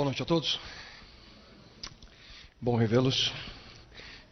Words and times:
Boa 0.00 0.06
noite 0.06 0.22
a 0.22 0.24
todos. 0.24 0.58
Bom 2.58 2.74
revê-los. 2.74 3.30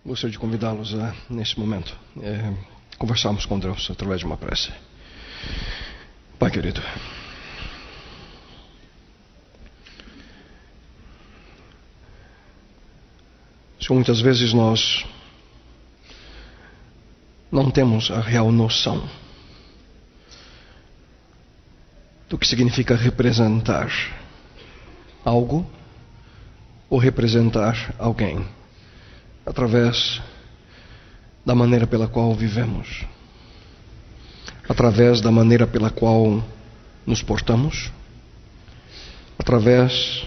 Gostaria 0.03 0.33
de 0.33 0.39
convidá-los 0.39 0.95
a, 0.95 1.15
nesse 1.29 1.61
momento, 1.61 1.95
é, 2.23 2.55
conversarmos 2.97 3.45
com 3.45 3.59
Deus 3.59 3.91
através 3.91 4.21
de 4.21 4.25
uma 4.25 4.39
prece. 4.39 4.73
Pai 6.39 6.51
querido. 6.51 6.81
Senhor, 13.79 13.95
muitas 13.95 14.23
vezes 14.23 14.55
nós 14.55 15.05
não 17.53 17.71
temos 17.71 18.11
a 18.11 18.23
real 18.23 18.51
noção 18.51 19.07
do 22.27 22.39
que 22.39 22.49
significa 22.49 22.97
representar 22.97 23.91
algo 25.25 25.67
ou 26.89 26.99
representar 26.99 27.95
alguém 27.99 28.45
através 29.45 30.21
da 31.45 31.55
maneira 31.55 31.87
pela 31.87 32.07
qual 32.07 32.35
vivemos, 32.35 33.07
através 34.69 35.21
da 35.21 35.31
maneira 35.31 35.67
pela 35.67 35.91
qual 35.91 36.45
nos 37.07 37.23
portamos, 37.23 37.91
através 39.39 40.27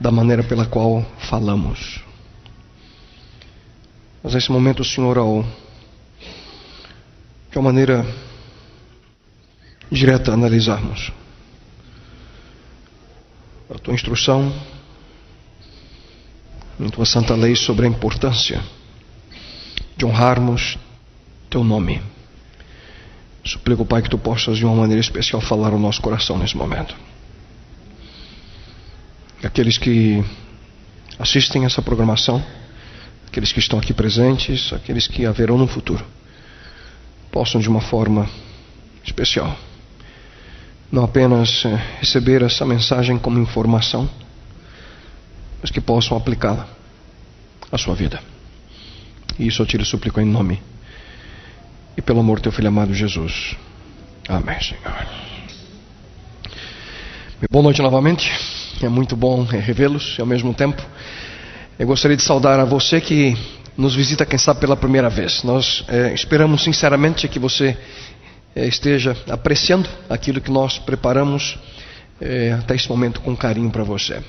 da 0.00 0.10
maneira 0.10 0.42
pela 0.42 0.64
qual 0.64 1.04
falamos. 1.28 2.02
Mas 4.22 4.34
nesse 4.34 4.50
momento, 4.50 4.82
Senhor, 4.82 5.18
ao 5.18 5.44
de 7.50 7.58
uma 7.58 7.64
maneira 7.64 8.06
direta 9.90 10.32
analisarmos 10.32 11.12
a 13.72 13.78
tua 13.78 13.94
instrução, 13.94 14.52
a 16.84 16.90
tua 16.90 17.06
santa 17.06 17.34
lei 17.36 17.54
sobre 17.54 17.86
a 17.86 17.88
importância 17.88 18.60
de 19.96 20.04
honrarmos 20.04 20.76
teu 21.48 21.62
nome. 21.62 22.02
Suplico, 23.44 23.86
Pai, 23.86 24.02
que 24.02 24.10
tu 24.10 24.18
possas 24.18 24.58
de 24.58 24.64
uma 24.64 24.74
maneira 24.74 25.00
especial 25.00 25.40
falar 25.40 25.72
ao 25.72 25.78
nosso 25.78 26.02
coração 26.02 26.36
nesse 26.36 26.56
momento. 26.56 26.96
Aqueles 29.42 29.78
que 29.78 30.22
assistem 31.18 31.64
essa 31.64 31.80
programação, 31.80 32.44
aqueles 33.26 33.52
que 33.52 33.60
estão 33.60 33.78
aqui 33.78 33.94
presentes, 33.94 34.72
aqueles 34.72 35.06
que 35.06 35.24
haverão 35.24 35.56
no 35.56 35.68
futuro, 35.68 36.04
possam 37.30 37.60
de 37.60 37.68
uma 37.68 37.80
forma 37.80 38.28
especial 39.04 39.56
não 40.90 41.04
apenas 41.04 41.64
eh, 41.64 41.76
receber 42.00 42.42
essa 42.42 42.66
mensagem 42.66 43.18
como 43.18 43.38
informação, 43.38 44.08
mas 45.60 45.70
que 45.70 45.80
possam 45.80 46.16
aplicá-la 46.16 46.66
à 47.70 47.78
sua 47.78 47.94
vida. 47.94 48.20
E 49.38 49.46
isso 49.46 49.62
eu 49.62 49.66
te 49.66 49.82
suplico 49.84 50.20
em 50.20 50.24
nome 50.24 50.60
e 51.96 52.02
pelo 52.02 52.20
amor 52.20 52.38
do 52.38 52.42
teu 52.42 52.52
filho 52.52 52.68
amado 52.68 52.92
Jesus. 52.92 53.56
Amém, 54.28 54.60
Senhor. 54.60 55.06
Boa 57.50 57.62
noite 57.62 57.80
novamente. 57.80 58.30
É 58.82 58.88
muito 58.88 59.14
bom 59.16 59.44
revê-los 59.44 60.16
e 60.18 60.20
ao 60.20 60.26
mesmo 60.26 60.52
tempo 60.54 60.82
eu 61.78 61.86
gostaria 61.86 62.16
de 62.16 62.22
saudar 62.22 62.58
a 62.58 62.64
você 62.64 63.00
que 63.00 63.36
nos 63.76 63.94
visita, 63.94 64.26
quem 64.26 64.38
sabe, 64.38 64.60
pela 64.60 64.76
primeira 64.76 65.08
vez. 65.08 65.42
Nós 65.42 65.84
é, 65.88 66.12
esperamos 66.12 66.62
sinceramente 66.62 67.26
que 67.28 67.38
você 67.38 67.76
esteja 68.56 69.16
apreciando 69.28 69.88
aquilo 70.08 70.40
que 70.40 70.50
nós 70.50 70.78
preparamos 70.78 71.58
é, 72.20 72.52
até 72.52 72.74
esse 72.74 72.88
momento 72.88 73.20
com 73.20 73.36
carinho 73.36 73.70
para 73.70 73.84
você. 73.84 74.22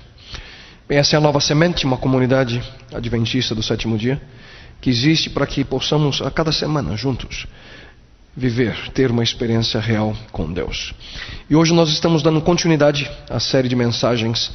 Bem, 0.87 0.97
essa 0.97 1.15
é 1.15 1.17
a 1.17 1.21
Nova 1.21 1.39
Semente, 1.39 1.85
uma 1.85 1.97
comunidade 1.97 2.61
adventista 2.93 3.55
do 3.55 3.63
sétimo 3.63 3.97
dia, 3.97 4.21
que 4.79 4.89
existe 4.89 5.29
para 5.29 5.45
que 5.47 5.63
possamos 5.63 6.21
a 6.21 6.29
cada 6.29 6.51
semana 6.51 6.95
juntos 6.95 7.47
viver, 8.35 8.89
ter 8.91 9.11
uma 9.11 9.23
experiência 9.23 9.79
real 9.79 10.15
com 10.31 10.51
Deus. 10.51 10.93
E 11.49 11.55
hoje 11.55 11.73
nós 11.73 11.89
estamos 11.89 12.23
dando 12.23 12.41
continuidade 12.41 13.09
à 13.29 13.39
série 13.39 13.67
de 13.67 13.75
mensagens 13.75 14.51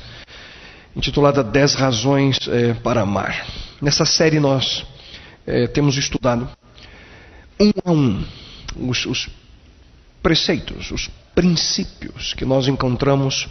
intitulada 0.95 1.45
10 1.45 1.75
Razões 1.75 2.39
é, 2.49 2.73
para 2.73 3.03
Amar. 3.03 3.47
Nessa 3.81 4.07
série 4.07 4.41
nós 4.41 4.85
é, 5.47 5.67
temos 5.67 5.97
estudado 5.99 6.49
um 7.61 7.71
a 7.85 7.93
um 7.93 8.25
os, 8.79 9.07
os 9.07 9.29
preceitos, 10.27 10.91
os 10.91 11.09
princípios 11.37 12.35
que 12.35 12.45
nós 12.45 12.67
encontramos 12.67 13.49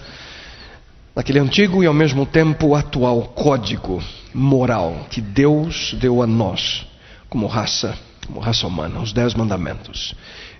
naquele 1.16 1.40
antigo 1.40 1.82
e 1.82 1.86
ao 1.86 1.94
mesmo 1.94 2.26
tempo 2.26 2.76
atual 2.76 3.30
código 3.30 4.04
moral 4.34 5.08
que 5.10 5.22
Deus 5.22 5.96
deu 5.98 6.22
a 6.22 6.28
nós 6.28 6.86
como 7.30 7.48
raça, 7.48 7.98
como 8.28 8.42
raça 8.42 8.68
humana, 8.68 9.00
os 9.00 9.14
dez 9.14 9.34
mandamentos. 9.34 10.16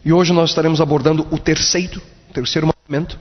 E 0.06 0.14
hoje 0.14 0.32
nós 0.32 0.52
estaremos 0.52 0.80
abordando 0.80 1.28
o 1.32 1.38
terceiro, 1.38 2.02
terceiro 2.32 2.66
mandamento, 2.66 3.20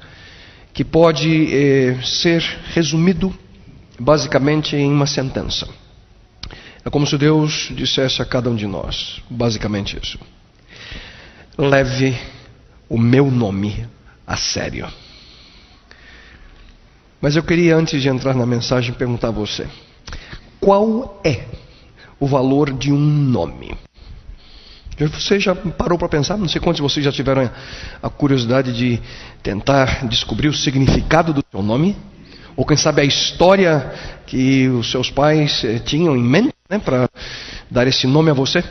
que 0.72 0.84
pode 0.84 1.53
eh, 1.53 1.99
ser 2.05 2.43
resumido 2.75 3.37
basicamente 3.99 4.76
em 4.76 4.93
uma 4.93 5.09
sentença. 5.09 5.69
É 6.84 6.91
como 6.91 7.09
se 7.09 7.19
Deus 7.19 7.72
dissesse 7.72 8.22
a 8.22 8.25
cada 8.25 8.49
um 8.49 8.55
de 8.55 8.69
nós, 8.69 9.21
basicamente 9.28 9.99
isso. 10.00 10.16
Leve 11.59 12.16
o 12.89 12.99
meu 12.99 13.31
nome 13.31 13.87
a 14.27 14.37
sério. 14.37 14.87
Mas 17.21 17.37
eu 17.37 17.43
queria, 17.43 17.77
antes 17.77 18.03
de 18.03 18.09
entrar 18.09 18.34
na 18.34 18.45
mensagem, 18.45 18.93
perguntar 18.93 19.28
a 19.28 19.33
você: 19.33 19.67
qual 20.61 21.21
é 21.25 21.44
o 22.21 22.27
valor 22.27 22.73
de 22.73 22.93
um 22.93 22.99
nome? 22.99 23.75
Você 24.99 25.41
já 25.41 25.55
parou 25.55 25.99
para 25.99 26.09
pensar? 26.09 26.37
Não 26.37 26.49
sei 26.49 26.61
quantos 26.61 26.77
de 26.77 26.83
vocês 26.83 27.05
já 27.05 27.11
tiveram 27.11 27.50
a 28.03 28.09
curiosidade 28.09 28.73
de 28.73 29.00
tentar 29.43 30.06
descobrir 30.06 30.49
o 30.49 30.55
significado 30.55 31.33
do 31.33 31.43
seu 31.50 31.62
nome? 31.62 31.97
Ou 32.56 32.65
quem 32.65 32.77
sabe 32.77 33.03
a 33.03 33.05
história 33.05 33.93
que 34.27 34.69
os 34.69 34.91
seus 34.91 35.11
pais 35.11 35.65
eh, 35.65 35.81
tinham 35.81 36.17
em 36.17 36.23
mente 36.23 36.55
né, 36.71 36.78
para 36.78 37.09
dar 37.69 37.89
esse 37.89 38.06
nome 38.06 38.31
a 38.31 38.34
você? 38.34 38.62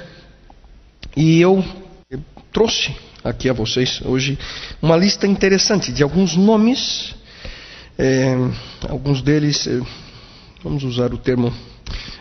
E 1.18 1.42
eu, 1.42 1.64
eu 2.10 2.20
trouxe 2.54 2.96
aqui 3.24 3.50
a 3.50 3.54
vocês 3.54 4.02
hoje 4.04 4.38
uma 4.82 4.98
lista 4.98 5.26
interessante 5.26 5.92
de 5.92 6.04
alguns 6.04 6.36
nomes, 6.36 7.16
é, 7.98 8.36
alguns 8.90 9.22
deles, 9.22 9.66
é, 9.68 9.80
vamos 10.64 10.84
usar 10.84 11.14
o 11.14 11.18
termo 11.18 11.54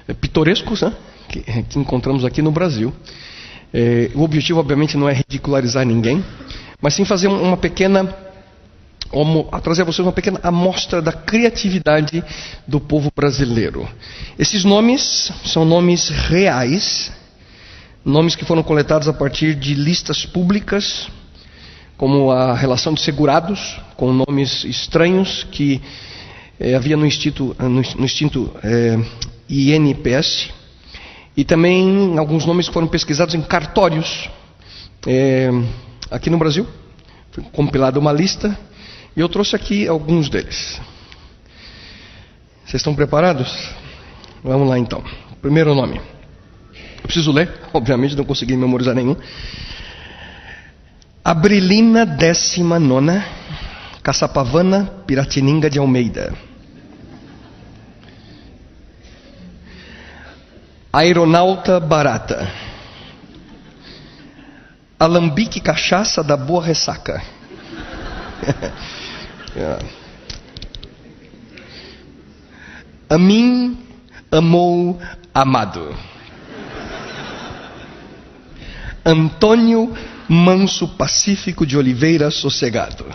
é, 0.07 0.15
pitorescos, 0.15 0.83
né, 0.83 0.93
que, 1.29 1.41
que, 1.41 1.79
encontramos 1.79 2.25
aqui 2.25 2.41
no 2.41 2.53
Brasil. 2.53 2.93
É, 3.75 4.11
o 4.15 4.23
objetivo, 4.23 4.61
obviamente, 4.61 4.97
não 4.97 5.09
é 5.09 5.15
ridicularizar 5.15 5.85
ninguém, 5.85 6.25
mas 6.81 6.95
sim 6.95 7.05
fazer 7.05 7.29
uma 7.29 7.57
pequena 7.57 8.17
a 9.51 9.61
trazer 9.61 9.83
a 9.83 9.85
vocês 9.85 10.07
uma 10.07 10.13
pequena 10.13 10.41
amostra 10.43 11.03
da 11.03 11.13
criatividade 11.13 12.25
do 12.67 12.81
povo 12.81 13.13
brasileiro. 13.15 13.87
Esses 14.39 14.65
nomes 14.65 15.31
são 15.45 15.67
nomes 15.67 16.09
reais 16.09 17.13
nomes 18.05 18.35
que 18.35 18.45
foram 18.45 18.63
coletados 18.63 19.09
a 19.09 19.13
partir 19.13 19.55
de 19.55 19.75
listas 19.75 20.27
públicas, 20.27 21.09
como 21.97 22.31
a 22.31 22.55
relação 22.55 22.95
de 22.95 23.01
segurados, 23.01 23.81
com 23.97 24.13
nomes 24.13 24.65
estranhos 24.65 25.45
que 25.51 25.81
eh, 26.59 26.75
havia 26.75 26.97
no 26.97 27.07
instinto, 27.07 27.57
no, 27.59 27.69
no 27.69 28.05
instinto 28.05 28.53
eh, 28.63 28.99
INPS, 29.49 30.51
e 31.37 31.45
também 31.45 32.19
alguns 32.19 32.45
nomes 32.45 32.67
que 32.67 32.75
foram 32.75 32.89
pesquisados 32.89 33.35
em 33.35 33.41
cartórios 33.41 34.29
eh, 35.07 35.51
aqui 36.11 36.29
no 36.29 36.39
Brasil. 36.39 36.67
Foi 37.31 37.43
compilada 37.45 37.99
uma 37.99 38.13
lista 38.13 38.59
e 39.17 39.21
eu 39.21 39.29
trouxe 39.29 39.57
aqui 39.57 39.87
alguns 39.87 40.29
deles. 40.29 40.81
Vocês 42.65 42.81
estão 42.81 42.95
preparados? 42.95 43.71
Vamos 44.43 44.69
lá 44.69 44.79
então. 44.79 45.03
Primeiro 45.41 45.75
nome. 45.75 46.12
Eu 47.03 47.09
preciso 47.09 47.33
ler, 47.33 47.51
obviamente, 47.75 48.17
não 48.17 48.25
consegui 48.25 48.57
memorizar 48.57 48.95
nenhum. 48.95 49.17
Abrilina 51.25 52.07
décima 52.07 52.79
nona, 52.79 53.25
Caçapavana 54.03 54.87
Piratininga 55.07 55.69
de 55.71 55.79
Almeida. 55.79 56.35
Aeronauta 60.93 61.81
barata. 61.81 62.51
Alambique 64.99 65.61
cachaça 65.61 66.23
da 66.23 66.37
boa 66.37 66.63
ressaca. 66.63 67.23
A 73.09 73.19
mim 73.19 73.79
amou 74.31 75.01
amado. 75.35 75.95
Antônio 79.05 79.93
Manso 80.29 80.89
Pacífico 80.89 81.67
de 81.67 81.77
Oliveira 81.77 82.31
Sossegado. 82.31 83.07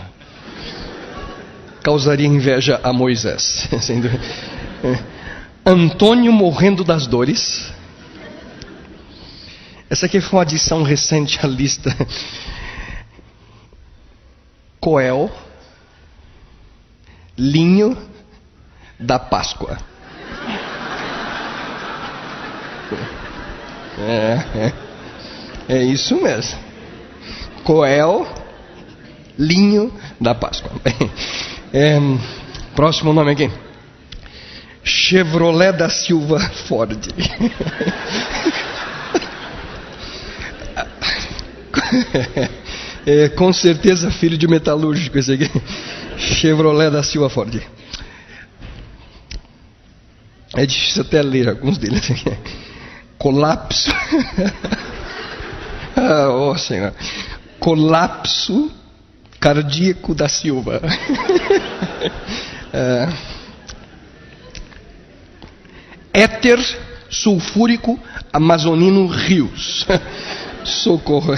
causaria 1.82 2.26
inveja 2.26 2.80
a 2.82 2.92
Moisés. 2.92 3.68
Antônio 5.64 6.32
morrendo 6.32 6.84
das 6.84 7.06
dores. 7.06 7.72
Essa 9.90 10.06
aqui 10.06 10.20
foi 10.20 10.38
uma 10.38 10.42
adição 10.42 10.82
recente 10.82 11.38
à 11.44 11.48
lista. 11.48 11.94
Coel, 14.78 15.30
linho 17.36 17.96
da 18.98 19.18
Páscoa. 19.18 19.78
É, 23.98 24.44
é, 24.54 24.87
é 25.68 25.82
isso 25.82 26.20
mesmo. 26.20 26.58
Coel, 27.62 28.26
linho 29.38 29.92
da 30.20 30.34
Páscoa. 30.34 30.72
É, 31.70 31.98
próximo 32.74 33.12
nome 33.12 33.32
aqui. 33.32 33.50
Chevrolet 34.82 35.70
da 35.70 35.90
Silva 35.90 36.40
Ford. 36.40 36.98
É, 43.06 43.28
com 43.30 43.50
certeza 43.52 44.10
filho 44.10 44.36
de 44.36 44.46
metalúrgico 44.46 45.18
esse 45.18 45.32
aqui. 45.32 45.50
Chevrolet 46.18 46.90
da 46.90 47.02
Silva 47.02 47.30
Ford. 47.30 47.58
É 50.54 50.66
difícil 50.66 51.02
até 51.02 51.22
ler 51.22 51.48
alguns 51.48 51.78
deles. 51.78 52.02
Colapso. 53.18 53.90
oh, 56.30 56.56
Senhor. 56.56 56.92
Colapso 57.58 58.70
cardíaco 59.40 60.14
da 60.14 60.28
Silva. 60.28 60.80
é. 62.72 63.08
Éter 66.12 66.58
sulfúrico 67.10 67.98
amazonino 68.32 69.06
rios. 69.08 69.86
Socorro. 70.64 71.34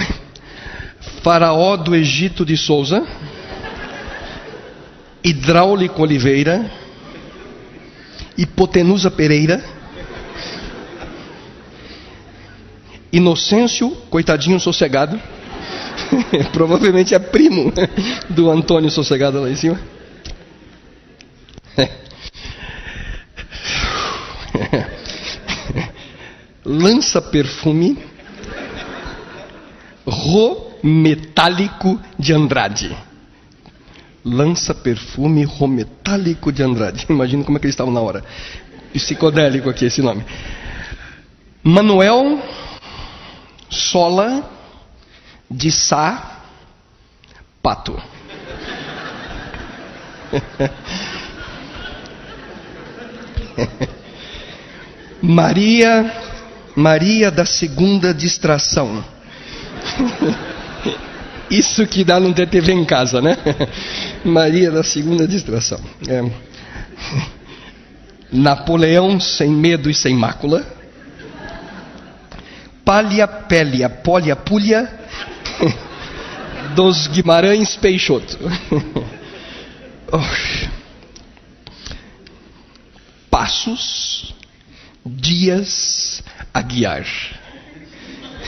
Faraó 1.23 1.77
do 1.77 1.95
Egito 1.95 2.43
de 2.45 2.57
Souza. 2.57 3.03
Hidráulico 5.23 6.01
Oliveira. 6.01 6.69
Hipotenusa 8.37 9.11
Pereira. 9.11 9.80
Inocêncio, 13.11 13.91
coitadinho 14.09 14.59
sossegado. 14.59 15.19
Provavelmente 16.53 17.13
é 17.13 17.19
primo 17.19 17.73
do 18.29 18.49
Antônio 18.49 18.89
sossegado 18.89 19.41
lá 19.41 19.49
em 19.49 19.55
cima. 19.55 19.79
Lança 26.65 27.21
perfume 27.21 27.97
Ro 30.05 30.71
metálico 30.83 31.99
de 32.17 32.33
Andrade. 32.33 32.95
Lança 34.23 34.73
perfume 34.73 35.43
rometálico 35.43 36.51
de 36.51 36.63
Andrade. 36.63 37.05
Imagina 37.09 37.43
como 37.43 37.57
é 37.57 37.59
que 37.59 37.65
eles 37.65 37.73
estavam 37.73 37.93
na 37.93 38.01
hora. 38.01 38.23
Psicodélico 38.93 39.69
aqui 39.69 39.85
esse 39.85 40.01
nome. 40.01 40.23
Manuel 41.63 42.41
Sola 43.71 44.47
de 45.49 45.71
Sá 45.71 46.43
Pato. 47.63 47.99
Maria 55.21 56.31
Maria 56.75 57.29
da 57.29 57.45
segunda 57.45 58.13
distração. 58.13 59.03
Isso 61.49 61.85
que 61.85 62.03
dá 62.03 62.19
não 62.19 62.31
ter 62.31 62.47
TV 62.47 62.71
em 62.71 62.85
casa, 62.85 63.21
né? 63.21 63.37
Maria 64.23 64.71
da 64.71 64.83
segunda 64.83 65.27
distração. 65.27 65.79
É. 66.07 66.23
Napoleão 68.31 69.19
sem 69.19 69.49
medo 69.49 69.89
e 69.89 69.93
sem 69.93 70.15
mácula. 70.15 70.65
Palha, 72.91 73.25
pélia, 73.25 73.89
polia, 73.89 74.35
pulha. 74.35 74.91
Dos 76.75 77.07
Guimarães 77.07 77.77
Peixoto. 77.77 78.37
Passos, 83.31 84.35
Dias, 85.05 86.21
Aguiar. 86.53 87.05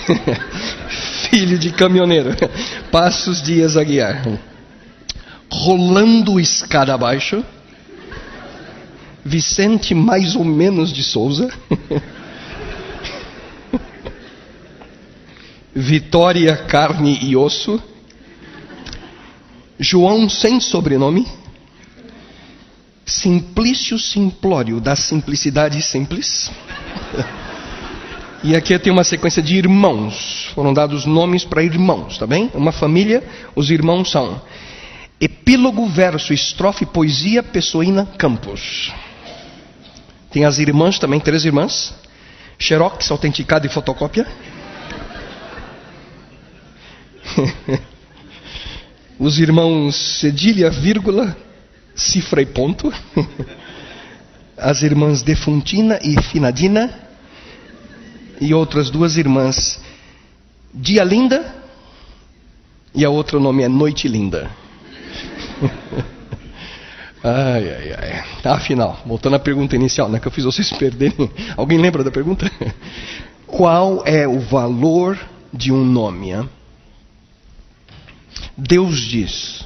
filho 1.29 1.57
de 1.57 1.71
caminhoneiro. 1.71 2.31
Passos 2.91 3.41
Dias 3.41 3.77
Aguiar. 3.77 4.25
Rolando 5.49 6.37
escada 6.37 6.93
abaixo. 6.93 7.45
Vicente 9.23 9.95
mais 9.95 10.35
ou 10.35 10.43
menos 10.43 10.91
de 10.91 11.01
Souza. 11.01 11.47
Vitória 15.75 16.55
Carne 16.55 17.17
e 17.21 17.35
Osso. 17.35 17.81
João 19.79 20.29
sem 20.29 20.59
sobrenome. 20.59 21.27
Simplício 23.05 23.97
Simplório 23.97 24.79
da 24.79 24.95
Simplicidade 24.95 25.81
Simples. 25.81 26.51
E 28.43 28.55
aqui 28.55 28.77
tem 28.77 28.91
uma 28.91 29.03
sequência 29.03 29.41
de 29.41 29.55
irmãos. 29.55 30.51
Foram 30.53 30.73
dados 30.73 31.05
nomes 31.05 31.43
para 31.43 31.63
irmãos, 31.63 32.17
tá 32.17 32.27
bem? 32.27 32.51
Uma 32.53 32.71
família, 32.71 33.23
os 33.55 33.71
irmãos 33.71 34.11
são 34.11 34.41
Epílogo, 35.19 35.87
verso, 35.87 36.33
estrofe, 36.33 36.85
poesia, 36.85 37.41
pessoina, 37.41 38.05
campos. 38.17 38.93
Tem 40.29 40.43
as 40.43 40.59
irmãs 40.59 40.99
também, 40.99 41.19
três 41.19 41.45
irmãs. 41.45 41.95
Xerox, 42.59 43.09
autenticado 43.09 43.65
e 43.65 43.69
fotocópia. 43.69 44.27
Os 49.19 49.39
irmãos 49.39 49.95
cedilha, 50.19 50.69
vírgula, 50.69 51.35
cifra 51.95 52.41
e 52.41 52.45
ponto. 52.45 52.91
As 54.57 54.81
irmãs 54.81 55.21
Defuntina 55.21 55.99
e 56.01 56.21
Finadina 56.21 57.03
e 58.39 58.53
outras 58.53 58.89
duas 58.89 59.17
irmãs, 59.17 59.79
Dia 60.73 61.03
Linda 61.03 61.63
e 62.93 63.03
a 63.03 63.09
outra 63.09 63.39
nome 63.39 63.63
é 63.63 63.67
Noite 63.67 64.07
Linda. 64.07 64.49
ai, 67.23 67.69
ai, 67.69 67.93
ai. 67.97 68.23
Afinal, 68.43 69.01
voltando 69.05 69.35
à 69.35 69.39
pergunta 69.39 69.75
inicial, 69.75 70.09
né, 70.09 70.19
que 70.19 70.27
eu 70.27 70.31
fiz 70.31 70.43
vocês 70.43 70.71
perderem. 70.73 71.31
Alguém 71.55 71.79
lembra 71.79 72.03
da 72.03 72.11
pergunta? 72.11 72.49
Qual 73.47 74.03
é 74.05 74.27
o 74.27 74.39
valor 74.39 75.17
de 75.53 75.71
um 75.71 75.83
nome? 75.83 76.31
Hein? 76.31 76.49
Deus 78.57 78.99
diz 78.99 79.65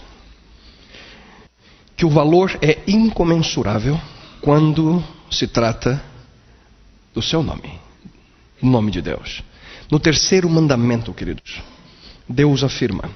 que 1.96 2.06
o 2.06 2.10
valor 2.10 2.58
é 2.62 2.80
incomensurável 2.88 4.00
quando 4.42 5.04
se 5.30 5.48
trata 5.48 6.02
do 7.14 7.22
seu 7.22 7.42
nome 7.42 7.88
em 8.62 8.70
nome 8.70 8.92
de 8.92 9.02
Deus. 9.02 9.44
No 9.90 10.00
terceiro 10.00 10.50
mandamento, 10.50 11.14
queridos, 11.14 11.62
Deus 12.28 12.64
afirma, 12.64 13.10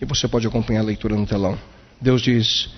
e 0.00 0.04
você 0.04 0.28
pode 0.28 0.46
acompanhar 0.46 0.80
a 0.80 0.84
leitura 0.84 1.16
no 1.16 1.26
telão. 1.26 1.58
Deus 2.00 2.22
diz: 2.22 2.70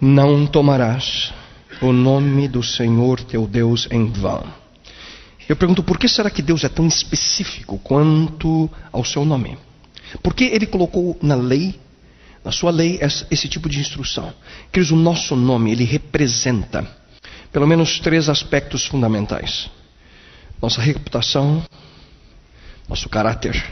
Não 0.00 0.46
tomarás 0.46 1.32
o 1.80 1.92
nome 1.92 2.48
do 2.48 2.62
Senhor 2.62 3.20
teu 3.22 3.46
Deus 3.46 3.88
em 3.90 4.10
vão. 4.10 4.44
Eu 5.48 5.56
pergunto, 5.56 5.82
por 5.82 5.98
que 5.98 6.08
será 6.08 6.30
que 6.30 6.40
Deus 6.40 6.64
é 6.64 6.68
tão 6.70 6.86
específico 6.86 7.78
quanto 7.78 8.70
ao 8.90 9.04
seu 9.04 9.24
nome? 9.26 9.58
Por 10.22 10.34
que 10.34 10.44
ele 10.44 10.66
colocou 10.66 11.18
na 11.22 11.34
lei, 11.34 11.78
na 12.44 12.52
sua 12.52 12.70
lei, 12.70 12.98
esse 13.30 13.48
tipo 13.48 13.68
de 13.68 13.80
instrução? 13.80 14.32
Queridos, 14.72 14.92
o 14.92 14.96
nosso 14.96 15.34
nome, 15.36 15.72
ele 15.72 15.84
representa 15.84 16.86
pelo 17.52 17.66
menos 17.66 18.00
três 18.00 18.28
aspectos 18.28 18.84
fundamentais 18.86 19.70
nossa 20.64 20.80
reputação, 20.80 21.62
nosso 22.88 23.08
caráter 23.08 23.62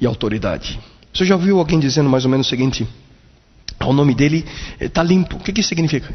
e 0.00 0.06
autoridade. 0.06 0.78
Você 1.12 1.24
já 1.24 1.34
ouviu 1.34 1.58
alguém 1.58 1.80
dizendo 1.80 2.08
mais 2.08 2.24
ou 2.24 2.30
menos 2.30 2.46
o 2.46 2.50
seguinte: 2.50 2.86
o 3.84 3.92
nome 3.92 4.14
dele 4.14 4.44
está 4.80 5.02
limpo. 5.02 5.36
O 5.36 5.40
que, 5.40 5.52
que 5.52 5.60
isso 5.60 5.68
significa? 5.68 6.12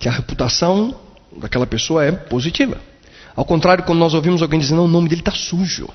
Que 0.00 0.08
a 0.08 0.12
reputação 0.12 0.98
daquela 1.36 1.66
pessoa 1.66 2.04
é 2.04 2.10
positiva. 2.10 2.80
Ao 3.36 3.44
contrário, 3.44 3.84
quando 3.84 4.00
nós 4.00 4.14
ouvimos 4.14 4.42
alguém 4.42 4.58
dizendo, 4.58 4.82
o 4.82 4.88
nome 4.88 5.08
dele 5.08 5.22
está 5.22 5.32
sujo. 5.32 5.88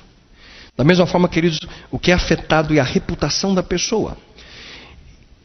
Da 0.78 0.84
mesma 0.84 1.06
forma, 1.06 1.28
queridos, 1.28 1.58
o 1.90 1.98
que 1.98 2.12
é 2.12 2.14
afetado 2.14 2.72
é 2.72 2.78
a 2.78 2.84
reputação 2.84 3.52
da 3.52 3.64
pessoa. 3.64 4.16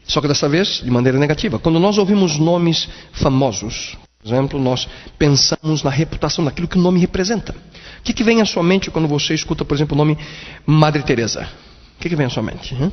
Só 0.06 0.20
que 0.20 0.28
dessa 0.28 0.48
vez 0.48 0.80
de 0.80 0.88
maneira 0.88 1.18
negativa. 1.18 1.58
Quando 1.58 1.80
nós 1.80 1.98
ouvimos 1.98 2.38
nomes 2.38 2.88
famosos, 3.12 3.98
por 4.22 4.28
exemplo, 4.28 4.60
nós 4.60 4.88
pensamos 5.18 5.82
na 5.82 5.90
reputação, 5.90 6.44
naquilo 6.44 6.68
que 6.68 6.78
o 6.78 6.80
nome 6.80 7.00
representa. 7.00 7.52
O 7.52 8.02
que, 8.04 8.12
que 8.12 8.22
vem 8.22 8.40
à 8.40 8.44
sua 8.44 8.62
mente 8.62 8.92
quando 8.92 9.08
você 9.08 9.34
escuta, 9.34 9.64
por 9.64 9.74
exemplo, 9.74 9.96
o 9.96 9.98
nome 9.98 10.16
Madre 10.64 11.02
Teresa? 11.02 11.48
O 11.96 12.00
que, 12.00 12.08
que 12.08 12.14
vem 12.14 12.26
à 12.26 12.30
sua 12.30 12.42
mente? 12.42 12.72
Hum? 12.72 12.92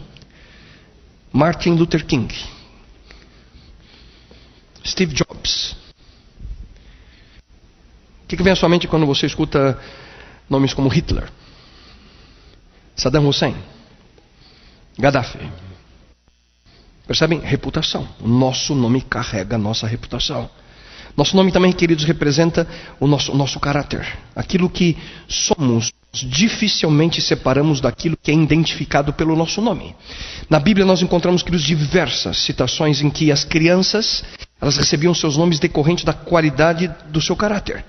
Martin 1.31 1.75
Luther 1.75 2.03
King. 2.03 2.33
Steve 4.83 5.13
Jobs. 5.13 5.75
O 8.23 8.27
que, 8.27 8.35
que 8.35 8.41
vem 8.41 8.53
à 8.53 8.55
sua 8.55 8.67
mente 8.67 8.87
quando 8.87 9.05
você 9.05 9.27
escuta 9.27 9.79
nomes 10.49 10.73
como 10.73 10.89
Hitler? 10.89 11.29
Saddam 12.95 13.27
Hussein? 13.27 13.55
Gaddafi? 14.97 15.39
Percebem? 17.07 17.39
Reputação. 17.39 18.07
O 18.19 18.27
nosso 18.27 18.75
nome 18.75 19.01
carrega 19.01 19.55
a 19.55 19.59
nossa 19.59 19.87
reputação. 19.87 20.49
Nosso 21.15 21.35
nome 21.35 21.51
também, 21.51 21.73
queridos, 21.73 22.05
representa 22.05 22.67
o 22.99 23.07
nosso, 23.07 23.31
o 23.31 23.35
nosso 23.35 23.59
caráter. 23.59 24.07
Aquilo 24.35 24.69
que 24.69 24.97
somos, 25.27 25.91
dificilmente 26.13 27.21
separamos 27.21 27.81
daquilo 27.81 28.17
que 28.21 28.31
é 28.31 28.33
identificado 28.33 29.11
pelo 29.11 29.35
nosso 29.35 29.61
nome. 29.61 29.95
Na 30.49 30.59
Bíblia 30.59 30.85
nós 30.85 31.01
encontramos, 31.01 31.43
queridos, 31.43 31.65
diversas 31.65 32.37
citações 32.37 33.01
em 33.01 33.09
que 33.09 33.31
as 33.31 33.43
crianças 33.43 34.23
elas 34.61 34.77
recebiam 34.77 35.13
seus 35.13 35.35
nomes 35.35 35.59
decorrentes 35.59 36.05
da 36.05 36.13
qualidade 36.13 36.89
do 37.09 37.19
seu 37.19 37.35
caráter. 37.35 37.83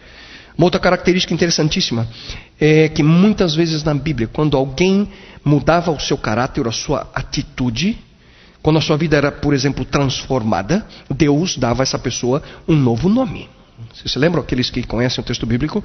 Uma 0.57 0.67
outra 0.67 0.81
característica 0.81 1.33
interessantíssima 1.33 2.07
é 2.61 2.89
que 2.89 3.03
muitas 3.03 3.55
vezes 3.55 3.83
na 3.83 3.95
Bíblia, 3.95 4.29
quando 4.33 4.57
alguém 4.57 5.09
mudava 5.45 5.91
o 5.91 6.01
seu 6.01 6.17
caráter, 6.17 6.67
a 6.67 6.73
sua 6.73 7.09
atitude, 7.15 7.99
quando 8.63 8.79
a 8.79 8.83
sua 8.83 8.97
vida 8.97 9.17
era, 9.17 9.33
por 9.33 9.55
exemplo, 9.55 9.85
transformada, 9.85 10.87
Deus 11.11 11.57
dava 11.57 11.83
a 11.83 11.85
essa 11.85 11.99
pessoa 11.99 12.43
um 12.69 12.77
novo 12.77 13.09
nome. 13.09 13.49
Vocês 13.93 14.13
se 14.13 14.19
lembram, 14.19 14.43
aqueles 14.43 14.71
que 14.71 14.83
conhecem 14.85 15.23
o 15.23 15.27
texto 15.27 15.45
bíblico? 15.45 15.83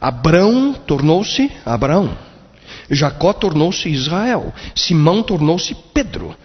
Abraão 0.00 0.74
tornou-se 0.74 1.50
Abraão. 1.64 2.16
Jacó 2.90 3.32
tornou-se 3.32 3.88
Israel. 3.88 4.52
Simão 4.74 5.22
tornou-se 5.22 5.74
Pedro. 5.94 6.36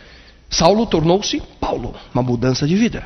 Saulo 0.49 0.85
tornou-se 0.85 1.41
Paulo. 1.59 1.93
Uma 2.13 2.23
mudança 2.23 2.65
de 2.65 2.75
vida. 2.75 3.05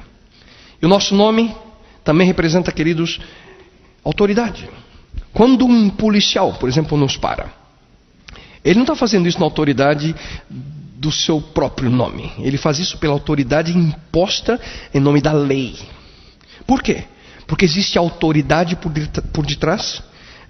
E 0.82 0.86
o 0.86 0.90
nosso 0.90 1.16
nome 1.16 1.56
também 2.04 2.28
representa, 2.28 2.72
queridos, 2.72 3.20
autoridade. 4.08 4.70
Quando 5.34 5.66
um 5.66 5.90
policial, 5.90 6.54
por 6.54 6.68
exemplo, 6.70 6.98
nos 6.98 7.18
para, 7.18 7.50
ele 8.64 8.76
não 8.76 8.84
está 8.84 8.96
fazendo 8.96 9.28
isso 9.28 9.40
na 9.40 9.46
autoridade 9.46 10.16
do 10.50 11.12
seu 11.12 11.40
próprio 11.40 11.90
nome. 11.90 12.32
Ele 12.40 12.58
faz 12.58 12.80
isso 12.80 12.98
pela 12.98 13.14
autoridade 13.14 13.78
imposta 13.78 14.60
em 14.94 15.00
nome 15.00 15.22
da 15.22 15.32
lei. 15.32 15.78
Por 16.66 16.82
quê? 16.82 17.04
Porque 17.46 17.66
existe 17.66 17.98
autoridade 17.98 18.76
por, 18.76 18.92
por 19.32 19.46
detrás 19.46 20.02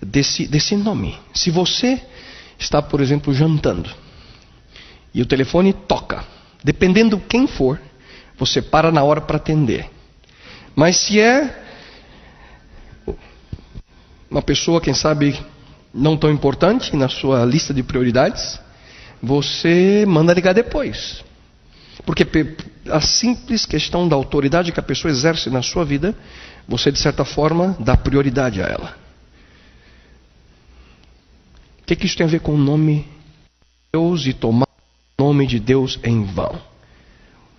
desse, 0.02 0.48
desse 0.48 0.76
nome. 0.76 1.18
Se 1.34 1.52
você 1.52 2.02
está, 2.58 2.82
por 2.82 3.02
exemplo, 3.02 3.34
jantando 3.34 3.90
e 5.14 5.22
o 5.22 5.26
telefone 5.26 5.74
toca, 5.74 6.24
dependendo 6.64 7.20
quem 7.20 7.46
for, 7.46 7.80
você 8.38 8.62
para 8.62 8.92
na 8.92 9.04
hora 9.04 9.22
para 9.22 9.38
atender. 9.38 9.90
Mas 10.76 10.98
se 10.98 11.20
é 11.20 11.67
uma 14.30 14.42
pessoa, 14.42 14.82
quem 14.82 14.94
sabe, 14.94 15.40
não 15.94 16.18
tão 16.18 16.32
importante 16.32 16.96
na 16.96 17.08
sua 17.08 17.46
lista 17.46 17.74
de 17.74 17.82
prioridades, 17.82 18.60
você 19.22 20.06
manda 20.08 20.34
ligar 20.34 20.54
depois. 20.54 21.24
Porque 22.06 22.26
a 22.90 23.02
simples 23.02 23.66
questão 23.66 24.08
da 24.08 24.16
autoridade 24.16 24.72
que 24.72 24.80
a 24.80 24.84
pessoa 24.84 25.12
exerce 25.12 25.50
na 25.50 25.62
sua 25.62 25.84
vida, 25.84 26.16
você 26.68 26.92
de 26.92 27.00
certa 27.00 27.26
forma 27.26 27.76
dá 27.80 27.98
prioridade 27.98 28.62
a 28.62 28.66
ela. 28.66 28.96
O 31.82 31.86
que, 31.88 31.96
que 31.96 32.06
isso 32.06 32.18
tem 32.18 32.26
a 32.26 32.30
ver 32.30 32.42
com 32.42 32.54
o 32.54 32.58
nome 32.58 33.00
de 33.00 33.08
Deus 33.94 34.26
e 34.26 34.34
tomar 34.34 34.68
o 35.18 35.24
nome 35.24 35.48
de 35.48 35.60
Deus 35.60 36.00
em 36.04 36.24
vão? 36.24 36.62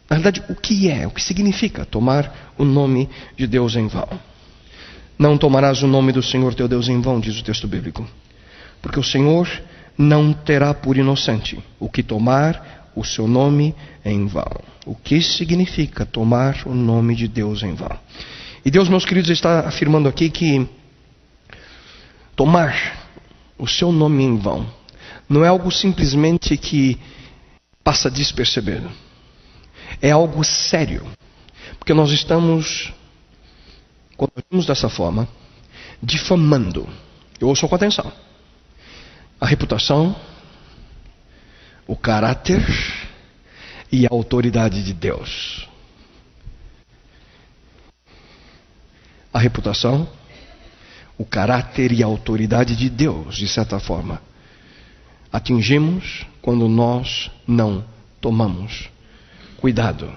Na 0.08 0.16
verdade, 0.16 0.42
o 0.48 0.54
que 0.54 0.88
é, 0.88 1.06
o 1.06 1.10
que 1.10 1.22
significa 1.22 1.84
tomar 1.84 2.52
o 2.56 2.64
nome 2.64 3.08
de 3.36 3.46
Deus 3.46 3.76
em 3.76 3.86
vão? 3.86 4.08
Não 5.18 5.36
tomarás 5.36 5.82
o 5.82 5.86
nome 5.86 6.12
do 6.12 6.22
Senhor 6.22 6.54
teu 6.54 6.68
Deus 6.68 6.88
em 6.88 7.00
vão, 7.00 7.18
diz 7.18 7.38
o 7.38 7.44
texto 7.44 7.66
bíblico. 7.66 8.06
Porque 8.80 9.00
o 9.00 9.04
Senhor 9.04 9.48
não 9.96 10.32
terá 10.32 10.72
por 10.72 10.96
inocente 10.96 11.58
o 11.80 11.88
que 11.88 12.02
tomar 12.02 12.90
o 12.94 13.04
seu 13.04 13.26
nome 13.26 13.74
em 14.04 14.26
vão. 14.26 14.62
O 14.86 14.94
que 14.94 15.20
significa 15.20 16.06
tomar 16.06 16.62
o 16.64 16.74
nome 16.74 17.14
de 17.16 17.26
Deus 17.26 17.62
em 17.62 17.74
vão? 17.74 17.98
E 18.64 18.70
Deus, 18.70 18.88
meus 18.88 19.04
queridos, 19.04 19.30
está 19.30 19.60
afirmando 19.60 20.08
aqui 20.08 20.30
que 20.30 20.68
tomar 22.36 22.74
o 23.58 23.66
seu 23.66 23.90
nome 23.90 24.22
em 24.22 24.36
vão 24.36 24.78
não 25.28 25.44
é 25.44 25.48
algo 25.48 25.70
simplesmente 25.70 26.56
que 26.56 26.98
passa 27.84 28.10
despercebido. 28.10 28.90
É 30.00 30.10
algo 30.10 30.42
sério. 30.42 31.06
Porque 31.78 31.92
nós 31.92 32.10
estamos, 32.10 32.92
quando 34.18 34.32
agimos 34.36 34.66
dessa 34.66 34.90
forma, 34.90 35.26
difamando. 36.02 36.86
Eu 37.40 37.48
ouço 37.48 37.66
com 37.66 37.74
atenção 37.74 38.12
a 39.40 39.46
reputação, 39.46 40.16
o 41.86 41.96
caráter 41.96 42.64
e 43.90 44.04
a 44.04 44.08
autoridade 44.10 44.82
de 44.82 44.92
Deus. 44.92 45.68
A 49.32 49.38
reputação, 49.38 50.08
o 51.16 51.24
caráter 51.24 51.92
e 51.92 52.02
a 52.02 52.06
autoridade 52.06 52.74
de 52.74 52.90
Deus, 52.90 53.36
de 53.36 53.46
certa 53.46 53.78
forma, 53.78 54.20
atingimos 55.32 56.26
quando 56.42 56.68
nós 56.68 57.30
não 57.46 57.84
tomamos 58.20 58.90
cuidado. 59.58 60.12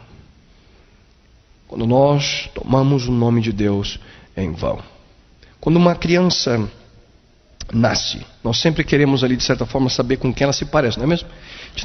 Quando 1.71 1.87
nós 1.87 2.49
tomamos 2.53 3.07
o 3.07 3.13
nome 3.13 3.39
de 3.39 3.53
Deus 3.53 3.97
em 4.35 4.51
vão. 4.51 4.79
Quando 5.61 5.77
uma 5.77 5.95
criança 5.95 6.69
nasce. 7.71 8.19
Nós 8.43 8.59
sempre 8.59 8.83
queremos 8.83 9.23
ali, 9.23 9.37
de 9.37 9.43
certa 9.45 9.65
forma, 9.65 9.89
saber 9.89 10.17
com 10.17 10.33
quem 10.33 10.43
ela 10.43 10.51
se 10.51 10.65
parece, 10.65 10.97
não 10.97 11.05
é 11.05 11.07
mesmo? 11.07 11.29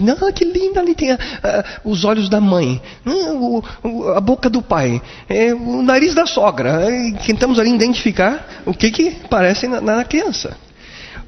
Não, 0.01 0.33
que 0.33 0.45
linda 0.45 0.81
ali 0.81 0.93
tem 0.93 1.13
a, 1.13 1.15
a, 1.15 1.65
os 1.85 2.05
olhos 2.05 2.29
da 2.29 2.41
mãe, 2.41 2.83
o, 3.07 4.09
a 4.09 4.21
boca 4.21 4.51
do 4.51 4.61
pai, 4.61 5.01
é, 5.29 5.55
o 5.55 5.81
nariz 5.83 6.17
da 6.17 6.27
sogra. 6.27 6.83
É, 6.91 7.13
tentamos 7.25 7.57
ali 7.61 7.73
identificar 7.73 8.65
o 8.67 8.75
que, 8.75 8.91
que 8.91 9.13
parece 9.31 9.69
na, 9.69 9.81
na 9.81 10.05
criança. 10.05 10.57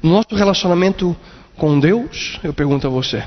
No 0.03 0.09
nosso 0.09 0.35
relacionamento 0.35 1.15
com 1.55 1.79
Deus, 1.79 2.37
eu 2.43 2.53
pergunto 2.53 2.85
a 2.87 2.89
você: 2.89 3.23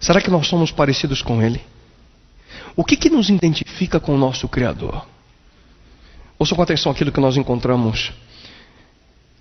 será 0.00 0.18
que 0.22 0.30
nós 0.30 0.46
somos 0.46 0.70
parecidos 0.70 1.20
com 1.20 1.42
Ele? 1.42 1.60
O 2.76 2.84
que, 2.84 2.94
que 2.94 3.08
nos 3.08 3.30
identifica 3.30 3.98
com 3.98 4.14
o 4.14 4.18
nosso 4.18 4.46
Criador? 4.46 5.06
Ouça 6.38 6.54
com 6.54 6.60
atenção 6.60 6.92
aquilo 6.92 7.10
que 7.10 7.20
nós 7.20 7.38
encontramos 7.38 8.12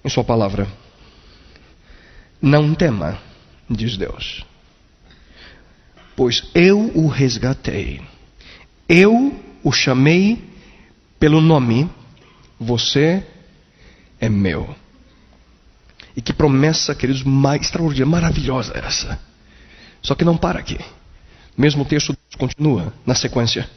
em 0.03 0.09
Sua 0.09 0.23
palavra. 0.23 0.65
Não 2.41 2.73
tema, 2.73 3.19
diz 3.69 3.97
Deus, 3.97 4.45
pois 6.15 6.43
eu 6.53 6.91
o 6.95 7.07
resgatei, 7.07 8.01
eu 8.87 9.37
o 9.63 9.71
chamei 9.71 10.41
pelo 11.19 11.41
nome, 11.41 11.89
você 12.57 13.25
é 14.19 14.29
meu. 14.29 14.73
E 16.15 16.21
que 16.21 16.31
promessa, 16.31 16.95
queridos, 16.95 17.23
mais 17.23 17.61
extraordinária, 17.61 18.05
maravilhosa 18.05 18.73
essa. 18.77 19.19
Só 20.01 20.15
que 20.15 20.23
não 20.23 20.37
para 20.37 20.59
aqui. 20.59 20.77
Mesmo 21.57 21.85
texto 21.85 22.15
continua 22.37 22.93
na 23.05 23.15
sequência. 23.15 23.67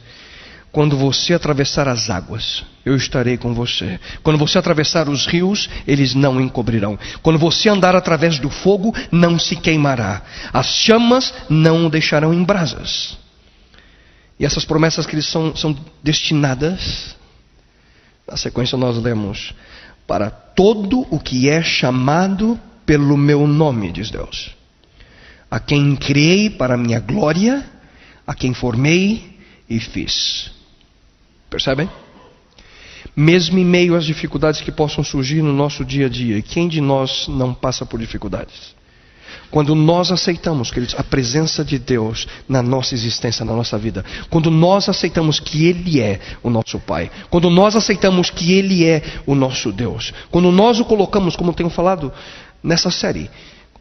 Quando 0.71 0.95
você 0.95 1.33
atravessar 1.33 1.87
as 1.87 2.09
águas, 2.09 2.63
eu 2.85 2.95
estarei 2.95 3.37
com 3.37 3.53
você. 3.53 3.99
Quando 4.21 4.37
você 4.37 4.57
atravessar 4.57 5.09
os 5.09 5.25
rios, 5.25 5.67
eles 5.87 6.13
não 6.13 6.39
encobrirão. 6.39 6.97
Quando 7.23 7.39
você 7.39 7.69
andar 7.69 7.95
através 7.95 8.37
do 8.37 8.49
fogo, 8.49 8.93
não 9.11 9.39
se 9.39 9.55
queimará. 9.55 10.21
As 10.53 10.67
chamas 10.67 11.33
não 11.49 11.87
o 11.87 11.89
deixarão 11.89 12.33
em 12.33 12.43
brasas. 12.43 13.17
E 14.39 14.45
essas 14.45 14.63
promessas 14.63 15.07
que 15.07 15.15
eles 15.15 15.25
são, 15.25 15.55
são 15.55 15.75
destinadas, 16.03 17.15
na 18.27 18.37
sequência 18.37 18.77
nós 18.77 18.97
lemos, 18.97 19.53
para 20.05 20.29
todo 20.29 21.05
o 21.09 21.19
que 21.19 21.49
é 21.49 21.63
chamado 21.63 22.59
pelo 22.85 23.17
meu 23.17 23.47
nome, 23.47 23.91
diz 23.91 24.11
Deus. 24.11 24.55
A 25.49 25.59
quem 25.59 25.95
criei 25.95 26.49
para 26.49 26.77
minha 26.77 26.99
glória, 26.99 27.65
a 28.25 28.33
quem 28.33 28.53
formei 28.53 29.37
e 29.69 29.79
fiz. 29.79 30.51
Percebem? 31.49 31.89
Mesmo 33.15 33.57
em 33.57 33.65
meio 33.65 33.95
às 33.95 34.05
dificuldades 34.05 34.61
que 34.61 34.71
possam 34.71 35.03
surgir 35.03 35.41
no 35.41 35.51
nosso 35.51 35.83
dia 35.83 36.05
a 36.05 36.09
dia, 36.09 36.41
quem 36.41 36.67
de 36.67 36.79
nós 36.79 37.27
não 37.27 37.53
passa 37.53 37.85
por 37.85 37.99
dificuldades? 37.99 38.75
Quando 39.51 39.73
nós 39.73 40.11
aceitamos, 40.11 40.69
queridos, 40.69 40.95
a 40.97 41.03
presença 41.03 41.65
de 41.65 41.79
Deus 41.79 42.27
na 42.47 42.61
nossa 42.61 42.93
existência, 42.93 43.43
na 43.43 43.53
nossa 43.53 43.77
vida, 43.77 44.05
quando 44.29 44.51
nós 44.51 44.87
aceitamos 44.87 45.39
que 45.39 45.65
Ele 45.65 45.99
é 45.99 46.19
o 46.43 46.49
nosso 46.49 46.79
Pai, 46.79 47.09
quando 47.29 47.49
nós 47.49 47.75
aceitamos 47.75 48.29
que 48.29 48.53
Ele 48.53 48.85
é 48.85 49.01
o 49.25 49.33
nosso 49.33 49.71
Deus, 49.71 50.13
quando 50.29 50.51
nós 50.51 50.79
o 50.79 50.85
colocamos, 50.85 51.35
como 51.35 51.53
tenho 51.53 51.69
falado 51.69 52.13
nessa 52.63 52.91
série, 52.91 53.29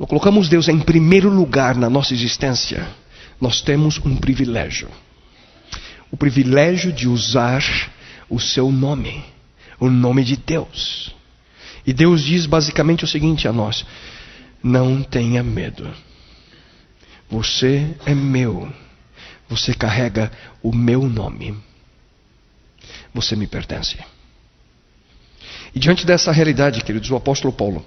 colocamos 0.07 0.49
Deus 0.49 0.69
em 0.69 0.78
primeiro 0.78 1.28
lugar 1.28 1.75
na 1.76 1.90
nossa 1.90 2.14
existência, 2.14 2.87
nós 3.40 3.61
temos 3.61 3.99
um 4.05 4.17
privilégio 4.17 4.88
o 6.11 6.17
privilégio 6.17 6.93
de 6.93 7.09
usar 7.09 7.62
o 8.28 8.40
seu 8.40 8.71
nome, 8.71 9.25
o 9.78 9.90
nome 9.90 10.25
de 10.25 10.37
Deus. 10.37 11.14
E 11.87 11.93
Deus 11.93 12.23
diz 12.23 12.47
basicamente 12.47 13.05
o 13.05 13.09
seguinte 13.09 13.47
a 13.47 13.52
nós: 13.52 13.85
não 14.62 15.02
tenha 15.02 15.43
medo. 15.43 15.88
Você 17.31 17.95
é 18.07 18.14
meu. 18.14 18.73
Você 19.49 19.75
carrega 19.75 20.31
o 20.62 20.75
meu 20.75 21.02
nome. 21.09 21.57
Você 23.14 23.35
me 23.35 23.47
pertence. 23.47 23.99
E 25.75 25.78
diante 25.78 26.07
dessa 26.07 26.33
realidade, 26.33 26.83
queridos, 26.83 27.11
o 27.11 27.17
apóstolo 27.17 27.52
Paulo, 27.52 27.85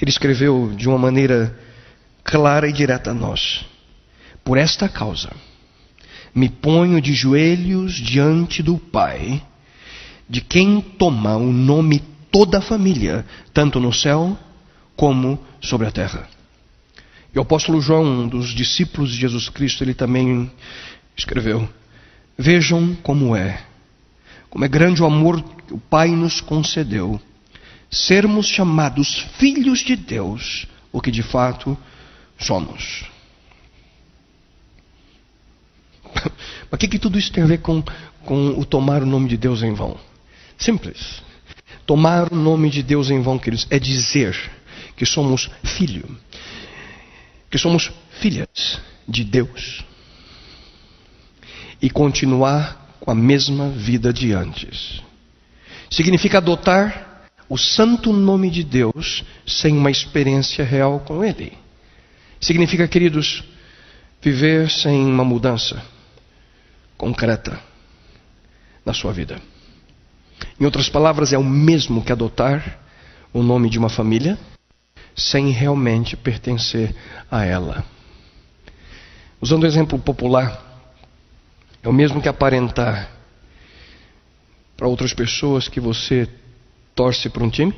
ele 0.00 0.10
escreveu 0.10 0.72
de 0.76 0.88
uma 0.88 0.98
maneira 0.98 1.58
clara 2.22 2.68
e 2.68 2.72
direta 2.72 3.10
a 3.10 3.14
nós: 3.14 3.64
por 4.44 4.58
esta 4.58 4.88
causa, 4.88 5.30
me 6.34 6.48
ponho 6.48 7.00
de 7.00 7.14
joelhos 7.14 7.94
diante 7.94 8.62
do 8.62 8.76
Pai, 8.78 9.42
de 10.28 10.40
quem 10.40 10.80
toma 10.80 11.36
o 11.36 11.52
nome 11.52 12.02
toda 12.30 12.58
a 12.58 12.62
família, 12.62 13.24
tanto 13.54 13.80
no 13.80 13.92
céu 13.92 14.38
como 14.94 15.38
sobre 15.60 15.86
a 15.86 15.90
terra. 15.90 16.28
E 17.34 17.38
o 17.38 17.42
apóstolo 17.42 17.80
João, 17.80 18.04
um 18.04 18.28
dos 18.28 18.50
discípulos 18.50 19.10
de 19.10 19.20
Jesus 19.20 19.48
Cristo, 19.48 19.82
ele 19.82 19.94
também 19.94 20.50
escreveu: 21.16 21.68
Vejam 22.36 22.94
como 23.02 23.34
é, 23.34 23.62
como 24.50 24.64
é 24.64 24.68
grande 24.68 25.02
o 25.02 25.06
amor 25.06 25.42
que 25.42 25.74
o 25.74 25.78
Pai 25.78 26.08
nos 26.10 26.40
concedeu, 26.40 27.20
sermos 27.90 28.46
chamados 28.46 29.26
filhos 29.38 29.80
de 29.80 29.96
Deus, 29.96 30.66
o 30.92 31.00
que 31.00 31.10
de 31.10 31.22
fato 31.22 31.76
somos. 32.38 33.04
Mas 36.70 36.72
o 36.72 36.78
que, 36.78 36.88
que 36.88 36.98
tudo 36.98 37.18
isso 37.18 37.32
tem 37.32 37.44
a 37.44 37.46
ver 37.46 37.58
com, 37.58 37.82
com 38.24 38.58
o 38.58 38.64
tomar 38.64 39.02
o 39.02 39.06
nome 39.06 39.28
de 39.28 39.36
Deus 39.36 39.62
em 39.62 39.72
vão? 39.72 39.98
Simples. 40.58 41.22
Tomar 41.84 42.32
o 42.32 42.36
nome 42.36 42.70
de 42.70 42.82
Deus 42.82 43.10
em 43.10 43.20
vão, 43.20 43.38
queridos, 43.38 43.66
é 43.70 43.78
dizer 43.78 44.36
que 44.96 45.06
somos 45.06 45.50
filho, 45.62 46.18
que 47.50 47.58
somos 47.58 47.92
filhas 48.18 48.80
de 49.06 49.22
Deus 49.22 49.84
e 51.80 51.90
continuar 51.90 52.96
com 52.98 53.10
a 53.10 53.14
mesma 53.14 53.68
vida 53.68 54.12
de 54.12 54.32
antes. 54.32 55.02
Significa 55.90 56.38
adotar 56.38 57.15
o 57.48 57.56
santo 57.56 58.12
nome 58.12 58.50
de 58.50 58.64
Deus 58.64 59.24
sem 59.46 59.76
uma 59.76 59.90
experiência 59.90 60.64
real 60.64 61.00
com 61.00 61.24
Ele. 61.24 61.56
Significa, 62.40 62.88
queridos, 62.88 63.44
viver 64.20 64.70
sem 64.70 65.04
uma 65.04 65.24
mudança 65.24 65.82
concreta 66.96 67.60
na 68.84 68.92
sua 68.92 69.12
vida. 69.12 69.40
Em 70.60 70.64
outras 70.64 70.88
palavras, 70.88 71.32
é 71.32 71.38
o 71.38 71.44
mesmo 71.44 72.02
que 72.02 72.12
adotar 72.12 72.78
o 73.32 73.42
nome 73.42 73.70
de 73.70 73.78
uma 73.78 73.88
família 73.88 74.38
sem 75.14 75.50
realmente 75.50 76.16
pertencer 76.16 76.94
a 77.30 77.44
ela. 77.44 77.84
Usando 79.40 79.62
o 79.62 79.66
exemplo 79.66 79.98
popular, 79.98 80.62
é 81.82 81.88
o 81.88 81.92
mesmo 81.92 82.20
que 82.20 82.28
aparentar 82.28 83.10
para 84.76 84.88
outras 84.88 85.14
pessoas 85.14 85.68
que 85.68 85.80
você 85.80 86.28
torce 86.96 87.28
para 87.28 87.44
um 87.44 87.50
time? 87.50 87.74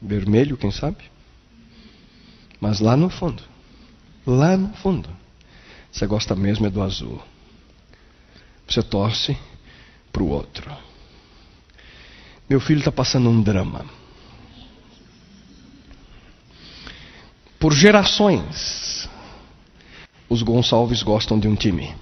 Vermelho, 0.00 0.56
quem 0.56 0.70
sabe? 0.70 1.04
Mas 2.60 2.80
lá 2.80 2.96
no 2.96 3.10
fundo, 3.10 3.42
lá 4.24 4.56
no 4.56 4.72
fundo, 4.74 5.10
você 5.90 6.06
gosta 6.06 6.34
mesmo 6.34 6.66
é 6.66 6.70
do 6.70 6.80
azul. 6.82 7.20
Você 8.66 8.82
torce 8.82 9.36
para 10.12 10.22
o 10.22 10.28
outro. 10.28 10.70
Meu 12.48 12.60
filho 12.60 12.78
está 12.78 12.92
passando 12.92 13.28
um 13.28 13.42
drama. 13.42 13.84
Por 17.58 17.72
gerações, 17.72 19.08
os 20.28 20.42
Gonçalves 20.42 21.02
gostam 21.02 21.38
de 21.38 21.48
um 21.48 21.56
time. 21.56 21.94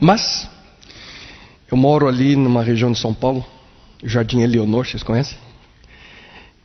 Mas, 0.00 0.48
eu 1.70 1.76
moro 1.76 2.08
ali 2.08 2.34
numa 2.34 2.62
região 2.62 2.90
de 2.92 2.98
São 2.98 3.12
Paulo, 3.12 3.44
Jardim 4.04 4.40
Eleonor, 4.40 4.86
vocês 4.86 5.02
conhecem? 5.02 5.38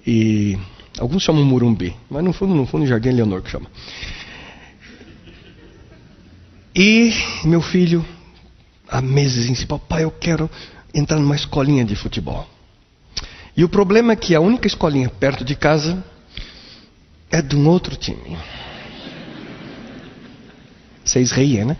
E 0.05 0.57
alguns 0.99 1.23
chamam 1.23 1.45
Murumbi, 1.45 1.95
mas 2.09 2.23
no 2.23 2.33
fundo, 2.33 2.53
no 2.53 2.65
fundo, 2.65 2.85
Jardim 2.85 3.09
Eleonor 3.09 3.41
que 3.41 3.49
chama. 3.49 3.67
E 6.75 7.13
meu 7.45 7.61
filho, 7.61 8.05
há 8.87 9.01
meses, 9.01 9.47
disse: 9.47 9.65
Papai, 9.65 10.03
eu 10.03 10.11
quero 10.11 10.49
entrar 10.93 11.17
numa 11.17 11.35
escolinha 11.35 11.85
de 11.85 11.95
futebol. 11.95 12.45
E 13.55 13.63
o 13.63 13.69
problema 13.69 14.13
é 14.13 14.15
que 14.15 14.35
a 14.35 14.41
única 14.41 14.67
escolinha 14.67 15.09
perto 15.09 15.43
de 15.43 15.55
casa 15.55 16.03
é 17.31 17.41
de 17.41 17.55
um 17.55 17.67
outro 17.67 17.95
time. 17.95 18.37
Vocês 21.03 21.31
riem, 21.31 21.65
né? 21.65 21.77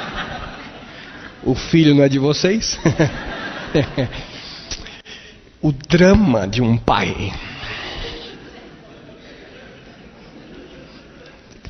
o 1.42 1.54
filho 1.54 1.94
não 1.94 2.04
é 2.04 2.08
de 2.08 2.18
vocês? 2.18 2.78
o 5.62 5.72
drama 5.72 6.46
de 6.46 6.62
um 6.62 6.76
pai. 6.76 7.32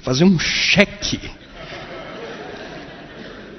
Fazer 0.03 0.25
um 0.25 0.39
cheque 0.39 1.21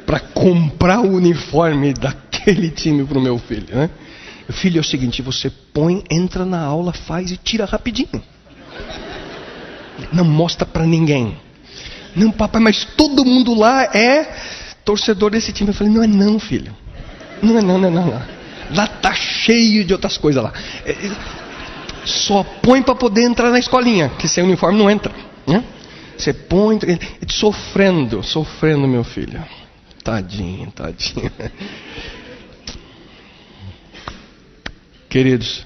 para 0.05 0.19
comprar 0.19 0.99
o 0.99 1.15
uniforme 1.15 1.93
daquele 1.93 2.69
time 2.69 3.05
para 3.05 3.17
o 3.17 3.21
meu 3.21 3.37
filho. 3.37 3.73
Né? 3.73 3.89
Filho, 4.49 4.77
é 4.77 4.81
o 4.81 4.83
seguinte: 4.83 5.21
você 5.21 5.49
põe, 5.73 6.03
entra 6.09 6.45
na 6.45 6.61
aula, 6.61 6.91
faz 6.91 7.31
e 7.31 7.37
tira 7.37 7.65
rapidinho. 7.65 8.21
Não 10.11 10.25
mostra 10.25 10.65
para 10.65 10.85
ninguém. 10.85 11.37
Não, 12.15 12.31
papai, 12.31 12.61
mas 12.61 12.83
todo 12.83 13.23
mundo 13.23 13.53
lá 13.53 13.83
é 13.95 14.23
torcedor 14.83 15.31
desse 15.31 15.53
time. 15.53 15.69
Eu 15.69 15.73
falei: 15.73 15.93
não 15.93 16.03
é 16.03 16.07
não, 16.07 16.39
filho. 16.39 16.75
Não 17.41 17.61
não, 17.61 17.77
não 17.77 17.91
não. 17.91 18.05
não. 18.05 18.21
Lá 18.75 18.87
tá 18.87 19.13
cheio 19.13 19.83
de 19.83 19.93
outras 19.93 20.17
coisas 20.17 20.41
lá. 20.41 20.53
É, 20.85 20.91
é 20.91 21.41
só 22.05 22.43
põe 22.43 22.81
para 22.81 22.95
poder 22.95 23.23
entrar 23.23 23.51
na 23.51 23.59
escolinha, 23.59 24.09
que 24.09 24.27
sem 24.27 24.43
uniforme 24.43 24.77
não 24.77 24.89
entra. 24.89 25.13
Né? 25.45 25.63
Você 26.17 26.33
põe, 26.33 26.79
sofrendo, 27.27 28.23
sofrendo, 28.23 28.87
meu 28.87 29.03
filho. 29.03 29.43
Tadinho, 30.03 30.71
tadinho. 30.71 31.31
Queridos, 35.09 35.65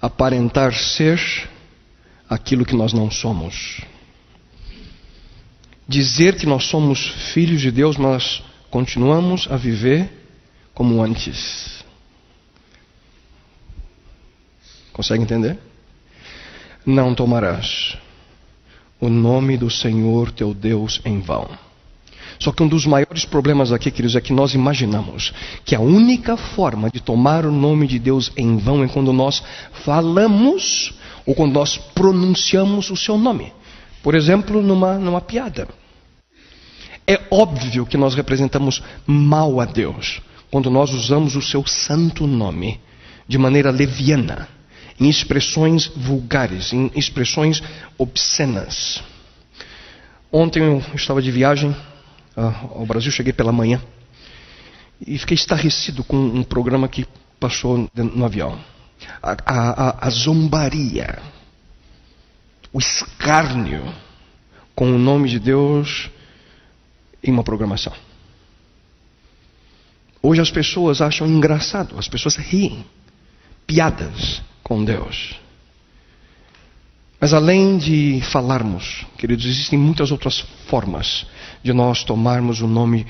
aparentar 0.00 0.74
ser 0.74 1.20
aquilo 2.28 2.64
que 2.64 2.74
nós 2.74 2.92
não 2.92 3.10
somos. 3.10 3.80
Dizer 5.86 6.36
que 6.36 6.44
nós 6.44 6.64
somos 6.64 7.06
filhos 7.32 7.60
de 7.60 7.70
Deus, 7.70 7.96
mas 7.96 8.42
continuamos 8.70 9.48
a 9.50 9.56
viver 9.56 10.10
como 10.74 11.02
antes. 11.02 11.84
Consegue 14.92 15.22
entender? 15.22 15.58
Não 16.84 17.14
tomarás 17.14 17.96
o 19.00 19.08
nome 19.08 19.56
do 19.56 19.70
Senhor 19.70 20.32
teu 20.32 20.52
Deus 20.52 21.00
em 21.04 21.20
vão. 21.20 21.48
Só 22.38 22.52
que 22.52 22.62
um 22.62 22.68
dos 22.68 22.86
maiores 22.86 23.24
problemas 23.24 23.72
aqui, 23.72 23.90
queridos, 23.90 24.14
é 24.14 24.20
que 24.20 24.32
nós 24.32 24.54
imaginamos 24.54 25.32
que 25.64 25.74
a 25.74 25.80
única 25.80 26.36
forma 26.36 26.88
de 26.90 27.00
tomar 27.00 27.44
o 27.44 27.50
nome 27.50 27.86
de 27.86 27.98
Deus 27.98 28.32
em 28.36 28.56
vão 28.56 28.84
é 28.84 28.88
quando 28.88 29.12
nós 29.12 29.42
falamos 29.84 30.94
ou 31.26 31.34
quando 31.34 31.54
nós 31.54 31.76
pronunciamos 31.76 32.90
o 32.90 32.96
seu 32.96 33.18
nome. 33.18 33.52
Por 34.02 34.14
exemplo, 34.14 34.62
numa, 34.62 34.98
numa 34.98 35.20
piada. 35.20 35.68
É 37.08 37.18
óbvio 37.30 37.86
que 37.86 37.96
nós 37.96 38.14
representamos 38.14 38.82
mal 39.06 39.62
a 39.62 39.64
Deus 39.64 40.20
quando 40.50 40.68
nós 40.68 40.92
usamos 40.92 41.36
o 41.36 41.40
seu 41.40 41.66
santo 41.66 42.26
nome 42.26 42.78
de 43.26 43.38
maneira 43.38 43.70
leviana, 43.70 44.46
em 45.00 45.08
expressões 45.08 45.86
vulgares, 45.86 46.70
em 46.74 46.90
expressões 46.94 47.62
obscenas. 47.96 49.02
Ontem 50.30 50.62
eu 50.62 50.82
estava 50.94 51.22
de 51.22 51.30
viagem 51.30 51.74
ao 52.36 52.84
Brasil, 52.84 53.10
cheguei 53.10 53.32
pela 53.32 53.52
manhã 53.52 53.80
e 55.00 55.16
fiquei 55.16 55.34
estarrecido 55.34 56.04
com 56.04 56.14
um 56.14 56.42
programa 56.42 56.88
que 56.88 57.06
passou 57.40 57.88
no 57.94 58.24
avião. 58.26 58.60
a, 59.22 59.34
a, 59.46 60.06
a 60.06 60.10
zombaria, 60.10 61.20
o 62.70 62.78
escárnio 62.78 63.82
com 64.74 64.94
o 64.94 64.98
nome 64.98 65.30
de 65.30 65.38
Deus 65.38 66.10
em 67.28 67.32
uma 67.32 67.44
programação. 67.44 67.92
Hoje 70.22 70.40
as 70.40 70.50
pessoas 70.50 71.00
acham 71.00 71.26
engraçado, 71.26 71.98
as 71.98 72.08
pessoas 72.08 72.36
riem, 72.36 72.84
piadas 73.66 74.42
com 74.62 74.84
Deus. 74.84 75.38
Mas 77.20 77.32
além 77.32 77.78
de 77.78 78.20
falarmos, 78.30 79.06
queridos, 79.16 79.44
existem 79.44 79.78
muitas 79.78 80.10
outras 80.10 80.40
formas 80.68 81.26
de 81.62 81.72
nós 81.72 82.04
tomarmos 82.04 82.60
o 82.60 82.66
nome 82.66 83.06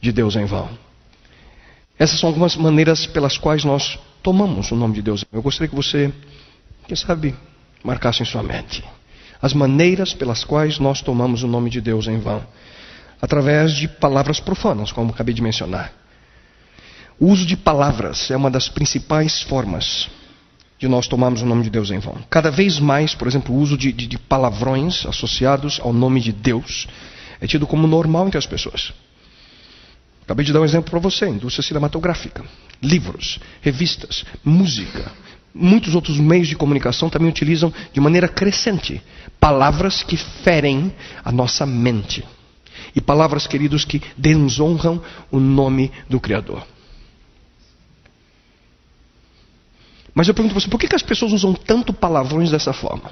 de 0.00 0.12
Deus 0.12 0.36
em 0.36 0.44
vão. 0.44 0.68
Essas 1.98 2.18
são 2.18 2.28
algumas 2.28 2.56
maneiras 2.56 3.06
pelas 3.06 3.38
quais 3.38 3.64
nós 3.64 3.98
tomamos 4.22 4.70
o 4.70 4.76
nome 4.76 4.94
de 4.94 5.02
Deus. 5.02 5.24
Eu 5.32 5.42
gostaria 5.42 5.68
que 5.68 5.74
você, 5.74 6.12
quem 6.86 6.96
sabe, 6.96 7.34
marcasse 7.82 8.22
em 8.22 8.26
sua 8.26 8.42
mente 8.42 8.82
as 9.44 9.52
maneiras 9.52 10.14
pelas 10.14 10.42
quais 10.42 10.78
nós 10.78 11.02
tomamos 11.02 11.42
o 11.42 11.46
nome 11.46 11.68
de 11.68 11.78
Deus 11.78 12.06
em 12.06 12.18
vão. 12.18 12.42
Através 13.20 13.72
de 13.72 13.88
palavras 13.88 14.40
profanas, 14.40 14.92
como 14.92 15.10
acabei 15.10 15.34
de 15.34 15.42
mencionar. 15.42 15.92
O 17.18 17.26
uso 17.26 17.46
de 17.46 17.56
palavras 17.56 18.30
é 18.30 18.36
uma 18.36 18.50
das 18.50 18.68
principais 18.68 19.42
formas 19.42 20.08
de 20.78 20.88
nós 20.88 21.06
tomarmos 21.06 21.42
o 21.42 21.46
nome 21.46 21.62
de 21.62 21.70
Deus 21.70 21.90
em 21.90 21.98
vão. 21.98 22.18
Cada 22.28 22.50
vez 22.50 22.78
mais, 22.78 23.14
por 23.14 23.28
exemplo, 23.28 23.54
o 23.54 23.58
uso 23.58 23.78
de, 23.78 23.92
de, 23.92 24.06
de 24.06 24.18
palavrões 24.18 25.06
associados 25.06 25.80
ao 25.82 25.92
nome 25.92 26.20
de 26.20 26.32
Deus 26.32 26.86
é 27.40 27.46
tido 27.46 27.66
como 27.66 27.86
normal 27.86 28.26
entre 28.26 28.38
as 28.38 28.46
pessoas. 28.46 28.92
Acabei 30.24 30.44
de 30.44 30.52
dar 30.52 30.60
um 30.60 30.64
exemplo 30.64 30.90
para 30.90 30.98
você: 30.98 31.28
indústria 31.28 31.62
cinematográfica, 31.62 32.44
livros, 32.82 33.38
revistas, 33.60 34.24
música. 34.44 35.12
Muitos 35.54 35.94
outros 35.94 36.18
meios 36.18 36.48
de 36.48 36.56
comunicação 36.56 37.08
também 37.08 37.28
utilizam 37.28 37.72
de 37.92 38.00
maneira 38.00 38.26
crescente 38.26 39.00
palavras 39.38 40.02
que 40.02 40.16
ferem 40.16 40.92
a 41.24 41.30
nossa 41.30 41.64
mente. 41.64 42.24
E 42.94 43.00
palavras, 43.00 43.46
queridos, 43.46 43.84
que 43.84 44.00
desonram 44.16 45.02
o 45.30 45.40
nome 45.40 45.90
do 46.08 46.20
Criador. 46.20 46.64
Mas 50.14 50.28
eu 50.28 50.34
pergunto 50.34 50.56
a 50.56 50.60
você, 50.60 50.68
por 50.68 50.78
que, 50.78 50.86
que 50.86 50.94
as 50.94 51.02
pessoas 51.02 51.32
usam 51.32 51.52
tanto 51.52 51.92
palavrões 51.92 52.52
dessa 52.52 52.72
forma? 52.72 53.10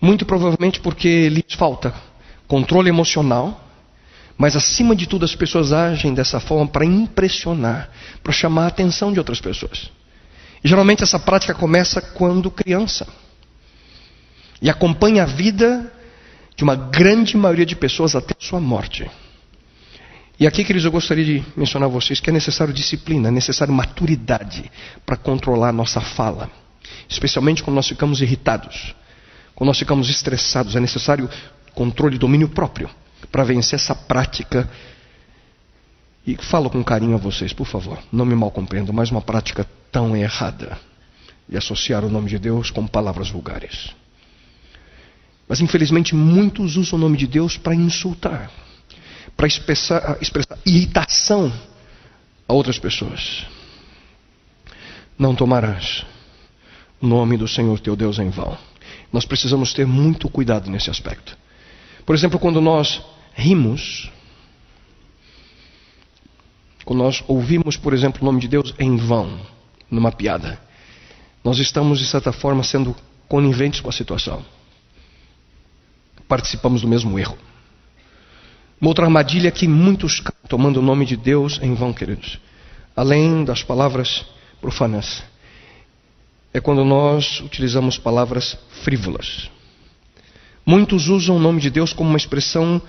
Muito 0.00 0.24
provavelmente 0.24 0.78
porque 0.78 1.28
lhes 1.28 1.54
falta 1.54 1.92
controle 2.46 2.88
emocional, 2.88 3.64
mas 4.38 4.54
acima 4.54 4.94
de 4.94 5.06
tudo 5.08 5.24
as 5.24 5.34
pessoas 5.34 5.72
agem 5.72 6.14
dessa 6.14 6.38
forma 6.38 6.66
para 6.68 6.84
impressionar, 6.84 7.90
para 8.22 8.32
chamar 8.32 8.64
a 8.64 8.68
atenção 8.68 9.12
de 9.12 9.18
outras 9.18 9.40
pessoas. 9.40 9.90
E 10.62 10.68
geralmente 10.68 11.02
essa 11.02 11.18
prática 11.18 11.54
começa 11.54 12.00
quando 12.00 12.50
criança. 12.50 13.06
E 14.60 14.70
acompanha 14.70 15.24
a 15.24 15.26
vida 15.26 15.92
de 16.56 16.64
uma 16.64 16.74
grande 16.74 17.36
maioria 17.36 17.66
de 17.66 17.76
pessoas 17.76 18.16
até 18.16 18.34
sua 18.38 18.58
morte. 18.58 19.08
E 20.40 20.46
aqui, 20.46 20.64
queridos, 20.64 20.84
eu 20.84 20.90
gostaria 20.90 21.24
de 21.24 21.44
mencionar 21.56 21.88
a 21.88 21.92
vocês 21.92 22.20
que 22.20 22.30
é 22.30 22.32
necessário 22.32 22.72
disciplina, 22.72 23.28
é 23.28 23.30
necessário 23.30 23.72
maturidade 23.72 24.70
para 25.04 25.16
controlar 25.16 25.68
a 25.68 25.72
nossa 25.72 26.00
fala. 26.00 26.50
Especialmente 27.08 27.62
quando 27.62 27.76
nós 27.76 27.88
ficamos 27.88 28.20
irritados, 28.20 28.94
quando 29.54 29.68
nós 29.68 29.78
ficamos 29.78 30.08
estressados, 30.10 30.76
é 30.76 30.80
necessário 30.80 31.28
controle 31.74 32.16
e 32.16 32.18
domínio 32.18 32.48
próprio 32.48 32.88
para 33.30 33.44
vencer 33.44 33.78
essa 33.78 33.94
prática. 33.94 34.68
E 36.26 36.36
falo 36.36 36.68
com 36.68 36.82
carinho 36.82 37.14
a 37.14 37.18
vocês, 37.18 37.52
por 37.52 37.66
favor, 37.66 37.98
não 38.12 38.26
me 38.26 38.34
mal 38.34 38.50
compreendam, 38.50 38.94
mas 38.94 39.10
uma 39.10 39.22
prática 39.22 39.66
tão 39.90 40.16
errada 40.16 40.78
de 41.48 41.56
associar 41.56 42.04
o 42.04 42.10
nome 42.10 42.28
de 42.28 42.38
Deus 42.38 42.70
com 42.70 42.86
palavras 42.86 43.30
vulgares. 43.30 43.94
Mas 45.48 45.60
infelizmente 45.60 46.14
muitos 46.14 46.76
usam 46.76 46.98
o 46.98 47.02
nome 47.02 47.16
de 47.16 47.26
Deus 47.26 47.56
para 47.56 47.74
insultar 47.74 48.50
para 49.36 49.46
expressar, 49.46 50.16
expressar 50.20 50.58
irritação 50.64 51.52
a 52.48 52.52
outras 52.52 52.78
pessoas. 52.78 53.46
Não 55.18 55.34
tomarás 55.34 56.04
o 57.00 57.06
nome 57.06 57.36
do 57.36 57.46
Senhor 57.46 57.78
teu 57.80 57.94
Deus 57.94 58.18
em 58.18 58.30
vão. 58.30 58.56
Nós 59.12 59.26
precisamos 59.26 59.74
ter 59.74 59.86
muito 59.86 60.28
cuidado 60.28 60.70
nesse 60.70 60.90
aspecto. 60.90 61.36
Por 62.04 62.14
exemplo, 62.14 62.38
quando 62.38 62.60
nós 62.60 63.02
rimos, 63.34 64.10
quando 66.84 67.00
nós 67.00 67.22
ouvimos, 67.28 67.76
por 67.76 67.92
exemplo, 67.92 68.22
o 68.22 68.24
nome 68.24 68.40
de 68.40 68.48
Deus 68.48 68.74
em 68.78 68.96
vão, 68.96 69.40
numa 69.90 70.12
piada, 70.12 70.58
nós 71.44 71.58
estamos, 71.58 71.98
de 71.98 72.06
certa 72.06 72.32
forma, 72.32 72.62
sendo 72.62 72.96
coniventes 73.28 73.80
com 73.80 73.88
a 73.88 73.92
situação. 73.92 74.44
Participamos 76.28 76.82
do 76.82 76.88
mesmo 76.88 77.18
erro. 77.18 77.38
Uma 78.80 78.88
outra 78.88 79.04
armadilha 79.04 79.50
que 79.50 79.66
muitos 79.66 80.22
tomando 80.48 80.78
o 80.78 80.82
nome 80.82 81.06
de 81.06 81.16
Deus 81.16 81.58
em 81.62 81.74
vão, 81.74 81.92
queridos. 81.92 82.38
Além 82.94 83.44
das 83.44 83.62
palavras 83.62 84.24
profanas, 84.60 85.22
é 86.52 86.60
quando 86.60 86.84
nós 86.84 87.40
utilizamos 87.40 87.98
palavras 87.98 88.56
frívolas. 88.82 89.50
Muitos 90.64 91.08
usam 91.08 91.36
o 91.36 91.40
nome 91.40 91.60
de 91.60 91.70
Deus 91.70 91.92
como 91.92 92.08
uma 92.08 92.16
expressão 92.16 92.80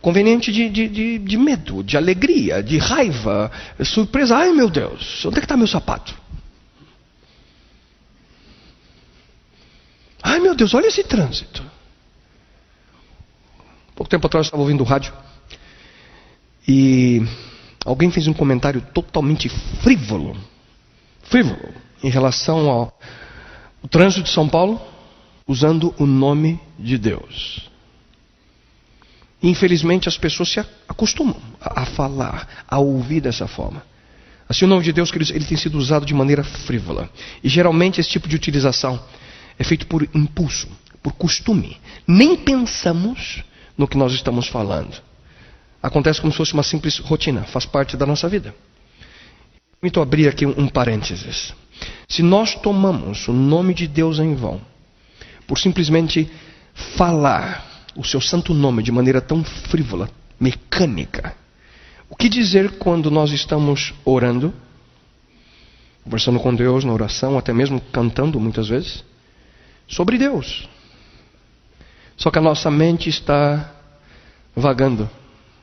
conveniente 0.00 0.52
de, 0.52 0.68
de, 0.68 0.88
de, 0.88 1.18
de 1.18 1.36
medo, 1.36 1.82
de 1.82 1.96
alegria, 1.96 2.62
de 2.62 2.78
raiva, 2.78 3.50
surpresa. 3.84 4.36
Ai 4.36 4.52
meu 4.52 4.68
Deus, 4.68 5.24
onde 5.24 5.36
é 5.36 5.40
que 5.40 5.44
está 5.44 5.56
meu 5.56 5.66
sapato? 5.66 6.14
Ai 10.22 10.38
meu 10.40 10.54
Deus, 10.54 10.74
olha 10.74 10.88
esse 10.88 11.04
trânsito. 11.04 11.69
Pouco 14.00 14.08
tempo 14.08 14.28
atrás 14.28 14.46
eu 14.46 14.48
estava 14.48 14.62
ouvindo 14.62 14.80
o 14.80 14.86
rádio 14.86 15.12
e 16.66 17.20
alguém 17.84 18.10
fez 18.10 18.26
um 18.26 18.32
comentário 18.32 18.80
totalmente 18.94 19.46
frívolo, 19.82 20.34
frívolo, 21.24 21.68
em 22.02 22.08
relação 22.08 22.70
ao, 22.70 22.98
trânsito 23.90 24.22
de 24.22 24.30
São 24.30 24.48
Paulo, 24.48 24.80
usando 25.46 25.94
o 25.98 26.06
nome 26.06 26.58
de 26.78 26.96
Deus. 26.96 27.70
Infelizmente 29.42 30.08
as 30.08 30.16
pessoas 30.16 30.48
se 30.48 30.60
acostumam 30.88 31.36
a, 31.60 31.82
a 31.82 31.84
falar, 31.84 32.64
a 32.66 32.78
ouvir 32.78 33.20
dessa 33.20 33.46
forma. 33.46 33.84
Assim, 34.48 34.64
o 34.64 34.68
nome 34.68 34.82
de 34.82 34.94
Deus, 34.94 35.10
queridos, 35.10 35.30
ele 35.30 35.44
tem 35.44 35.58
sido 35.58 35.76
usado 35.76 36.06
de 36.06 36.14
maneira 36.14 36.42
frívola. 36.42 37.10
E 37.44 37.50
geralmente 37.50 38.00
esse 38.00 38.08
tipo 38.08 38.26
de 38.26 38.34
utilização 38.34 38.98
é 39.58 39.62
feito 39.62 39.86
por 39.86 40.08
impulso, 40.14 40.68
por 41.02 41.12
costume. 41.12 41.76
Nem 42.06 42.34
pensamos 42.34 43.44
no 43.80 43.88
que 43.88 43.96
nós 43.96 44.12
estamos 44.12 44.46
falando. 44.46 44.94
Acontece 45.82 46.20
como 46.20 46.30
se 46.30 46.36
fosse 46.36 46.52
uma 46.52 46.62
simples 46.62 46.98
rotina, 46.98 47.44
faz 47.44 47.64
parte 47.64 47.96
da 47.96 48.04
nossa 48.04 48.28
vida. 48.28 48.54
Permito 49.80 50.02
abrir 50.02 50.28
aqui 50.28 50.44
um 50.44 50.68
parênteses. 50.68 51.54
Se 52.06 52.22
nós 52.22 52.54
tomamos 52.54 53.26
o 53.26 53.32
nome 53.32 53.72
de 53.72 53.88
Deus 53.88 54.18
em 54.18 54.34
vão, 54.34 54.60
por 55.46 55.58
simplesmente 55.58 56.30
falar 56.98 57.88
o 57.96 58.04
seu 58.04 58.20
santo 58.20 58.52
nome 58.52 58.82
de 58.82 58.92
maneira 58.92 59.18
tão 59.18 59.42
frívola, 59.42 60.10
mecânica, 60.38 61.34
o 62.10 62.14
que 62.14 62.28
dizer 62.28 62.72
quando 62.72 63.10
nós 63.10 63.30
estamos 63.30 63.94
orando, 64.04 64.52
conversando 66.04 66.38
com 66.38 66.54
Deus 66.54 66.84
na 66.84 66.92
oração, 66.92 67.38
até 67.38 67.54
mesmo 67.54 67.80
cantando 67.80 68.38
muitas 68.38 68.68
vezes, 68.68 69.02
sobre 69.88 70.18
Deus? 70.18 70.68
Só 72.20 72.30
que 72.30 72.38
a 72.38 72.42
nossa 72.42 72.70
mente 72.70 73.08
está 73.08 73.72
vagando 74.54 75.08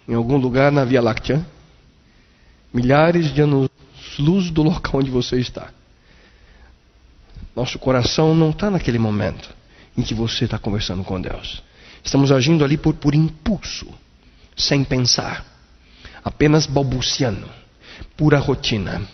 em 0.07 0.15
algum 0.15 0.37
lugar 0.37 0.71
na 0.71 0.83
Via 0.83 0.99
Láctea, 0.99 1.45
milhares 2.73 3.31
de 3.31 3.41
anos-luz 3.41 4.49
do 4.49 4.63
local 4.63 4.99
onde 4.99 5.11
você 5.11 5.39
está. 5.39 5.69
Nosso 7.55 7.77
coração 7.77 8.33
não 8.33 8.49
está 8.49 8.71
naquele 8.71 8.97
momento 8.97 9.47
em 9.95 10.01
que 10.01 10.15
você 10.15 10.45
está 10.45 10.57
conversando 10.57 11.03
com 11.03 11.21
Deus. 11.21 11.61
Estamos 12.03 12.31
agindo 12.31 12.65
ali 12.65 12.75
por, 12.75 12.95
por 12.95 13.13
impulso, 13.13 13.87
sem 14.55 14.83
pensar, 14.83 15.45
apenas 16.23 16.65
balbuciando, 16.65 17.47
pura 18.15 18.39
rotina. 18.39 19.07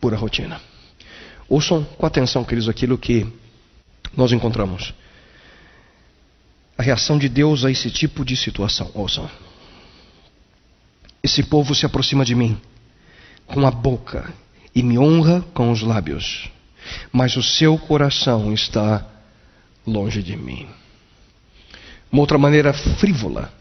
Pura 0.00 0.16
rotina. 0.16 0.60
Ouçam 1.48 1.82
com 1.82 2.06
atenção, 2.06 2.44
queridos, 2.44 2.68
aquilo 2.68 2.96
que 2.96 3.26
nós 4.16 4.30
encontramos 4.30 4.94
a 6.76 6.82
reação 6.82 7.18
de 7.18 7.28
Deus 7.28 7.64
a 7.64 7.70
esse 7.70 7.90
tipo 7.90 8.24
de 8.24 8.36
situação. 8.36 8.90
Ouçam. 8.94 9.28
Esse 11.22 11.42
povo 11.42 11.74
se 11.74 11.86
aproxima 11.86 12.24
de 12.24 12.34
mim 12.34 12.60
com 13.46 13.66
a 13.66 13.70
boca 13.70 14.32
e 14.74 14.82
me 14.82 14.98
honra 14.98 15.42
com 15.54 15.70
os 15.70 15.82
lábios, 15.82 16.50
mas 17.12 17.36
o 17.36 17.42
seu 17.42 17.78
coração 17.78 18.52
está 18.52 19.06
longe 19.86 20.22
de 20.22 20.36
mim. 20.36 20.66
Uma 22.10 22.20
outra 22.20 22.38
maneira 22.38 22.72
frívola 22.72 23.52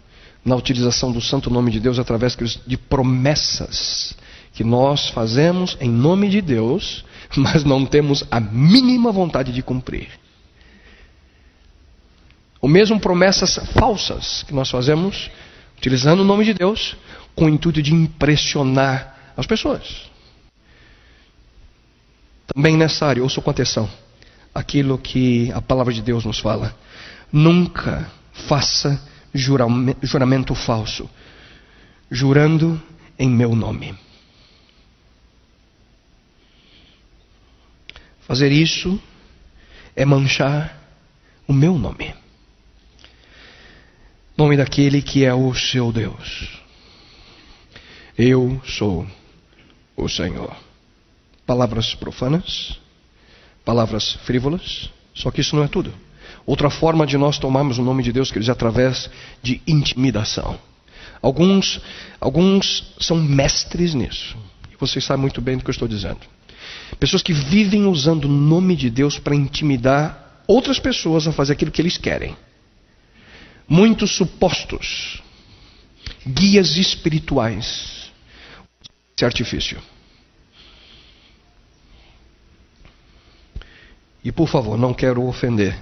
na 0.44 0.56
utilização 0.56 1.12
do 1.12 1.22
santo 1.22 1.50
nome 1.50 1.72
de 1.72 1.80
Deus 1.80 2.00
através 2.00 2.36
de 2.66 2.78
promessas 2.78 4.16
que 4.54 4.64
nós 4.64 5.10
fazemos 5.10 5.78
em 5.80 5.90
nome 5.90 6.30
de 6.30 6.42
Deus, 6.42 7.04
mas 7.36 7.64
não 7.64 7.86
temos 7.86 8.24
a 8.30 8.40
mínima 8.40 9.12
vontade 9.12 9.52
de 9.52 9.64
cumprir. 9.64 10.10
Ou 12.64 12.70
mesmo 12.70 12.98
promessas 12.98 13.58
falsas 13.78 14.44
que 14.44 14.54
nós 14.54 14.70
fazemos, 14.70 15.30
utilizando 15.78 16.22
o 16.22 16.24
nome 16.24 16.46
de 16.46 16.54
Deus, 16.54 16.96
com 17.36 17.44
o 17.44 17.50
intuito 17.50 17.82
de 17.82 17.94
impressionar 17.94 19.34
as 19.36 19.46
pessoas. 19.46 20.10
Também 22.48 22.78
nessa 22.78 23.06
área, 23.06 23.22
ouçam 23.22 23.44
com 23.44 23.50
atenção 23.50 23.90
aquilo 24.56 24.98
que 24.98 25.52
a 25.52 25.62
palavra 25.62 25.94
de 25.94 26.02
Deus 26.02 26.24
nos 26.24 26.40
fala. 26.40 26.74
Nunca 27.30 28.10
faça 28.32 28.98
juramento 29.34 30.56
falso, 30.56 31.10
jurando 32.10 32.82
em 33.20 33.30
meu 33.30 33.58
nome. 33.58 33.94
Fazer 38.22 38.54
isso 38.54 38.98
é 39.98 40.06
manchar 40.06 40.82
o 41.46 41.52
meu 41.52 41.78
nome. 41.78 42.23
Nome 44.36 44.58
daquele 44.58 45.00
que 45.00 45.24
é 45.24 45.34
o 45.34 45.54
seu 45.54 45.92
Deus. 45.92 46.50
Eu 48.18 48.60
sou 48.66 49.06
o 49.96 50.10
Senhor. 50.10 50.56
Palavras 51.46 51.94
profanas, 51.94 52.80
palavras 53.64 54.14
frívolas, 54.26 54.90
só 55.14 55.30
que 55.30 55.42
isso 55.42 55.56
não 55.56 55.64
é 55.64 55.68
tudo. 55.68 55.94
Outra 56.48 56.72
forma 56.72 57.06
de 57.06 57.16
nós 57.16 57.38
tomarmos 57.38 57.78
o 57.78 57.84
nome 57.84 58.02
de 58.02 58.12
Deus, 58.12 58.30
queridos, 58.30 58.50
é 58.50 58.52
através 58.52 59.08
de 59.44 59.62
intimidação. 59.68 60.58
Alguns, 61.22 61.80
alguns 62.20 62.92
são 63.00 63.18
mestres 63.18 63.94
nisso. 63.94 64.36
E 64.72 64.76
vocês 64.80 65.06
sabem 65.06 65.22
muito 65.22 65.42
bem 65.42 65.58
do 65.58 65.64
que 65.64 65.70
eu 65.70 65.74
estou 65.74 65.88
dizendo. 65.88 66.22
Pessoas 67.00 67.22
que 67.22 67.34
vivem 67.34 67.86
usando 67.86 68.26
o 68.26 68.30
nome 68.30 68.76
de 68.76 68.90
Deus 68.90 69.20
para 69.20 69.36
intimidar 69.36 70.42
outras 70.48 70.80
pessoas 70.80 71.28
a 71.28 71.32
fazer 71.32 71.54
aquilo 71.54 71.70
que 71.72 71.82
eles 71.82 71.98
querem. 71.98 72.36
Muitos 73.74 74.12
supostos 74.12 75.24
guias 76.28 76.78
espirituais. 76.78 78.12
Esse 79.16 79.26
artifício. 79.26 79.82
E 84.24 84.32
por 84.32 84.48
favor, 84.48 84.78
não 84.78 84.94
quero 84.94 85.26
ofender 85.26 85.76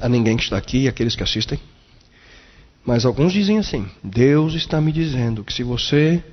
a 0.00 0.08
ninguém 0.08 0.38
que 0.38 0.44
está 0.44 0.56
aqui 0.56 0.84
e 0.84 0.88
aqueles 0.88 1.14
que 1.14 1.22
assistem. 1.22 1.60
Mas 2.82 3.04
alguns 3.04 3.34
dizem 3.34 3.58
assim: 3.58 3.86
Deus 4.02 4.54
está 4.54 4.80
me 4.80 4.90
dizendo 4.90 5.44
que 5.44 5.52
se 5.52 5.62
você 5.62 6.24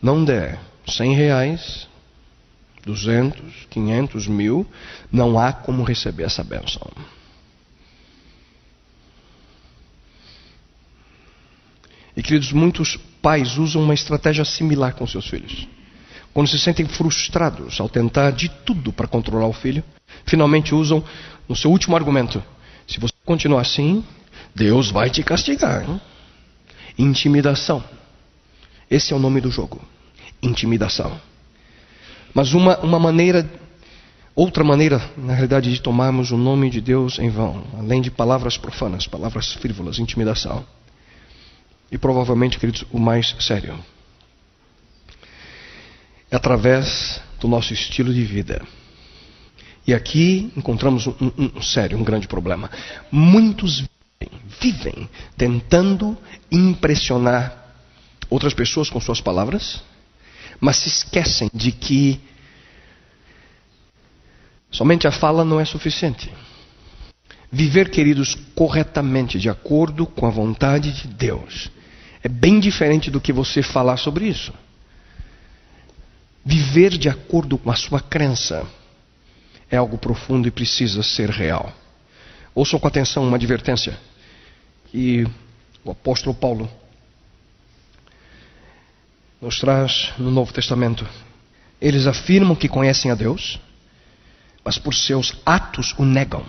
não 0.00 0.24
der 0.24 0.58
100 0.86 1.14
reais, 1.14 1.86
200, 2.86 3.66
500, 3.68 4.26
mil, 4.28 4.66
não 5.12 5.38
há 5.38 5.52
como 5.52 5.84
receber 5.84 6.22
essa 6.22 6.42
bênção. 6.42 6.90
E 12.16 12.22
queridos, 12.22 12.52
muitos 12.52 12.96
pais 13.20 13.56
usam 13.56 13.82
uma 13.82 13.94
estratégia 13.94 14.44
similar 14.44 14.94
com 14.94 15.06
seus 15.06 15.26
filhos. 15.26 15.66
Quando 16.32 16.48
se 16.48 16.58
sentem 16.58 16.86
frustrados 16.86 17.80
ao 17.80 17.88
tentar 17.88 18.30
de 18.30 18.48
tudo 18.48 18.92
para 18.92 19.06
controlar 19.06 19.46
o 19.46 19.52
filho, 19.52 19.84
finalmente 20.24 20.74
usam 20.74 21.04
no 21.48 21.54
seu 21.54 21.70
último 21.70 21.96
argumento: 21.96 22.42
se 22.86 22.98
você 22.98 23.12
continuar 23.24 23.62
assim, 23.62 24.04
Deus 24.54 24.90
vai 24.90 25.10
te 25.10 25.22
castigar. 25.22 25.88
Hein? 25.88 26.00
Intimidação. 26.98 27.82
Esse 28.90 29.12
é 29.12 29.16
o 29.16 29.18
nome 29.18 29.40
do 29.40 29.50
jogo. 29.50 29.80
Intimidação. 30.42 31.18
Mas 32.34 32.52
uma, 32.54 32.78
uma 32.80 32.98
maneira, 32.98 33.48
outra 34.34 34.64
maneira, 34.64 35.02
na 35.16 35.32
realidade, 35.32 35.72
de 35.72 35.80
tomarmos 35.80 36.30
o 36.30 36.36
nome 36.36 36.70
de 36.70 36.80
Deus 36.80 37.18
em 37.18 37.30
vão, 37.30 37.64
além 37.78 38.00
de 38.00 38.10
palavras 38.10 38.56
profanas, 38.56 39.06
palavras 39.06 39.52
frívolas, 39.52 39.98
intimidação. 39.98 40.64
E 41.92 41.98
provavelmente, 41.98 42.58
queridos, 42.58 42.86
o 42.90 42.98
mais 42.98 43.36
sério. 43.38 43.78
É 46.30 46.36
através 46.36 47.20
do 47.38 47.46
nosso 47.46 47.74
estilo 47.74 48.14
de 48.14 48.24
vida. 48.24 48.66
E 49.86 49.92
aqui 49.92 50.50
encontramos 50.56 51.06
um, 51.06 51.14
um, 51.20 51.52
um 51.56 51.62
sério, 51.62 51.98
um 51.98 52.02
grande 52.02 52.26
problema. 52.26 52.70
Muitos 53.10 53.84
vivem, 54.18 54.40
vivem 54.58 55.10
tentando 55.36 56.16
impressionar 56.50 57.74
outras 58.30 58.54
pessoas 58.54 58.88
com 58.88 58.98
suas 58.98 59.20
palavras, 59.20 59.82
mas 60.58 60.76
se 60.76 60.88
esquecem 60.88 61.50
de 61.52 61.72
que 61.72 62.18
somente 64.70 65.06
a 65.06 65.12
fala 65.12 65.44
não 65.44 65.60
é 65.60 65.66
suficiente. 65.66 66.32
Viver, 67.50 67.90
queridos, 67.90 68.34
corretamente, 68.54 69.38
de 69.38 69.50
acordo 69.50 70.06
com 70.06 70.24
a 70.24 70.30
vontade 70.30 70.90
de 70.90 71.08
Deus, 71.08 71.70
é 72.22 72.28
bem 72.28 72.60
diferente 72.60 73.10
do 73.10 73.20
que 73.20 73.32
você 73.32 73.62
falar 73.62 73.96
sobre 73.96 74.26
isso. 74.26 74.52
Viver 76.44 76.96
de 76.96 77.08
acordo 77.08 77.58
com 77.58 77.70
a 77.70 77.76
sua 77.76 78.00
crença 78.00 78.66
é 79.70 79.76
algo 79.76 79.98
profundo 79.98 80.46
e 80.46 80.50
precisa 80.50 81.02
ser 81.02 81.30
real. 81.30 81.72
Ouçam 82.54 82.78
com 82.78 82.86
atenção 82.86 83.26
uma 83.26 83.36
advertência 83.36 83.98
que 84.90 85.26
o 85.84 85.90
apóstolo 85.90 86.34
Paulo 86.34 86.70
nos 89.40 89.58
traz 89.58 90.12
no 90.18 90.30
Novo 90.30 90.52
Testamento. 90.52 91.08
Eles 91.80 92.06
afirmam 92.06 92.54
que 92.54 92.68
conhecem 92.68 93.10
a 93.10 93.14
Deus, 93.14 93.58
mas 94.64 94.78
por 94.78 94.94
seus 94.94 95.34
atos 95.44 95.94
o 95.98 96.04
negam. 96.04 96.46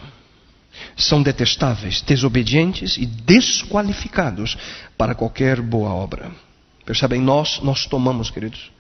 São 0.96 1.22
detestáveis, 1.22 2.02
desobedientes 2.02 2.98
e 2.98 3.06
desqualificados 3.06 4.58
para 4.98 5.16
qualquer 5.16 5.62
boa 5.62 5.94
obra. 5.94 6.32
Percebem? 6.86 7.22
Nós, 7.22 7.60
nós 7.62 7.86
tomamos, 7.86 8.30
queridos, 8.30 8.72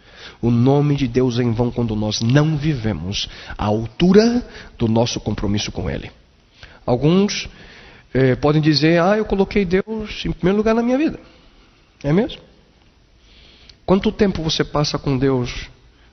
o 0.41 0.51
nome 0.51 0.95
de 0.95 1.07
Deus 1.07 1.39
em 1.39 1.51
vão 1.51 1.71
quando 1.71 1.95
nós 1.95 2.21
não 2.21 2.57
vivemos 2.57 3.29
à 3.57 3.65
altura 3.65 4.45
do 4.77 4.87
nosso 4.87 5.19
compromisso 5.19 5.71
com 5.71 5.89
Ele. 5.89 6.11
Alguns 6.85 7.47
eh, 8.13 8.35
podem 8.35 8.61
dizer: 8.61 9.01
Ah, 9.01 9.17
eu 9.17 9.25
coloquei 9.25 9.65
Deus 9.65 10.25
em 10.25 10.31
primeiro 10.31 10.57
lugar 10.57 10.75
na 10.75 10.83
minha 10.83 10.97
vida. 10.97 11.19
É 12.03 12.11
mesmo? 12.11 12.41
Quanto 13.85 14.11
tempo 14.11 14.41
você 14.41 14.63
passa 14.63 14.97
com 14.97 15.17
Deus 15.17 15.69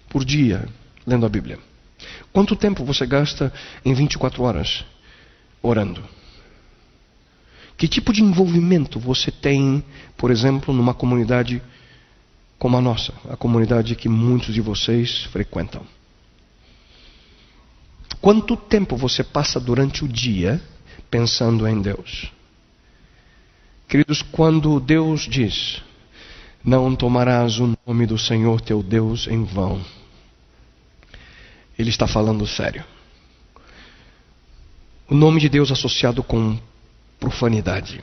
por 0.09 0.25
dia 0.25 0.69
lendo 1.07 1.27
a 1.27 1.29
Bíblia? 1.29 1.59
Quanto 2.33 2.57
tempo 2.57 2.85
você 2.85 3.07
gasta 3.07 3.53
em 3.85 3.93
24 3.93 4.43
horas 4.43 4.85
orando? 5.63 6.03
Que 7.77 7.89
tipo 7.89 8.13
de 8.13 8.23
envolvimento 8.23 9.01
você 9.01 9.31
tem, 9.31 9.83
por 10.17 10.31
exemplo, 10.31 10.75
numa 10.75 10.93
comunidade 10.93 11.63
como 12.59 12.77
a 12.77 12.81
nossa, 12.81 13.15
a 13.31 13.37
comunidade 13.39 13.97
que 13.97 14.07
muitos 14.07 14.53
de 14.53 14.61
vocês 14.61 15.25
frequentam. 15.33 15.83
Quanto 18.21 18.55
tempo 18.55 18.99
você 18.99 19.25
passa 19.25 19.59
durante 19.59 20.05
o 20.05 20.09
dia 20.09 20.61
pensando 21.11 21.67
em 21.67 21.81
Deus? 21.81 22.31
Queridos, 23.89 24.21
quando 24.21 24.79
Deus 24.79 25.23
diz: 25.23 25.83
Não 26.63 26.95
tomarás 26.95 27.59
o 27.59 27.75
nome 27.87 28.07
do 28.07 28.19
Senhor 28.19 28.61
teu 28.61 28.83
Deus 28.83 29.27
em 29.27 29.43
vão, 29.43 29.83
Ele 31.79 31.89
está 31.89 32.07
falando 32.07 32.47
sério. 32.47 32.85
O 35.11 35.15
nome 35.15 35.41
de 35.41 35.49
Deus 35.49 35.71
associado 35.73 36.23
com 36.23 36.57
profanidade, 37.19 38.01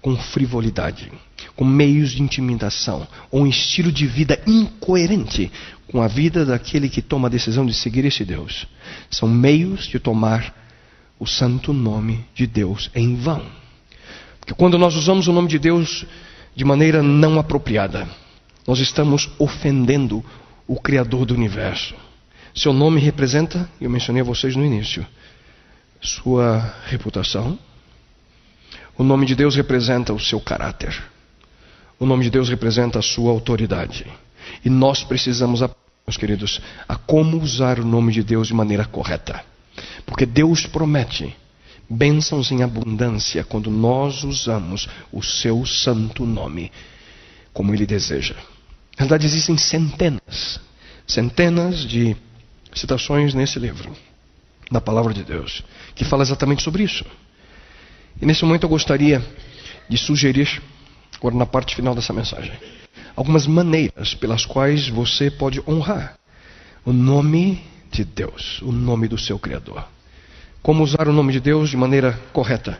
com 0.00 0.16
frivolidade 0.16 1.12
com 1.56 1.64
meios 1.64 2.12
de 2.12 2.22
intimidação, 2.22 3.08
ou 3.30 3.42
um 3.42 3.46
estilo 3.46 3.90
de 3.90 4.06
vida 4.06 4.38
incoerente 4.46 5.50
com 5.90 6.02
a 6.02 6.06
vida 6.06 6.44
daquele 6.44 6.88
que 6.88 7.00
toma 7.00 7.28
a 7.28 7.30
decisão 7.30 7.64
de 7.64 7.72
seguir 7.72 8.04
esse 8.04 8.24
Deus. 8.24 8.66
São 9.10 9.28
meios 9.28 9.86
de 9.86 9.98
tomar 9.98 10.54
o 11.18 11.26
santo 11.26 11.72
nome 11.72 12.24
de 12.34 12.46
Deus 12.46 12.90
em 12.94 13.16
vão. 13.16 13.42
Porque 14.38 14.52
quando 14.52 14.78
nós 14.78 14.94
usamos 14.94 15.26
o 15.26 15.32
nome 15.32 15.48
de 15.48 15.58
Deus 15.58 16.04
de 16.54 16.64
maneira 16.64 17.02
não 17.02 17.38
apropriada, 17.38 18.06
nós 18.66 18.78
estamos 18.78 19.30
ofendendo 19.38 20.22
o 20.66 20.78
Criador 20.78 21.24
do 21.24 21.34
universo. 21.34 21.94
Seu 22.54 22.72
nome 22.72 23.00
representa, 23.00 23.68
eu 23.80 23.88
mencionei 23.88 24.22
a 24.22 24.24
vocês 24.24 24.56
no 24.56 24.64
início, 24.64 25.06
sua 26.06 26.74
reputação. 26.86 27.58
O 28.96 29.02
nome 29.02 29.26
de 29.26 29.34
Deus 29.34 29.54
representa 29.54 30.12
o 30.12 30.20
seu 30.20 30.40
caráter. 30.40 31.02
O 31.98 32.06
nome 32.06 32.24
de 32.24 32.30
Deus 32.30 32.48
representa 32.48 32.98
a 32.98 33.02
sua 33.02 33.30
autoridade. 33.30 34.06
E 34.64 34.70
nós 34.70 35.02
precisamos, 35.02 35.60
meus 35.60 36.16
queridos, 36.16 36.60
a 36.88 36.96
como 36.96 37.38
usar 37.42 37.78
o 37.78 37.84
nome 37.84 38.12
de 38.12 38.22
Deus 38.22 38.48
de 38.48 38.54
maneira 38.54 38.84
correta. 38.84 39.44
Porque 40.06 40.24
Deus 40.24 40.66
promete 40.66 41.36
bênçãos 41.88 42.50
em 42.50 42.62
abundância 42.62 43.44
quando 43.44 43.70
nós 43.70 44.24
usamos 44.24 44.88
o 45.12 45.22
seu 45.22 45.64
santo 45.66 46.24
nome 46.24 46.72
como 47.52 47.74
ele 47.74 47.86
deseja. 47.86 48.34
Na 48.98 49.04
verdade, 49.04 49.26
existem 49.26 49.56
centenas, 49.56 50.60
centenas 51.06 51.80
de 51.80 52.16
citações 52.74 53.34
nesse 53.34 53.58
livro, 53.58 53.94
da 54.70 54.80
Palavra 54.80 55.14
de 55.14 55.22
Deus, 55.22 55.62
que 55.94 56.04
fala 56.04 56.22
exatamente 56.22 56.62
sobre 56.62 56.82
isso. 56.82 57.04
E 58.20 58.26
nesse 58.26 58.44
momento 58.44 58.64
eu 58.64 58.68
gostaria 58.68 59.22
de 59.88 59.96
sugerir, 59.96 60.62
agora 61.16 61.34
na 61.34 61.46
parte 61.46 61.74
final 61.74 61.94
dessa 61.94 62.12
mensagem, 62.12 62.52
algumas 63.14 63.46
maneiras 63.46 64.14
pelas 64.14 64.44
quais 64.44 64.88
você 64.88 65.30
pode 65.30 65.62
honrar 65.66 66.18
o 66.84 66.92
nome 66.92 67.62
de 67.90 68.04
Deus, 68.04 68.60
o 68.62 68.72
nome 68.72 69.08
do 69.08 69.18
seu 69.18 69.38
Criador. 69.38 69.86
Como 70.62 70.82
usar 70.82 71.08
o 71.08 71.12
nome 71.12 71.32
de 71.32 71.40
Deus 71.40 71.70
de 71.70 71.76
maneira 71.76 72.18
correta. 72.32 72.78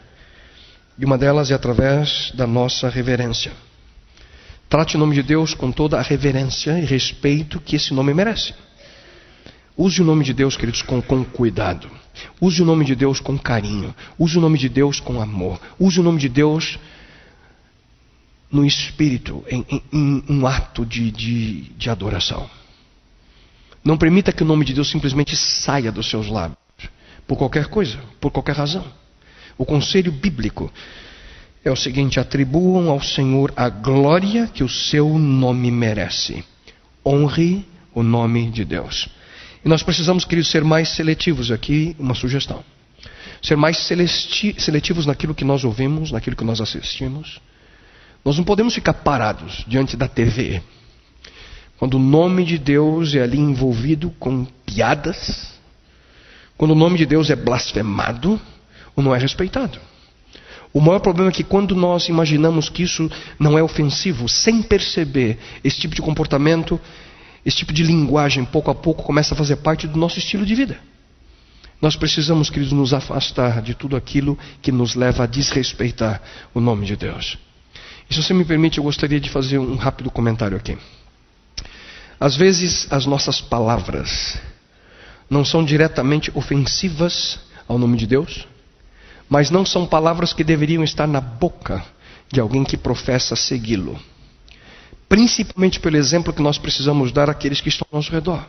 E 0.98 1.04
uma 1.04 1.16
delas 1.16 1.50
é 1.50 1.54
através 1.54 2.32
da 2.34 2.46
nossa 2.46 2.88
reverência. 2.88 3.52
Trate 4.68 4.96
o 4.96 4.98
nome 4.98 5.14
de 5.14 5.22
Deus 5.22 5.54
com 5.54 5.70
toda 5.70 5.98
a 5.98 6.02
reverência 6.02 6.78
e 6.78 6.84
respeito 6.84 7.60
que 7.60 7.76
esse 7.76 7.94
nome 7.94 8.12
merece. 8.12 8.54
Use 9.76 10.00
o 10.00 10.04
nome 10.04 10.24
de 10.24 10.32
Deus, 10.32 10.56
queridos, 10.56 10.82
com, 10.82 11.02
com 11.02 11.24
cuidado. 11.24 11.90
Use 12.40 12.62
o 12.62 12.64
nome 12.64 12.84
de 12.84 12.94
Deus 12.94 13.20
com 13.20 13.38
carinho. 13.38 13.94
Use 14.18 14.38
o 14.38 14.40
nome 14.40 14.58
de 14.58 14.68
Deus 14.68 15.00
com 15.00 15.20
amor. 15.20 15.60
Use 15.78 16.00
o 16.00 16.02
nome 16.02 16.18
de 16.18 16.28
Deus 16.28 16.78
no 18.50 18.64
espírito, 18.64 19.44
em, 19.48 19.64
em, 19.68 19.82
em 19.92 20.24
um 20.28 20.46
ato 20.46 20.86
de, 20.86 21.10
de, 21.10 21.62
de 21.76 21.90
adoração. 21.90 22.48
Não 23.84 23.98
permita 23.98 24.32
que 24.32 24.42
o 24.42 24.46
nome 24.46 24.64
de 24.64 24.72
Deus 24.72 24.88
simplesmente 24.90 25.36
saia 25.36 25.92
dos 25.92 26.08
seus 26.08 26.28
lábios, 26.28 26.58
por 27.26 27.36
qualquer 27.36 27.66
coisa, 27.66 27.98
por 28.20 28.30
qualquer 28.30 28.56
razão. 28.56 28.84
O 29.58 29.64
conselho 29.64 30.10
bíblico 30.10 30.72
é 31.64 31.70
o 31.70 31.76
seguinte: 31.76 32.18
atribuam 32.18 32.90
ao 32.90 33.00
Senhor 33.00 33.52
a 33.56 33.68
glória 33.68 34.46
que 34.46 34.64
o 34.64 34.68
seu 34.68 35.18
nome 35.18 35.70
merece. 35.70 36.44
Honre 37.04 37.64
o 37.94 38.02
nome 38.02 38.50
de 38.50 38.64
Deus. 38.64 39.08
E 39.64 39.68
nós 39.68 39.82
precisamos, 39.82 40.24
queridos, 40.24 40.50
ser 40.50 40.64
mais 40.64 40.90
seletivos. 40.90 41.50
Aqui, 41.50 41.96
uma 41.98 42.14
sugestão. 42.14 42.64
Ser 43.42 43.56
mais 43.56 43.78
seletivos 43.78 45.06
naquilo 45.06 45.34
que 45.34 45.44
nós 45.44 45.64
ouvimos, 45.64 46.10
naquilo 46.10 46.36
que 46.36 46.44
nós 46.44 46.60
assistimos. 46.60 47.40
Nós 48.24 48.36
não 48.36 48.44
podemos 48.44 48.74
ficar 48.74 48.94
parados 48.94 49.64
diante 49.68 49.96
da 49.96 50.08
TV. 50.08 50.62
Quando 51.78 51.94
o 51.94 51.98
nome 51.98 52.44
de 52.44 52.58
Deus 52.58 53.14
é 53.14 53.22
ali 53.22 53.38
envolvido 53.38 54.10
com 54.18 54.44
piadas, 54.64 55.52
quando 56.56 56.70
o 56.70 56.74
nome 56.74 56.96
de 56.96 57.06
Deus 57.06 57.30
é 57.30 57.36
blasfemado 57.36 58.40
ou 58.96 59.04
não 59.04 59.14
é 59.14 59.18
respeitado. 59.18 59.78
O 60.72 60.80
maior 60.80 61.00
problema 61.00 61.30
é 61.30 61.32
que 61.32 61.44
quando 61.44 61.74
nós 61.74 62.08
imaginamos 62.08 62.68
que 62.68 62.82
isso 62.82 63.10
não 63.38 63.58
é 63.58 63.62
ofensivo, 63.62 64.28
sem 64.28 64.62
perceber 64.62 65.38
esse 65.62 65.78
tipo 65.78 65.94
de 65.94 66.02
comportamento, 66.02 66.80
esse 67.46 67.58
tipo 67.58 67.72
de 67.72 67.84
linguagem, 67.84 68.44
pouco 68.44 68.72
a 68.72 68.74
pouco 68.74 69.04
começa 69.04 69.32
a 69.32 69.36
fazer 69.36 69.54
parte 69.56 69.86
do 69.86 69.96
nosso 69.96 70.18
estilo 70.18 70.44
de 70.44 70.52
vida. 70.56 70.80
Nós 71.80 71.94
precisamos, 71.94 72.50
queridos, 72.50 72.72
nos 72.72 72.92
afastar 72.92 73.62
de 73.62 73.72
tudo 73.72 73.94
aquilo 73.94 74.36
que 74.60 74.72
nos 74.72 74.96
leva 74.96 75.22
a 75.22 75.26
desrespeitar 75.26 76.20
o 76.52 76.60
nome 76.60 76.84
de 76.84 76.96
Deus. 76.96 77.38
E 78.10 78.14
se 78.14 78.20
você 78.20 78.34
me 78.34 78.44
permite, 78.44 78.78
eu 78.78 78.84
gostaria 78.84 79.20
de 79.20 79.30
fazer 79.30 79.58
um 79.58 79.76
rápido 79.76 80.10
comentário 80.10 80.56
aqui. 80.56 80.76
Às 82.18 82.34
vezes, 82.34 82.88
as 82.90 83.06
nossas 83.06 83.40
palavras 83.40 84.40
não 85.30 85.44
são 85.44 85.64
diretamente 85.64 86.32
ofensivas 86.34 87.38
ao 87.68 87.78
nome 87.78 87.96
de 87.96 88.08
Deus, 88.08 88.48
mas 89.28 89.52
não 89.52 89.64
são 89.64 89.86
palavras 89.86 90.32
que 90.32 90.42
deveriam 90.42 90.82
estar 90.82 91.06
na 91.06 91.20
boca 91.20 91.84
de 92.32 92.40
alguém 92.40 92.64
que 92.64 92.76
professa 92.76 93.36
segui-lo. 93.36 93.96
Principalmente 95.08 95.80
pelo 95.80 95.96
exemplo 95.96 96.32
que 96.32 96.42
nós 96.42 96.58
precisamos 96.58 97.12
dar 97.12 97.30
àqueles 97.30 97.60
que 97.60 97.68
estão 97.68 97.86
ao 97.90 97.98
nosso 97.98 98.10
redor. 98.10 98.44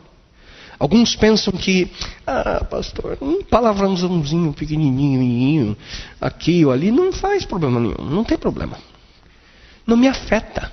Alguns 0.78 1.16
pensam 1.16 1.52
que, 1.52 1.90
ah, 2.26 2.64
pastor, 2.64 3.18
um 3.20 3.42
palavrãozinho 3.42 4.52
pequenininho 4.52 5.76
aqui 6.20 6.64
ou 6.64 6.72
ali 6.72 6.90
não 6.90 7.12
faz 7.12 7.44
problema 7.44 7.80
nenhum, 7.80 8.04
não 8.04 8.24
tem 8.24 8.38
problema. 8.38 8.78
Não 9.86 9.96
me 9.96 10.06
afeta. 10.06 10.72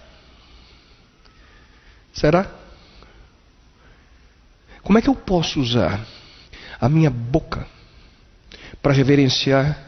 Será? 2.13 2.49
Como 4.83 4.97
é 4.97 5.01
que 5.01 5.09
eu 5.09 5.15
posso 5.15 5.59
usar 5.59 6.05
a 6.79 6.87
minha 6.87 7.09
boca 7.09 7.67
para 8.81 8.93
reverenciar 8.93 9.83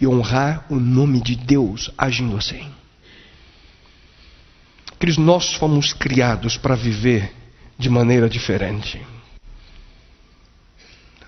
e 0.00 0.06
honrar 0.06 0.64
o 0.70 0.76
nome 0.76 1.20
de 1.20 1.36
Deus 1.36 1.90
agindo 1.96 2.36
assim. 2.36 2.66
Queridos, 5.02 5.18
nós 5.18 5.54
fomos 5.54 5.92
criados 5.92 6.56
para 6.56 6.76
viver 6.76 7.34
de 7.76 7.90
maneira 7.90 8.28
diferente. 8.28 9.04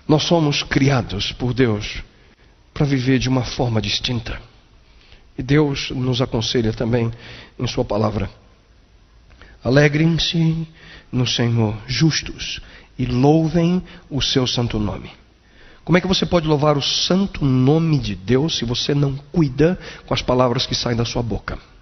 Nós 0.07 0.23
somos 0.23 0.63
criados 0.63 1.33
por 1.33 1.53
Deus 1.53 2.01
para 2.73 2.85
viver 2.85 3.19
de 3.19 3.27
uma 3.27 3.43
forma 3.43 3.81
distinta. 3.81 4.41
E 5.37 5.43
Deus 5.43 5.89
nos 5.91 6.21
aconselha 6.21 6.71
também 6.71 7.11
em 7.59 7.67
Sua 7.67 7.83
palavra. 7.83 8.29
Alegrem-se 9.61 10.65
no 11.11 11.27
Senhor, 11.27 11.75
justos, 11.85 12.61
e 12.97 13.05
louvem 13.05 13.83
o 14.09 14.21
seu 14.21 14.47
santo 14.47 14.79
nome. 14.79 15.11
Como 15.83 15.97
é 15.97 16.01
que 16.01 16.07
você 16.07 16.25
pode 16.25 16.47
louvar 16.47 16.77
o 16.77 16.81
santo 16.81 17.43
nome 17.43 17.99
de 17.99 18.15
Deus 18.15 18.57
se 18.57 18.63
você 18.63 18.95
não 18.95 19.17
cuida 19.33 19.77
com 20.05 20.13
as 20.13 20.21
palavras 20.21 20.65
que 20.65 20.73
saem 20.73 20.95
da 20.95 21.03
sua 21.03 21.21
boca? 21.21 21.74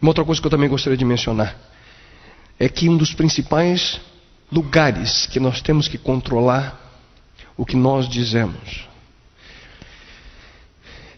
Uma 0.00 0.10
outra 0.10 0.24
coisa 0.24 0.40
que 0.40 0.46
eu 0.46 0.50
também 0.50 0.68
gostaria 0.68 0.96
de 0.96 1.04
mencionar 1.04 1.56
é 2.58 2.68
que 2.68 2.88
um 2.88 2.96
dos 2.96 3.12
principais 3.12 4.00
lugares 4.50 5.26
que 5.26 5.38
nós 5.40 5.60
temos 5.60 5.88
que 5.88 5.98
controlar 5.98 6.78
o 7.56 7.66
que 7.66 7.76
nós 7.76 8.08
dizemos 8.08 8.88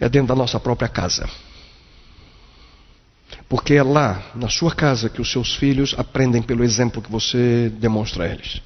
é 0.00 0.08
dentro 0.08 0.28
da 0.28 0.34
nossa 0.34 0.58
própria 0.58 0.88
casa. 0.88 1.28
Porque 3.48 3.74
é 3.74 3.82
lá, 3.82 4.22
na 4.34 4.48
sua 4.48 4.74
casa, 4.74 5.10
que 5.10 5.20
os 5.20 5.30
seus 5.30 5.54
filhos 5.54 5.94
aprendem 5.98 6.40
pelo 6.40 6.64
exemplo 6.64 7.02
que 7.02 7.10
você 7.10 7.70
demonstra 7.78 8.24
a 8.24 8.28
eles. 8.28 8.62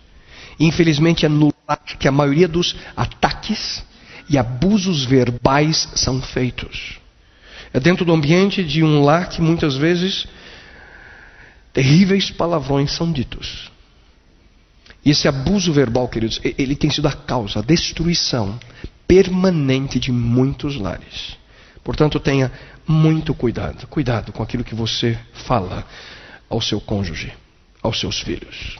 Infelizmente, 0.60 1.26
é 1.26 1.28
no 1.28 1.52
lar 1.66 1.80
que 1.98 2.06
a 2.06 2.12
maioria 2.12 2.46
dos 2.46 2.76
ataques 2.96 3.82
e 4.28 4.38
abusos 4.38 5.04
verbais 5.04 5.88
são 5.94 6.22
feitos. 6.22 7.00
É 7.74 7.80
dentro 7.80 8.04
do 8.04 8.12
ambiente 8.12 8.62
de 8.62 8.84
um 8.84 9.02
lar 9.02 9.28
que 9.28 9.42
muitas 9.42 9.74
vezes 9.74 10.28
terríveis 11.72 12.30
palavrões 12.30 12.92
são 12.92 13.10
ditos. 13.10 13.68
E 15.04 15.10
esse 15.10 15.26
abuso 15.26 15.72
verbal, 15.72 16.06
queridos, 16.06 16.40
ele 16.44 16.76
tem 16.76 16.88
sido 16.88 17.08
a 17.08 17.12
causa, 17.12 17.58
a 17.58 17.62
destruição 17.62 18.60
permanente 19.08 19.98
de 19.98 20.12
muitos 20.12 20.76
lares. 20.76 21.36
Portanto, 21.82 22.20
tenha 22.20 22.52
muito 22.86 23.34
cuidado, 23.34 23.88
cuidado 23.88 24.32
com 24.32 24.42
aquilo 24.42 24.62
que 24.62 24.74
você 24.74 25.18
fala 25.32 25.84
ao 26.48 26.60
seu 26.60 26.80
cônjuge, 26.80 27.32
aos 27.82 27.98
seus 27.98 28.20
filhos. 28.20 28.78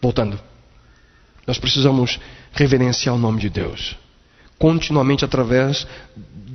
Voltando. 0.00 0.40
Nós 1.44 1.58
precisamos 1.58 2.20
reverenciar 2.52 3.12
o 3.12 3.18
nome 3.18 3.40
de 3.40 3.50
Deus 3.50 3.96
continuamente 4.62 5.24
através 5.24 5.88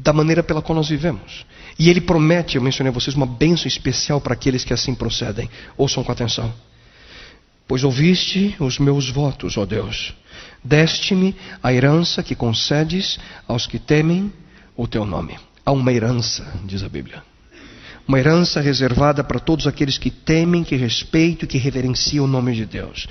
da 0.08 0.14
maneira 0.14 0.42
pela 0.42 0.62
qual 0.62 0.74
nós 0.74 0.88
vivemos. 0.88 1.46
E 1.78 1.90
ele 1.90 2.00
promete, 2.00 2.56
eu 2.56 2.62
mencionei 2.62 2.92
a 2.92 2.94
vocês, 2.94 3.14
uma 3.14 3.26
bênção 3.26 3.68
especial 3.68 4.22
para 4.22 4.34
aqueles 4.34 4.64
que 4.64 4.74
assim 4.74 4.96
procedem. 4.96 5.50
Ouçam 5.76 6.02
com 6.02 6.10
atenção. 6.10 6.54
Pois 7.68 7.84
ouviste 7.84 8.56
os 8.58 8.80
meus 8.80 9.10
votos, 9.10 9.58
ó 9.58 9.66
Deus. 9.66 10.14
Deste-me 10.64 11.36
a 11.62 11.74
herança 11.74 12.24
que 12.24 12.36
concedes 12.36 13.20
aos 13.46 13.68
que 13.68 13.78
temem 13.78 14.32
o 14.78 14.88
teu 14.88 15.06
nome. 15.06 15.38
Há 15.66 15.74
uma 15.74 15.92
herança, 15.92 16.48
diz 16.64 16.84
a 16.84 16.88
Bíblia. 16.88 17.22
Uma 18.08 18.18
herança 18.18 18.62
reservada 18.62 19.26
para 19.26 19.42
todos 19.42 19.68
aqueles 19.68 19.98
que 19.98 20.10
temem, 20.10 20.64
que 20.64 20.78
respeitam 20.78 21.44
e 21.44 21.48
que 21.48 21.58
reverenciam 21.58 22.24
o 22.24 22.30
nome 22.30 22.56
de 22.56 22.66
Deus. 22.66 23.10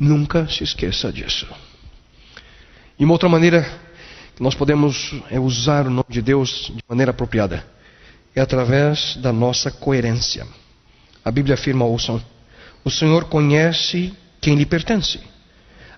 Nunca 0.00 0.48
se 0.48 0.64
esqueça 0.64 1.12
disso. 1.12 1.46
E 2.98 3.04
uma 3.04 3.12
outra 3.12 3.28
maneira 3.28 3.70
nós 4.40 4.54
podemos 4.54 5.14
é 5.30 5.38
usar 5.38 5.86
o 5.86 5.90
nome 5.90 6.08
de 6.08 6.22
Deus 6.22 6.72
de 6.74 6.82
maneira 6.88 7.10
apropriada 7.10 7.64
é 8.38 8.40
através 8.40 9.16
da 9.16 9.32
nossa 9.32 9.70
coerência. 9.70 10.46
A 11.24 11.30
Bíblia 11.30 11.54
afirma, 11.54 11.84
ouçam, 11.84 12.22
o 12.84 12.90
Senhor 12.90 13.24
conhece 13.24 14.14
quem 14.40 14.54
lhe 14.54 14.64
pertence. 14.64 15.20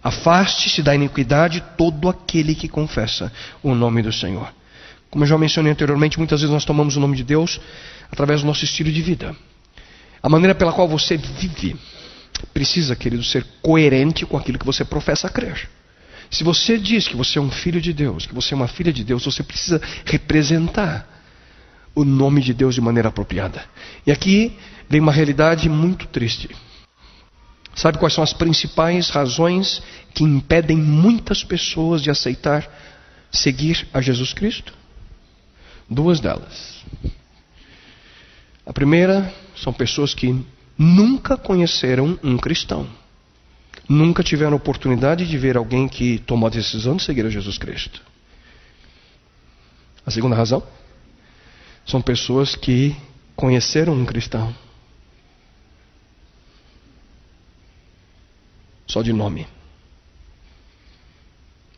Afaste-se 0.02 0.82
da 0.82 0.94
iniquidade 0.94 1.62
todo 1.76 2.08
aquele 2.08 2.54
que 2.54 2.68
confessa 2.68 3.30
o 3.62 3.74
nome 3.74 4.02
do 4.02 4.12
Senhor. 4.12 4.52
Como 5.10 5.24
eu 5.24 5.28
já 5.28 5.36
mencionei 5.36 5.72
anteriormente, 5.72 6.18
muitas 6.18 6.40
vezes 6.40 6.52
nós 6.52 6.64
tomamos 6.64 6.96
o 6.96 7.00
nome 7.00 7.16
de 7.16 7.24
Deus 7.24 7.60
através 8.10 8.40
do 8.40 8.46
nosso 8.46 8.64
estilo 8.64 8.90
de 8.90 9.02
vida. 9.02 9.36
A 10.22 10.28
maneira 10.28 10.54
pela 10.54 10.72
qual 10.72 10.88
você 10.88 11.16
vive 11.16 11.76
precisa, 12.54 12.96
querido, 12.96 13.22
ser 13.22 13.44
coerente 13.60 14.24
com 14.24 14.36
aquilo 14.38 14.58
que 14.58 14.64
você 14.64 14.84
professa 14.84 15.28
crer. 15.28 15.68
Se 16.30 16.44
você 16.44 16.78
diz 16.78 17.08
que 17.08 17.16
você 17.16 17.38
é 17.38 17.42
um 17.42 17.50
filho 17.50 17.80
de 17.80 17.92
Deus, 17.92 18.24
que 18.24 18.34
você 18.34 18.54
é 18.54 18.56
uma 18.56 18.68
filha 18.68 18.92
de 18.92 19.02
Deus, 19.02 19.24
você 19.24 19.42
precisa 19.42 19.80
representar 20.04 21.06
o 21.94 22.04
nome 22.04 22.40
de 22.40 22.54
Deus 22.54 22.74
de 22.74 22.80
maneira 22.80 23.08
apropriada. 23.08 23.64
E 24.06 24.12
aqui 24.12 24.56
vem 24.88 25.00
uma 25.00 25.12
realidade 25.12 25.68
muito 25.68 26.06
triste. 26.06 26.48
Sabe 27.74 27.98
quais 27.98 28.14
são 28.14 28.22
as 28.22 28.32
principais 28.32 29.10
razões 29.10 29.82
que 30.14 30.22
impedem 30.22 30.76
muitas 30.76 31.42
pessoas 31.42 32.02
de 32.02 32.10
aceitar 32.10 32.68
seguir 33.32 33.88
a 33.92 34.00
Jesus 34.00 34.32
Cristo? 34.32 34.72
Duas 35.88 36.20
delas. 36.20 36.84
A 38.64 38.72
primeira 38.72 39.32
são 39.56 39.72
pessoas 39.72 40.14
que 40.14 40.44
nunca 40.78 41.36
conheceram 41.36 42.18
um 42.22 42.36
cristão. 42.36 42.86
Nunca 43.90 44.22
tiveram 44.22 44.56
oportunidade 44.56 45.26
de 45.26 45.36
ver 45.36 45.56
alguém 45.56 45.88
que 45.88 46.20
tomou 46.20 46.46
a 46.46 46.50
decisão 46.50 46.94
de 46.94 47.02
seguir 47.02 47.26
a 47.26 47.28
Jesus 47.28 47.58
Cristo. 47.58 48.00
A 50.06 50.12
segunda 50.12 50.36
razão 50.36 50.62
são 51.84 52.00
pessoas 52.00 52.54
que 52.54 52.96
conheceram 53.34 53.92
um 53.92 54.06
cristão 54.06 54.54
só 58.86 59.02
de 59.02 59.12
nome. 59.12 59.44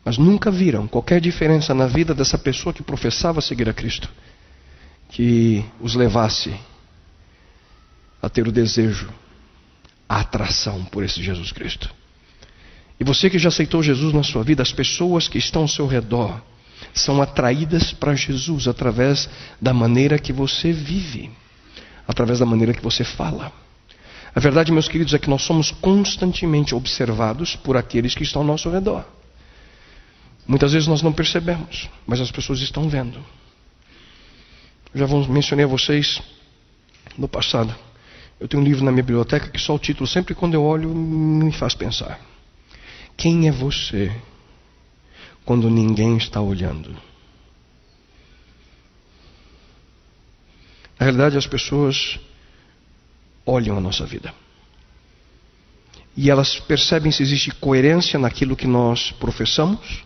Mas 0.05 0.15
nunca 0.19 0.51
viram 0.51 0.87
qualquer 0.87 1.19
diferença 1.19 1.73
na 1.73 1.87
vida 1.87 2.13
dessa 2.13 2.37
pessoa 2.37 2.71
que 2.71 2.83
professava 2.83 3.41
seguir 3.41 3.67
a 3.67 3.73
Cristo, 3.73 4.07
que 5.09 5.65
os 5.79 5.95
levasse 5.95 6.53
a 8.21 8.29
ter 8.29 8.47
o 8.47 8.51
desejo, 8.51 9.11
a 10.07 10.19
atração 10.19 10.85
por 10.85 11.03
esse 11.03 11.19
Jesus 11.23 11.51
Cristo. 11.51 12.02
E 12.99 13.03
você 13.03 13.29
que 13.29 13.39
já 13.39 13.49
aceitou 13.49 13.81
Jesus 13.81 14.13
na 14.13 14.23
sua 14.23 14.43
vida, 14.43 14.61
as 14.61 14.71
pessoas 14.71 15.27
que 15.27 15.37
estão 15.37 15.63
ao 15.63 15.67
seu 15.67 15.87
redor 15.87 16.41
são 16.93 17.21
atraídas 17.21 17.91
para 17.91 18.15
Jesus 18.15 18.67
através 18.67 19.29
da 19.59 19.73
maneira 19.73 20.19
que 20.19 20.31
você 20.31 20.71
vive, 20.71 21.31
através 22.07 22.39
da 22.39 22.45
maneira 22.45 22.73
que 22.73 22.83
você 22.83 23.03
fala. 23.03 23.51
A 24.35 24.39
verdade, 24.39 24.71
meus 24.71 24.87
queridos, 24.87 25.13
é 25.13 25.19
que 25.19 25.29
nós 25.29 25.43
somos 25.43 25.71
constantemente 25.71 26.73
observados 26.73 27.55
por 27.55 27.77
aqueles 27.77 28.15
que 28.15 28.23
estão 28.23 28.41
ao 28.41 28.47
nosso 28.47 28.69
redor. 28.69 29.05
Muitas 30.47 30.73
vezes 30.73 30.87
nós 30.87 31.01
não 31.01 31.13
percebemos, 31.13 31.89
mas 32.05 32.19
as 32.19 32.31
pessoas 32.31 32.59
estão 32.59 32.89
vendo. 32.89 33.19
Já 34.93 35.07
mencionei 35.07 35.65
a 35.65 35.67
vocês 35.67 36.21
no 37.17 37.27
passado. 37.27 37.73
Eu 38.39 38.47
tenho 38.47 38.61
um 38.61 38.65
livro 38.65 38.83
na 38.83 38.91
minha 38.91 39.03
biblioteca 39.03 39.49
que 39.49 39.59
só 39.59 39.75
o 39.75 39.79
título, 39.79 40.05
sempre 40.05 40.35
quando 40.35 40.55
eu 40.55 40.63
olho, 40.63 40.89
me 40.89 41.51
faz 41.51 41.73
pensar. 41.73 42.19
Quem 43.15 43.47
é 43.47 43.51
você 43.51 44.11
quando 45.45 45.69
ninguém 45.69 46.17
está 46.17 46.41
olhando? 46.41 46.91
Na 50.99 51.05
realidade, 51.05 51.37
as 51.37 51.47
pessoas 51.47 52.19
olham 53.45 53.77
a 53.77 53.81
nossa 53.81 54.05
vida. 54.05 54.33
E 56.15 56.29
elas 56.29 56.59
percebem 56.59 57.11
se 57.11 57.23
existe 57.23 57.51
coerência 57.51 58.19
naquilo 58.19 58.55
que 58.55 58.67
nós 58.67 59.11
professamos 59.11 60.03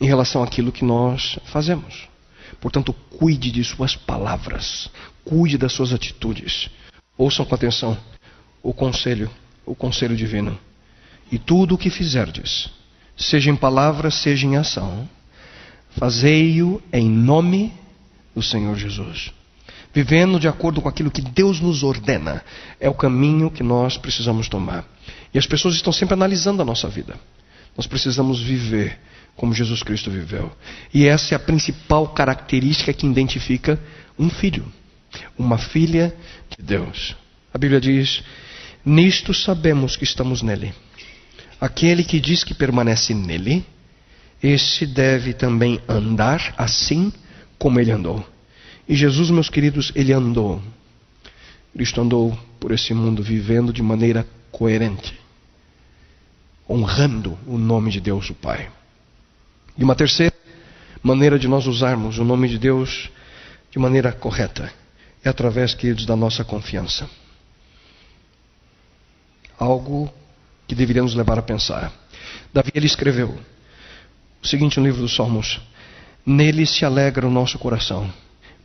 em 0.00 0.06
relação 0.06 0.42
àquilo 0.42 0.72
que 0.72 0.84
nós 0.84 1.38
fazemos. 1.46 2.08
Portanto, 2.60 2.92
cuide 2.92 3.50
de 3.50 3.64
suas 3.64 3.96
palavras, 3.96 4.88
cuide 5.24 5.58
das 5.58 5.72
suas 5.72 5.92
atitudes. 5.92 6.70
Ouçam 7.16 7.44
com 7.44 7.54
atenção 7.54 7.96
o 8.62 8.72
conselho, 8.72 9.30
o 9.66 9.74
conselho 9.74 10.16
divino. 10.16 10.58
E 11.30 11.38
tudo 11.38 11.74
o 11.74 11.78
que 11.78 11.90
fizerdes, 11.90 12.70
seja 13.16 13.50
em 13.50 13.56
palavra, 13.56 14.10
seja 14.10 14.46
em 14.46 14.56
ação, 14.56 15.08
fazei-o 15.96 16.82
em 16.92 17.08
nome 17.08 17.72
do 18.34 18.42
Senhor 18.42 18.76
Jesus 18.76 19.32
vivendo 19.94 20.40
de 20.40 20.48
acordo 20.48 20.82
com 20.82 20.88
aquilo 20.88 21.10
que 21.10 21.22
Deus 21.22 21.60
nos 21.60 21.84
ordena, 21.84 22.44
é 22.80 22.90
o 22.90 22.94
caminho 22.94 23.48
que 23.48 23.62
nós 23.62 23.96
precisamos 23.96 24.48
tomar. 24.48 24.84
E 25.32 25.38
as 25.38 25.46
pessoas 25.46 25.76
estão 25.76 25.92
sempre 25.92 26.14
analisando 26.14 26.60
a 26.60 26.64
nossa 26.64 26.88
vida. 26.88 27.14
Nós 27.76 27.86
precisamos 27.86 28.42
viver 28.42 28.98
como 29.36 29.54
Jesus 29.54 29.82
Cristo 29.82 30.10
viveu. 30.10 30.50
E 30.92 31.06
essa 31.06 31.34
é 31.34 31.36
a 31.36 31.40
principal 31.40 32.08
característica 32.08 32.92
que 32.92 33.06
identifica 33.06 33.78
um 34.18 34.28
filho, 34.28 34.66
uma 35.38 35.58
filha 35.58 36.14
de 36.50 36.64
Deus. 36.64 37.16
A 37.52 37.58
Bíblia 37.58 37.80
diz: 37.80 38.22
Nisto 38.84 39.32
sabemos 39.32 39.96
que 39.96 40.04
estamos 40.04 40.42
nele. 40.42 40.74
Aquele 41.60 42.04
que 42.04 42.20
diz 42.20 42.44
que 42.44 42.54
permanece 42.54 43.14
nele, 43.14 43.64
esse 44.42 44.86
deve 44.86 45.32
também 45.32 45.80
andar 45.88 46.54
assim 46.56 47.12
como 47.58 47.80
ele 47.80 47.90
andou. 47.90 48.24
E 48.88 48.94
Jesus, 48.94 49.30
meus 49.30 49.48
queridos, 49.48 49.90
ele 49.94 50.12
andou. 50.12 50.60
Cristo 51.72 52.00
andou 52.00 52.38
por 52.60 52.70
esse 52.70 52.92
mundo 52.92 53.22
vivendo 53.22 53.72
de 53.72 53.82
maneira 53.82 54.26
coerente, 54.50 55.18
honrando 56.68 57.38
o 57.46 57.58
nome 57.58 57.90
de 57.90 58.00
Deus, 58.00 58.30
o 58.30 58.34
Pai. 58.34 58.70
E 59.76 59.82
uma 59.82 59.96
terceira 59.96 60.34
maneira 61.02 61.38
de 61.38 61.48
nós 61.48 61.66
usarmos 61.66 62.18
o 62.18 62.24
nome 62.24 62.48
de 62.48 62.58
Deus 62.58 63.10
de 63.70 63.78
maneira 63.78 64.12
correta 64.12 64.72
é 65.24 65.28
através, 65.28 65.74
queridos, 65.74 66.04
da 66.04 66.14
nossa 66.14 66.44
confiança. 66.44 67.08
Algo 69.58 70.12
que 70.66 70.74
deveríamos 70.74 71.14
levar 71.14 71.38
a 71.38 71.42
pensar. 71.42 71.92
Davi 72.52 72.70
ele 72.74 72.86
escreveu 72.86 73.38
o 74.42 74.46
seguinte 74.46 74.78
no 74.78 74.86
livro 74.86 75.02
dos 75.02 75.14
Salmos: 75.14 75.60
Nele 76.24 76.66
se 76.66 76.84
alegra 76.84 77.26
o 77.26 77.30
nosso 77.30 77.58
coração 77.58 78.10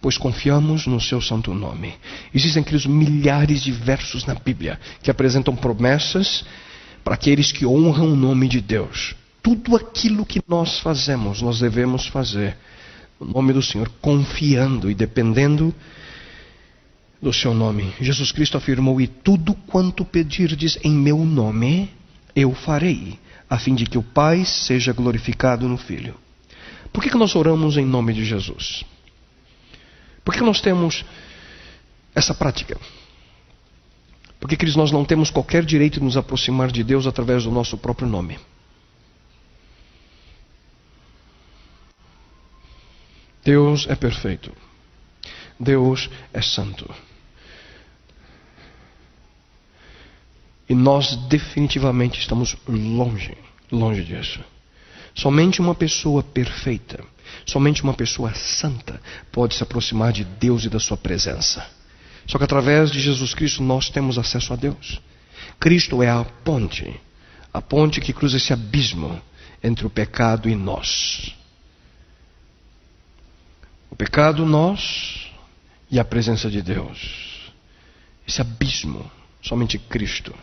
pois 0.02 0.18
confiamos 0.18 0.88
no 0.88 1.00
seu 1.00 1.22
santo 1.22 1.54
nome. 1.54 1.94
Existem 2.34 2.62
aqueles 2.62 2.86
milhares 2.86 3.62
de 3.62 3.72
versos 3.72 4.26
na 4.26 4.34
Bíblia 4.34 4.80
que 5.02 5.12
apresentam 5.12 5.56
promessas 5.56 6.46
para 7.04 7.16
aqueles 7.16 7.52
que 7.52 7.66
honram 7.66 8.14
o 8.14 8.16
nome 8.16 8.48
de 8.48 8.62
Deus. 8.62 9.16
Tudo 9.42 9.76
aquilo 9.76 10.26
que 10.26 10.42
nós 10.48 10.80
fazemos, 10.80 11.42
nós 11.42 11.60
devemos 11.60 12.08
fazer 12.08 12.56
no 13.20 13.28
nome 13.28 13.52
do 13.52 13.62
Senhor, 13.62 13.90
confiando 14.02 14.90
e 14.90 14.96
dependendo 14.96 15.76
do 17.22 17.34
seu 17.34 17.54
nome. 17.54 17.94
Jesus 18.00 18.32
Cristo 18.32 18.58
afirmou: 18.58 19.00
E 19.00 19.08
tudo 19.08 19.54
quanto 19.54 20.06
pedirdes 20.06 20.78
em 20.84 20.92
meu 20.92 21.18
nome, 21.26 21.92
eu 22.36 22.54
farei, 22.54 23.20
a 23.50 23.58
fim 23.58 23.76
de 23.76 23.86
que 23.86 23.98
o 23.98 24.04
Pai 24.04 24.46
seja 24.46 24.94
glorificado 24.94 25.68
no 25.68 25.78
Filho. 25.78 26.16
Por 26.92 27.04
que, 27.04 27.10
que 27.10 27.18
nós 27.18 27.36
oramos 27.36 27.78
em 27.78 27.86
nome 27.86 28.14
de 28.14 28.26
Jesus? 28.26 28.84
Por 30.24 30.34
que 30.34 30.42
nós 30.42 30.62
temos 30.62 31.06
essa 32.16 32.34
prática? 32.34 32.78
Porque, 34.40 34.56
queridos, 34.56 34.78
nós 34.78 34.92
não 34.92 35.04
temos 35.04 35.30
qualquer 35.30 35.66
direito 35.66 36.00
de 36.00 36.06
nos 36.06 36.16
aproximar 36.16 36.72
de 36.72 36.84
Deus 36.84 37.06
através 37.06 37.44
do 37.44 37.52
nosso 37.52 37.78
próprio 37.78 38.08
nome. 38.08 38.40
Deus 43.44 43.86
é 43.90 43.96
perfeito. 43.96 44.52
Deus 45.60 46.10
é 46.34 46.42
santo. 46.42 46.90
E 50.70 50.76
nós 50.76 51.16
definitivamente 51.28 52.20
estamos 52.20 52.56
longe, 52.68 53.36
longe 53.72 54.04
disso. 54.04 54.40
Somente 55.16 55.60
uma 55.60 55.74
pessoa 55.74 56.22
perfeita 56.22 57.04
Somente 57.46 57.84
uma 57.84 57.94
pessoa 57.94 58.34
santa 58.34 59.02
pode 59.32 59.56
se 59.56 59.64
aproximar 59.64 60.12
de 60.12 60.24
Deus 60.24 60.66
e 60.66 60.70
da 60.70 60.80
sua 60.80 60.98
presença. 60.98 61.66
Só 62.28 62.38
que 62.38 62.44
através 62.44 62.92
de 62.92 63.00
Jesus 63.00 63.34
Cristo 63.34 63.64
nós 63.64 63.90
temos 63.90 64.18
acesso 64.18 64.54
a 64.54 64.56
Deus. 64.56 65.02
Cristo 65.60 66.04
é 66.04 66.10
a 66.10 66.24
ponte, 66.24 67.00
a 67.54 67.62
ponte 67.62 68.02
que 68.02 68.14
cruza 68.14 68.38
esse 68.38 68.54
abismo 68.54 69.20
entre 69.64 69.86
o 69.86 69.90
pecado 69.90 70.48
e 70.50 70.56
nós. 70.56 71.36
O 73.90 73.96
pecado, 73.96 74.46
nós 74.46 75.32
e 75.90 76.00
a 76.00 76.06
presença 76.06 76.50
de 76.50 76.62
Deus. 76.62 77.52
Esse 78.28 78.42
abismo, 78.42 79.10
somente 79.42 79.80
Cristo, 79.80 80.36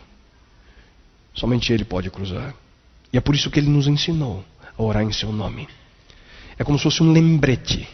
somente 1.37 1.71
Ele 1.71 1.85
pode 1.85 2.09
cruzar. 2.09 2.53
E 3.13 3.17
é 3.17 3.21
por 3.21 3.35
isso 3.35 3.49
que 3.49 3.59
Ele 3.59 3.69
nos 3.69 3.87
ensinou 3.87 4.43
a 4.77 4.83
orar 4.83 5.03
em 5.03 5.13
Seu 5.13 5.31
nome. 5.31 5.67
É 6.57 6.63
como 6.63 6.77
se 6.77 6.83
fosse 6.83 7.01
um 7.01 7.11
lembrete, 7.11 7.87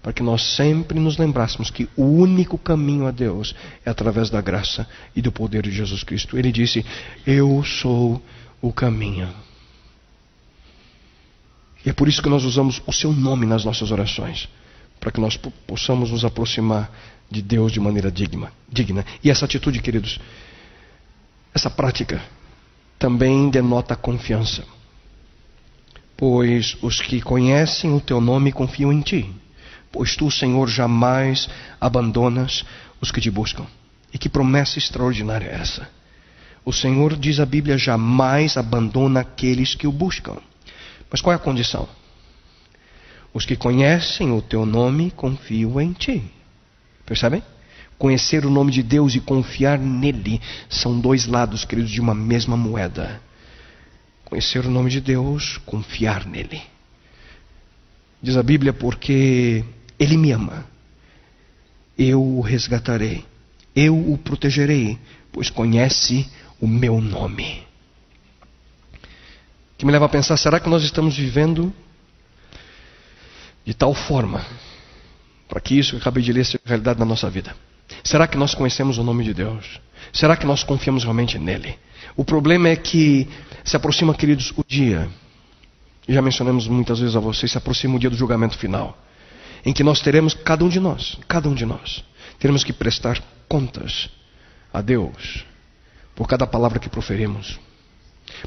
para 0.00 0.12
que 0.12 0.22
nós 0.22 0.42
sempre 0.54 0.98
nos 1.00 1.18
lembrássemos 1.18 1.70
que 1.70 1.88
o 1.96 2.04
único 2.04 2.56
caminho 2.56 3.06
a 3.06 3.10
Deus 3.10 3.54
é 3.84 3.90
através 3.90 4.30
da 4.30 4.40
graça 4.40 4.88
e 5.14 5.20
do 5.20 5.32
poder 5.32 5.62
de 5.62 5.72
Jesus 5.72 6.04
Cristo. 6.04 6.38
Ele 6.38 6.52
disse: 6.52 6.84
Eu 7.26 7.62
sou 7.64 8.22
o 8.62 8.72
caminho. 8.72 9.28
E 11.84 11.90
é 11.90 11.92
por 11.92 12.08
isso 12.08 12.22
que 12.22 12.28
nós 12.28 12.44
usamos 12.44 12.80
o 12.86 12.92
seu 12.92 13.12
nome 13.12 13.44
nas 13.44 13.64
nossas 13.64 13.90
orações, 13.90 14.48
para 15.00 15.10
que 15.10 15.20
nós 15.20 15.36
possamos 15.66 16.10
nos 16.10 16.24
aproximar 16.24 16.90
de 17.30 17.42
Deus 17.42 17.72
de 17.72 17.80
maneira 17.80 18.10
digna. 18.10 18.52
digna. 18.70 19.04
E 19.22 19.30
essa 19.30 19.44
atitude, 19.44 19.80
queridos, 19.80 20.18
essa 21.52 21.68
prática 21.68 22.22
também 22.98 23.50
denota 23.50 23.96
confiança 23.96 24.64
pois 26.16 26.76
os 26.80 27.00
que 27.00 27.20
conhecem 27.20 27.92
o 27.92 28.00
teu 28.00 28.20
nome 28.20 28.52
confiam 28.52 28.92
em 28.92 29.00
ti, 29.00 29.30
pois 29.90 30.16
tu, 30.16 30.30
Senhor, 30.30 30.68
jamais 30.68 31.48
abandonas 31.80 32.64
os 33.00 33.10
que 33.10 33.20
te 33.20 33.30
buscam. 33.30 33.66
E 34.12 34.18
que 34.18 34.28
promessa 34.28 34.78
extraordinária 34.78 35.46
é 35.46 35.54
essa? 35.54 35.88
O 36.64 36.72
Senhor, 36.72 37.16
diz 37.16 37.40
a 37.40 37.46
Bíblia, 37.46 37.76
jamais 37.76 38.56
abandona 38.56 39.20
aqueles 39.20 39.74
que 39.74 39.86
o 39.86 39.92
buscam. 39.92 40.36
Mas 41.10 41.20
qual 41.20 41.32
é 41.32 41.36
a 41.36 41.38
condição? 41.38 41.88
Os 43.32 43.44
que 43.44 43.56
conhecem 43.56 44.30
o 44.30 44.40
teu 44.40 44.64
nome 44.64 45.10
confiam 45.10 45.80
em 45.80 45.92
ti. 45.92 46.22
Percebem? 47.04 47.42
Conhecer 48.04 48.44
o 48.44 48.50
nome 48.50 48.70
de 48.70 48.82
Deus 48.82 49.14
e 49.14 49.18
confiar 49.18 49.78
nele 49.78 50.38
são 50.68 51.00
dois 51.00 51.24
lados, 51.26 51.64
queridos, 51.64 51.90
de 51.90 52.02
uma 52.02 52.14
mesma 52.14 52.54
moeda. 52.54 53.18
Conhecer 54.26 54.66
o 54.66 54.70
nome 54.70 54.90
de 54.90 55.00
Deus, 55.00 55.56
confiar 55.64 56.26
nele. 56.26 56.60
Diz 58.20 58.36
a 58.36 58.42
Bíblia, 58.42 58.74
porque 58.74 59.64
ele 59.98 60.18
me 60.18 60.32
ama, 60.32 60.66
eu 61.96 62.22
o 62.22 62.42
resgatarei, 62.42 63.24
eu 63.74 63.96
o 63.96 64.18
protegerei, 64.18 64.98
pois 65.32 65.48
conhece 65.48 66.30
o 66.60 66.68
meu 66.68 67.00
nome. 67.00 67.66
Que 69.78 69.86
me 69.86 69.92
leva 69.92 70.04
a 70.04 70.10
pensar: 70.10 70.36
será 70.36 70.60
que 70.60 70.68
nós 70.68 70.84
estamos 70.84 71.16
vivendo 71.16 71.72
de 73.64 73.72
tal 73.72 73.94
forma 73.94 74.44
para 75.48 75.58
que 75.58 75.78
isso 75.78 75.92
que 75.92 75.96
eu 75.96 76.00
acabei 76.00 76.22
de 76.22 76.34
ler 76.34 76.44
seja 76.44 76.60
realidade 76.66 77.00
na 77.00 77.06
nossa 77.06 77.30
vida? 77.30 77.56
Será 78.04 78.28
que 78.28 78.36
nós 78.36 78.54
conhecemos 78.54 78.98
o 78.98 79.02
nome 79.02 79.24
de 79.24 79.32
Deus? 79.32 79.80
Será 80.12 80.36
que 80.36 80.46
nós 80.46 80.62
confiamos 80.62 81.02
realmente 81.02 81.38
nele? 81.38 81.78
O 82.14 82.22
problema 82.22 82.68
é 82.68 82.76
que 82.76 83.26
se 83.64 83.74
aproxima, 83.76 84.14
queridos, 84.14 84.52
o 84.54 84.62
dia, 84.62 85.08
já 86.06 86.20
mencionamos 86.20 86.68
muitas 86.68 87.00
vezes 87.00 87.16
a 87.16 87.20
vocês, 87.20 87.50
se 87.50 87.56
aproxima 87.56 87.96
o 87.96 87.98
dia 87.98 88.10
do 88.10 88.16
julgamento 88.16 88.58
final, 88.58 88.96
em 89.64 89.72
que 89.72 89.82
nós 89.82 90.02
teremos, 90.02 90.34
cada 90.34 90.62
um 90.62 90.68
de 90.68 90.78
nós, 90.78 91.18
cada 91.26 91.48
um 91.48 91.54
de 91.54 91.64
nós, 91.64 92.04
teremos 92.38 92.62
que 92.62 92.74
prestar 92.74 93.22
contas 93.48 94.10
a 94.70 94.82
Deus 94.82 95.46
por 96.14 96.28
cada 96.28 96.46
palavra 96.46 96.78
que 96.78 96.90
proferimos, 96.90 97.58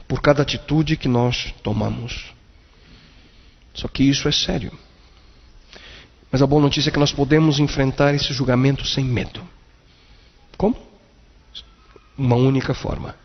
por 0.08 0.22
cada 0.22 0.44
atitude 0.44 0.96
que 0.96 1.08
nós 1.08 1.52
tomamos. 1.64 2.32
Só 3.74 3.88
que 3.88 4.04
isso 4.04 4.28
é 4.28 4.32
sério. 4.32 4.72
Mas 6.32 6.42
a 6.42 6.48
boa 6.48 6.62
notícia 6.62 6.90
é 6.90 6.94
que 6.94 7.00
nós 7.00 7.12
podemos 7.12 7.60
enfrentar 7.60 8.14
esse 8.14 8.34
julgamento 8.34 8.86
sem 8.86 9.04
medo. 9.04 9.42
Como? 10.58 10.76
Uma 12.18 12.36
única 12.36 12.74
forma: 12.74 13.16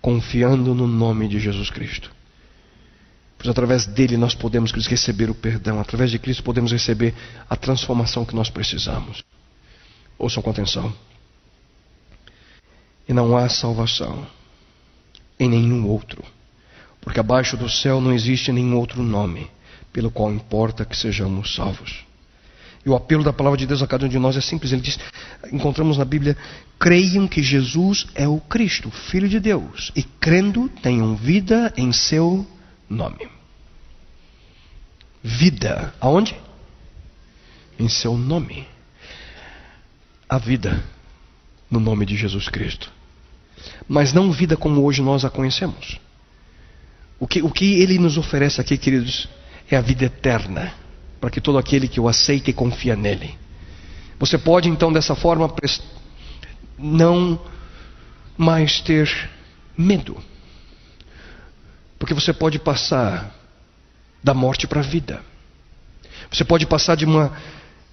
confiando 0.00 0.74
no 0.74 0.86
nome 0.86 1.28
de 1.28 1.40
Jesus 1.40 1.70
Cristo. 1.70 2.10
Pois 3.36 3.50
através 3.50 3.86
dele 3.86 4.16
nós 4.16 4.34
podemos 4.34 4.70
receber 4.70 5.28
o 5.28 5.34
perdão, 5.34 5.80
através 5.80 6.12
de 6.12 6.18
Cristo 6.18 6.44
podemos 6.44 6.70
receber 6.70 7.12
a 7.50 7.56
transformação 7.56 8.24
que 8.24 8.36
nós 8.36 8.48
precisamos. 8.48 9.24
Ouçam 10.16 10.40
com 10.40 10.50
atenção. 10.50 10.94
E 13.08 13.12
não 13.12 13.36
há 13.36 13.48
salvação 13.48 14.24
em 15.40 15.48
nenhum 15.48 15.88
outro, 15.88 16.22
porque 17.00 17.18
abaixo 17.18 17.56
do 17.56 17.68
céu 17.68 18.00
não 18.00 18.12
existe 18.12 18.52
nenhum 18.52 18.76
outro 18.76 19.02
nome 19.02 19.50
pelo 19.92 20.08
qual 20.08 20.32
importa 20.32 20.84
que 20.84 20.96
sejamos 20.96 21.52
salvos. 21.52 22.06
E 22.84 22.90
o 22.90 22.96
apelo 22.96 23.22
da 23.22 23.32
palavra 23.32 23.58
de 23.58 23.66
Deus 23.66 23.80
a 23.82 23.86
cada 23.86 24.06
um 24.06 24.08
de 24.08 24.18
nós 24.18 24.36
é 24.36 24.40
simples. 24.40 24.72
Ele 24.72 24.82
diz: 24.82 24.98
encontramos 25.52 25.98
na 25.98 26.04
Bíblia, 26.04 26.36
creiam 26.78 27.28
que 27.28 27.42
Jesus 27.42 28.06
é 28.14 28.26
o 28.26 28.40
Cristo, 28.40 28.90
Filho 28.90 29.28
de 29.28 29.38
Deus, 29.38 29.92
e 29.94 30.02
crendo 30.02 30.68
tenham 30.68 31.14
vida 31.14 31.72
em 31.76 31.92
seu 31.92 32.46
nome. 32.90 33.28
Vida, 35.22 35.94
aonde? 36.00 36.34
Em 37.78 37.88
seu 37.88 38.16
nome. 38.16 38.66
A 40.28 40.38
vida 40.38 40.82
no 41.70 41.78
nome 41.78 42.04
de 42.04 42.16
Jesus 42.16 42.48
Cristo. 42.48 42.90
Mas 43.88 44.12
não 44.12 44.32
vida 44.32 44.56
como 44.56 44.82
hoje 44.82 45.00
nós 45.00 45.24
a 45.24 45.30
conhecemos. 45.30 46.00
O 47.20 47.28
que, 47.28 47.40
o 47.42 47.50
que 47.50 47.80
ele 47.80 47.98
nos 47.98 48.18
oferece 48.18 48.60
aqui, 48.60 48.76
queridos, 48.76 49.28
é 49.70 49.76
a 49.76 49.80
vida 49.80 50.06
eterna 50.06 50.81
para 51.22 51.30
que 51.30 51.40
todo 51.40 51.56
aquele 51.56 51.86
que 51.86 52.00
o 52.00 52.08
aceita 52.08 52.50
e 52.50 52.52
confia 52.52 52.96
nele. 52.96 53.38
Você 54.18 54.36
pode 54.36 54.68
então 54.68 54.92
dessa 54.92 55.14
forma 55.14 55.48
não 56.76 57.40
mais 58.36 58.80
ter 58.80 59.08
medo, 59.78 60.20
porque 61.96 62.12
você 62.12 62.32
pode 62.32 62.58
passar 62.58 63.32
da 64.20 64.34
morte 64.34 64.66
para 64.66 64.80
a 64.80 64.82
vida. 64.82 65.22
Você 66.28 66.44
pode 66.44 66.66
passar 66.66 66.96
de 66.96 67.04
uma 67.04 67.32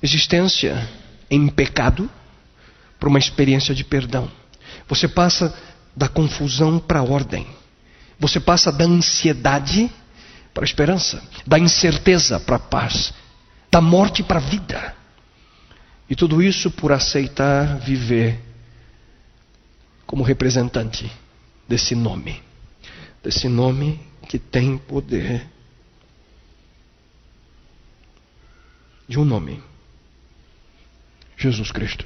existência 0.01 0.89
em 1.29 1.47
pecado 1.49 2.09
para 2.99 3.09
uma 3.09 3.19
experiência 3.19 3.75
de 3.75 3.83
perdão. 3.83 4.27
Você 4.87 5.07
passa 5.07 5.55
da 5.95 6.07
confusão 6.07 6.79
para 6.79 6.97
a 6.97 7.03
ordem. 7.03 7.45
Você 8.19 8.39
passa 8.39 8.71
da 8.71 8.85
ansiedade 8.85 9.91
para 10.51 10.63
a 10.63 10.65
esperança, 10.65 11.21
da 11.45 11.59
incerteza 11.59 12.39
para 12.39 12.55
a 12.55 12.59
paz, 12.59 13.13
da 13.71 13.81
morte 13.81 14.23
para 14.23 14.39
a 14.39 14.49
vida. 14.49 14.95
E 16.09 16.15
tudo 16.15 16.41
isso 16.41 16.71
por 16.71 16.91
aceitar 16.91 17.77
viver 17.79 18.39
como 20.05 20.23
representante 20.23 21.11
desse 21.67 21.93
nome, 21.93 22.41
desse 23.23 23.47
nome 23.47 23.99
que 24.27 24.39
tem 24.39 24.77
poder. 24.77 25.47
De 29.07 29.19
um 29.19 29.25
nome: 29.25 29.61
Jesus 31.37 31.71
Cristo. 31.71 32.05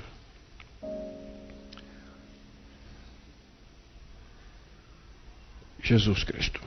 Jesus 5.82 6.24
Cristo. 6.24 6.62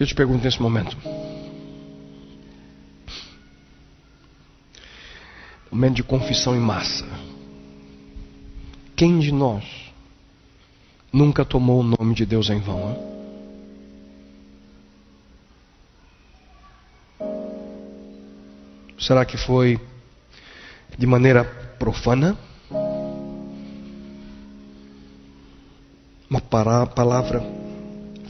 Eu 0.00 0.06
te 0.06 0.14
pergunto 0.14 0.42
nesse 0.42 0.62
momento. 0.62 0.96
Momento 5.70 5.96
de 5.96 6.02
confissão 6.02 6.56
em 6.56 6.58
massa. 6.58 7.04
Quem 8.96 9.18
de 9.18 9.30
nós 9.30 9.92
nunca 11.12 11.44
tomou 11.44 11.80
o 11.80 11.82
nome 11.82 12.14
de 12.14 12.24
Deus 12.24 12.48
em 12.48 12.58
vão? 12.60 12.90
Hein? 12.90 13.10
Será 18.98 19.26
que 19.26 19.36
foi 19.36 19.78
de 20.96 21.06
maneira 21.06 21.44
profana? 21.78 22.38
Uma 26.30 26.40
palavra 26.40 27.42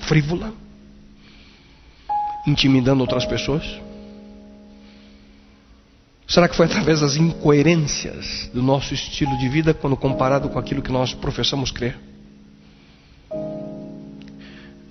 frívola? 0.09 0.60
Intimidando 2.47 3.01
outras 3.03 3.25
pessoas? 3.25 3.81
Será 6.27 6.49
que 6.49 6.57
foi 6.57 6.67
através 6.67 7.01
das 7.01 7.17
incoerências 7.17 8.49
do 8.55 8.63
nosso 8.63 8.95
estilo 8.95 9.37
de 9.39 9.49
vida 9.49 9.75
quando 9.75 9.97
comparado 9.97 10.49
com 10.49 10.59
aquilo 10.61 10.81
que 10.81 10.93
nós 10.93 11.13
professamos 11.13 11.73
crer? 11.73 11.99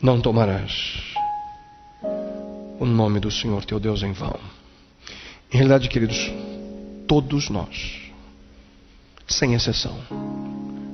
Não 0.01 0.19
tomarás 0.19 1.15
o 2.79 2.85
nome 2.85 3.19
do 3.19 3.31
Senhor 3.31 3.63
teu 3.65 3.79
Deus 3.79 4.03
em 4.03 4.11
vão. 4.11 4.37
Em 5.51 5.57
realidade, 5.57 5.89
queridos, 5.89 6.31
todos 7.07 7.49
nós, 7.49 8.01
sem 9.27 9.53
exceção, 9.53 9.97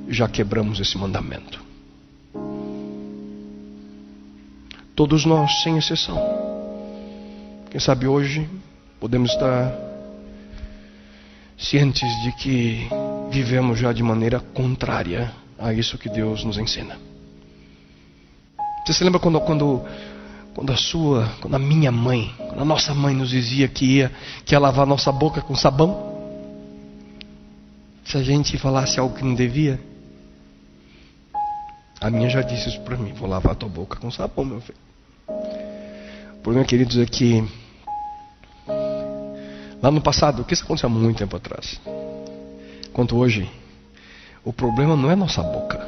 já 0.07 0.27
quebramos 0.27 0.79
esse 0.79 0.97
mandamento. 0.97 1.63
Todos 4.95 5.25
nós, 5.25 5.61
sem 5.61 5.77
exceção. 5.77 6.44
Quem 7.75 7.79
sabe 7.81 8.07
hoje 8.07 8.49
podemos 9.01 9.31
estar 9.31 9.69
cientes 11.57 12.09
de 12.23 12.31
que 12.31 12.87
vivemos 13.29 13.77
já 13.77 13.91
de 13.91 14.01
maneira 14.01 14.39
contrária 14.39 15.33
a 15.59 15.73
isso 15.73 15.97
que 15.97 16.07
Deus 16.07 16.45
nos 16.45 16.57
ensina. 16.57 16.97
Você 18.85 18.93
se 18.93 19.03
lembra 19.03 19.19
quando, 19.19 19.41
quando, 19.41 19.85
quando 20.53 20.71
a 20.71 20.77
sua, 20.77 21.29
quando 21.41 21.55
a 21.55 21.59
minha 21.59 21.91
mãe, 21.91 22.33
quando 22.37 22.61
a 22.61 22.63
nossa 22.63 22.93
mãe 22.93 23.13
nos 23.13 23.31
dizia 23.31 23.67
que 23.67 23.97
ia, 23.97 24.09
que 24.45 24.55
ia 24.55 24.59
lavar 24.59 24.87
nossa 24.87 25.11
boca 25.11 25.41
com 25.41 25.53
sabão? 25.53 26.15
Se 28.05 28.15
a 28.15 28.23
gente 28.23 28.57
falasse 28.57 29.01
algo 29.01 29.17
que 29.17 29.23
não 29.25 29.35
devia? 29.35 29.81
A 31.99 32.09
minha 32.09 32.29
já 32.29 32.41
disse 32.41 32.69
isso 32.69 32.79
para 32.83 32.95
mim: 32.95 33.11
vou 33.11 33.27
lavar 33.27 33.53
tua 33.53 33.67
boca 33.67 33.99
com 33.99 34.09
sabão, 34.09 34.45
meu 34.45 34.61
filho. 34.61 34.77
O 35.27 36.41
problema, 36.41 36.65
queridos, 36.65 36.97
é 36.97 37.05
que 37.05 37.43
lá 39.85 39.91
no 39.91 40.01
passado, 40.01 40.41
o 40.41 40.45
que 40.45 40.55
isso 40.55 40.63
aconteceu 40.63 40.89
há 40.89 40.91
muito 40.91 41.19
tempo 41.19 41.35
atrás, 41.35 41.79
quanto 42.91 43.15
hoje, 43.17 43.47
o 44.43 44.51
problema 44.51 44.95
não 44.95 45.11
é 45.11 45.15
nossa 45.15 45.43
boca. 45.43 45.79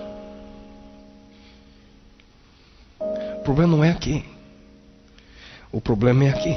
O 3.00 3.44
problema 3.44 3.76
não 3.76 3.84
é 3.84 3.90
aqui. 3.90 4.24
O 5.72 5.82
problema 5.82 6.26
é 6.26 6.30
aqui. 6.30 6.56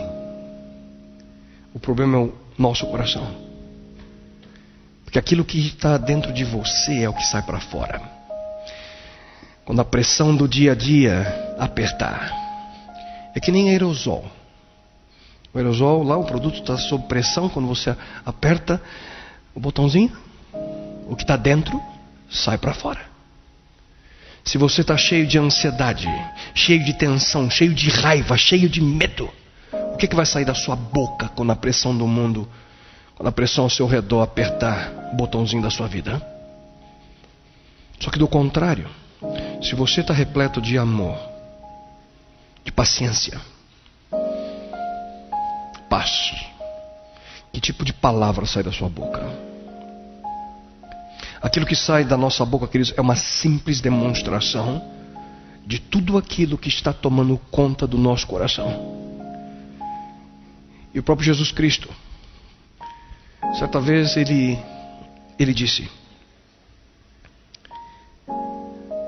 O 1.73 1.79
problema 1.79 2.19
é 2.19 2.21
o 2.21 2.35
nosso 2.59 2.87
coração. 2.89 3.27
Porque 5.03 5.19
aquilo 5.19 5.43
que 5.43 5.67
está 5.67 5.97
dentro 5.97 6.35
de 6.35 6.45
você 6.45 7.05
é 7.05 7.09
o 7.09 7.15
que 7.15 7.25
sai 7.25 7.41
para 7.41 7.59
fora. 7.59 8.03
Quando 9.65 9.81
a 9.81 9.85
pressão 9.85 10.37
do 10.37 10.47
dia 10.47 10.73
a 10.73 10.75
dia 10.75 11.55
apertar, 11.59 12.35
é 13.35 13.41
que 13.41 13.51
nem 13.51 13.71
aerosol. 13.71 14.31
O 15.53 15.59
aerosol 15.59 16.03
lá, 16.03 16.17
o 16.17 16.25
produto 16.25 16.61
está 16.61 16.77
sob 16.77 17.07
pressão, 17.09 17.49
quando 17.49 17.67
você 17.67 17.97
aperta 18.25 18.81
o 19.55 19.61
botãozinho, 19.61 20.17
o 21.09 21.17
que 21.17 21.23
está 21.23 21.37
dentro 21.37 21.81
sai 22.31 22.57
para 22.57 22.73
fora. 22.73 23.01
Se 24.45 24.57
você 24.57 24.81
está 24.81 24.97
cheio 24.97 25.27
de 25.27 25.39
ansiedade, 25.39 26.09
cheio 26.55 26.85
de 26.85 26.95
tensão, 26.95 27.51
cheio 27.51 27.75
de 27.75 27.91
raiva, 27.91 28.37
cheio 28.37 28.69
de 28.69 28.81
medo, 28.81 29.29
o 29.73 29.97
que, 29.97 30.07
que 30.07 30.17
vai 30.17 30.25
sair 30.25 30.45
da 30.45 30.55
sua 30.55 30.77
boca 30.77 31.29
quando 31.29 31.53
a 31.53 31.57
pressão 31.57 31.97
do 31.97 32.07
mundo, 32.07 32.49
quando 33.17 33.29
a 33.29 33.33
pressão 33.33 33.65
ao 33.65 33.71
seu 33.71 33.87
redor 33.87 34.23
apertar 34.23 35.11
o 35.13 35.17
botãozinho 35.17 35.63
da 35.63 35.71
sua 35.71 35.87
vida? 35.89 36.21
Só 37.99 38.11
que 38.11 38.19
do 38.19 38.27
contrário, 38.27 38.89
se 39.63 39.75
você 39.75 40.01
está 40.01 40.15
repleto 40.15 40.61
de 40.61 40.79
amor, 40.79 41.19
de 42.65 42.73
paciência, 42.73 43.39
paz, 45.91 46.33
que 47.53 47.61
tipo 47.61 47.85
de 47.85 47.93
palavra 47.93 48.47
sai 48.47 48.63
da 48.63 48.73
sua 48.73 48.89
boca? 48.89 49.21
Aquilo 51.43 51.67
que 51.67 51.75
sai 51.75 52.05
da 52.05 52.17
nossa 52.17 52.45
boca, 52.45 52.69
queridos, 52.69 52.95
é 52.97 53.01
uma 53.01 53.17
simples 53.17 53.81
demonstração 53.81 54.83
de 55.67 55.81
tudo 55.81 56.17
aquilo 56.17 56.57
que 56.57 56.69
está 56.69 56.93
tomando 56.93 57.37
conta 57.51 57.87
do 57.87 57.99
nosso 57.99 58.27
coração. 58.27 58.99
E 60.95 60.99
o 60.99 61.03
próprio 61.03 61.27
Jesus 61.27 61.51
Cristo, 61.51 61.89
certa 63.59 63.81
vez 63.81 64.17
ele, 64.17 64.59
ele 65.39 65.55
disse: 65.55 65.89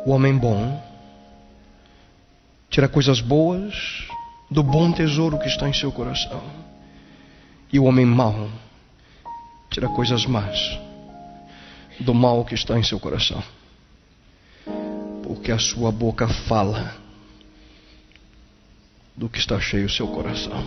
O 0.06 0.10
homem 0.10 0.36
bom 0.36 0.82
tira 2.70 2.88
coisas 2.88 3.20
boas 3.20 4.06
do 4.50 4.62
bom 4.62 4.92
tesouro 4.92 5.38
que 5.38 5.48
está 5.48 5.68
em 5.68 5.72
seu 5.72 5.90
coração, 5.90 6.42
e 7.72 7.78
o 7.78 7.84
homem 7.84 8.04
mau 8.04 8.50
tira 9.70 9.88
coisas 9.88 10.26
más 10.26 10.58
do 11.98 12.12
mal 12.12 12.44
que 12.44 12.54
está 12.54 12.78
em 12.78 12.82
seu 12.82 13.00
coração, 13.00 13.42
porque 15.22 15.50
a 15.50 15.58
sua 15.58 15.90
boca 15.90 16.28
fala 16.28 16.94
do 19.16 19.28
que 19.28 19.38
está 19.38 19.58
cheio 19.60 19.86
o 19.86 19.90
seu 19.90 20.08
coração. 20.08 20.64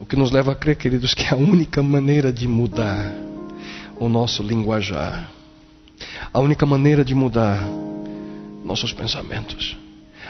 O 0.00 0.06
que 0.06 0.16
nos 0.16 0.32
leva 0.32 0.52
a 0.52 0.54
crer, 0.54 0.76
queridos, 0.76 1.14
que 1.14 1.26
a 1.32 1.36
única 1.36 1.82
maneira 1.82 2.32
de 2.32 2.48
mudar 2.48 3.12
o 4.00 4.08
nosso 4.08 4.42
linguajar, 4.42 5.30
a 6.32 6.40
única 6.40 6.66
maneira 6.66 7.04
de 7.04 7.14
mudar 7.14 7.62
nossos 8.64 8.92
pensamentos, 8.92 9.76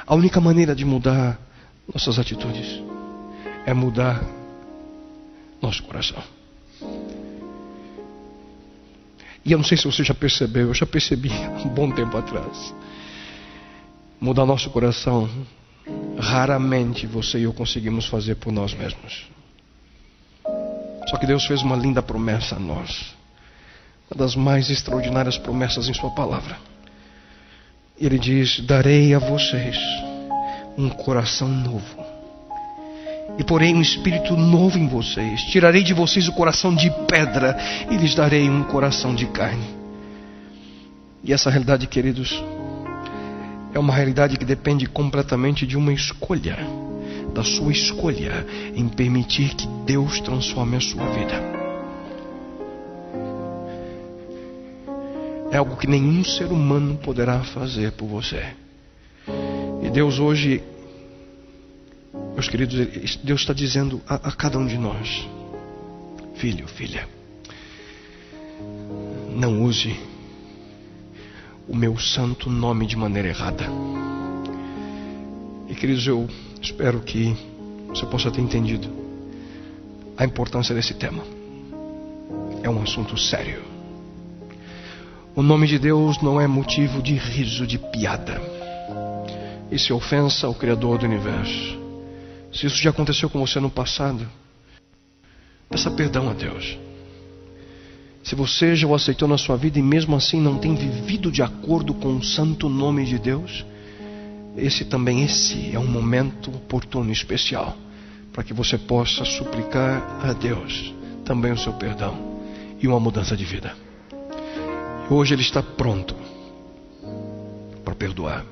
a 0.07 0.15
única 0.15 0.41
maneira 0.41 0.75
de 0.75 0.85
mudar 0.85 1.39
nossas 1.93 2.19
atitudes 2.19 2.83
é 3.65 3.73
mudar 3.73 4.23
nosso 5.63 5.83
coração. 5.85 6.23
E 9.45 9.51
eu 9.53 9.59
não 9.59 9.65
sei 9.65 9.77
se 9.77 9.85
você 9.85 10.05
já 10.05 10.15
percebeu, 10.15 10.69
eu 10.69 10.75
já 10.75 10.87
percebi 10.87 11.31
um 11.65 11.69
bom 11.69 11.91
tempo 11.91 12.17
atrás. 12.17 12.75
Mudar 14.21 14.45
nosso 14.45 14.71
coração, 14.71 15.29
raramente 16.19 17.07
você 17.07 17.39
e 17.39 17.43
eu 17.45 17.53
conseguimos 17.53 18.07
fazer 18.07 18.37
por 18.37 18.53
nós 18.53 18.75
mesmos. 18.75 19.27
Só 21.09 21.17
que 21.17 21.27
Deus 21.27 21.45
fez 21.45 21.63
uma 21.63 21.77
linda 21.77 22.03
promessa 22.03 22.57
a 22.57 22.59
nós. 22.59 23.15
Uma 24.11 24.25
das 24.25 24.37
mais 24.37 24.71
extraordinárias 24.71 25.39
promessas 25.39 25.89
em 25.89 25.95
Sua 25.95 26.11
palavra. 26.11 26.57
Ele 27.99 28.19
diz: 28.19 28.61
Darei 28.61 29.15
a 29.15 29.19
vocês 29.19 29.77
um 30.77 30.89
coração 30.89 31.49
novo. 31.49 32.02
E 33.39 33.45
porei 33.45 33.75
um 33.75 33.81
espírito 33.81 34.37
novo 34.37 34.79
em 34.79 34.87
vocês. 34.87 35.41
Tirarei 35.45 35.83
de 35.83 35.95
vocês 35.95 36.29
o 36.29 36.33
coração 36.33 36.75
de 36.75 36.91
pedra 37.09 37.57
e 37.91 37.97
lhes 37.97 38.15
darei 38.15 38.49
um 38.49 38.63
coração 38.65 39.15
de 39.15 39.27
carne. 39.27 39.67
E 41.25 41.33
essa 41.33 41.49
realidade, 41.51 41.87
queridos, 41.87 42.43
é 43.73 43.79
uma 43.79 43.95
realidade 43.95 44.37
que 44.37 44.45
depende 44.45 44.87
completamente 44.87 45.67
de 45.67 45.77
uma 45.77 45.93
escolha 45.93 46.59
da 47.33 47.43
sua 47.43 47.73
escolha 47.73 48.47
em 48.75 48.89
permitir 48.89 49.55
que 49.55 49.67
Deus 49.87 50.21
transforme 50.21 50.77
a 50.77 50.81
sua 50.81 51.05
vida. 51.07 51.63
É 55.51 55.57
algo 55.57 55.77
que 55.77 55.87
nenhum 55.87 56.25
ser 56.25 56.47
humano 56.47 56.97
poderá 56.97 57.41
fazer 57.41 57.93
por 57.93 58.07
você. 58.07 58.43
E 59.83 59.91
Deus 59.91 60.19
hoje, 60.19 60.63
meus 62.35 62.49
queridos, 62.49 63.17
Deus 63.23 63.41
está 63.41 63.53
dizendo 63.53 64.01
a, 64.07 64.15
a 64.15 64.33
cada 64.33 64.59
um 64.59 64.67
de 64.67 64.79
nós: 64.79 65.29
Filho, 66.35 66.67
filha, 66.67 67.09
não 69.35 69.63
use 69.63 69.99
o 71.69 71.77
meu 71.77 71.99
santo 71.99 72.51
nome 72.51 72.87
de 72.87 72.97
maneira 72.97 73.29
errada. 73.29 73.67
E 75.69 75.75
queridos, 75.75 76.07
eu 76.07 76.29
Espero 76.63 77.01
que 77.01 77.37
você 77.89 78.07
possa 78.07 78.31
ter 78.31 78.41
entendido 78.41 78.89
a 80.17 80.25
importância 80.25 80.73
desse 80.73 80.95
tema. 80.95 81.25
É 82.63 82.71
um 82.71 82.81
assunto 82.81 83.19
sério. 83.19 83.65
O 85.35 85.43
nome 85.43 85.67
de 85.67 85.81
Deus 85.81 86.23
não 86.23 86.41
é 86.41 86.47
motivo 86.47 87.03
de 87.03 87.15
riso, 87.15 87.67
de 87.67 87.79
piada. 87.79 88.41
Isso 89.73 89.93
é 89.93 89.97
ofensa 89.97 90.47
ao 90.47 90.55
Criador 90.55 90.99
do 90.99 91.07
universo. 91.07 91.82
Se 92.53 92.67
isso 92.67 92.77
já 92.77 92.91
aconteceu 92.91 93.31
com 93.31 93.41
você 93.41 93.59
no 93.59 93.71
passado, 93.71 94.29
peça 95.71 95.91
perdão 95.91 96.29
a 96.29 96.35
Deus. 96.35 96.79
Se 98.23 98.35
você 98.35 98.77
já 98.77 98.87
o 98.87 98.95
aceitou 98.95 99.27
na 99.27 99.39
sua 99.39 99.57
vida 99.57 99.79
e 99.79 99.83
mesmo 99.83 100.15
assim 100.15 100.41
não 100.41 100.59
tem 100.59 100.75
vivido 100.75 101.31
de 101.31 101.43
acordo 101.43 101.95
com 101.95 102.17
o 102.17 102.23
santo 102.23 102.69
nome 102.69 103.05
de 103.05 103.19
Deus, 103.19 103.65
esse 104.57 104.85
também 104.85 105.25
esse 105.25 105.75
é 105.75 105.79
um 105.79 105.87
momento 105.87 106.51
oportuno 106.51 107.11
especial 107.11 107.77
para 108.33 108.45
que 108.45 108.53
você 108.53 108.79
possa 108.79 109.25
suplicar 109.25 110.21
a 110.23 110.33
Deus 110.33 110.95
também 111.25 111.53
o 111.53 111.59
seu 111.59 111.73
perdão 111.73 112.41
e 112.81 112.87
uma 112.87 113.01
mudança 113.01 113.37
de 113.37 113.45
vida. 113.45 113.75
Hoje 115.11 115.35
ele 115.35 115.43
está 115.43 115.63
pronto 115.63 116.15
para 117.85 117.95
perdoar 117.95 118.45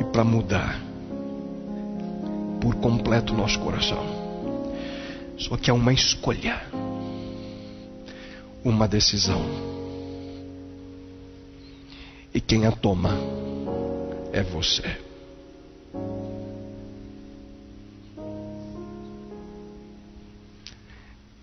e 0.00 0.04
para 0.04 0.24
mudar 0.24 0.93
por 2.64 2.76
completo 2.76 3.34
o 3.34 3.36
nosso 3.36 3.60
coração. 3.60 4.02
Só 5.36 5.54
que 5.54 5.68
é 5.68 5.72
uma 5.72 5.92
escolha, 5.92 6.62
uma 8.64 8.88
decisão. 8.88 9.42
E 12.32 12.40
quem 12.40 12.64
a 12.64 12.72
toma 12.72 13.18
é 14.32 14.42
você. 14.42 14.96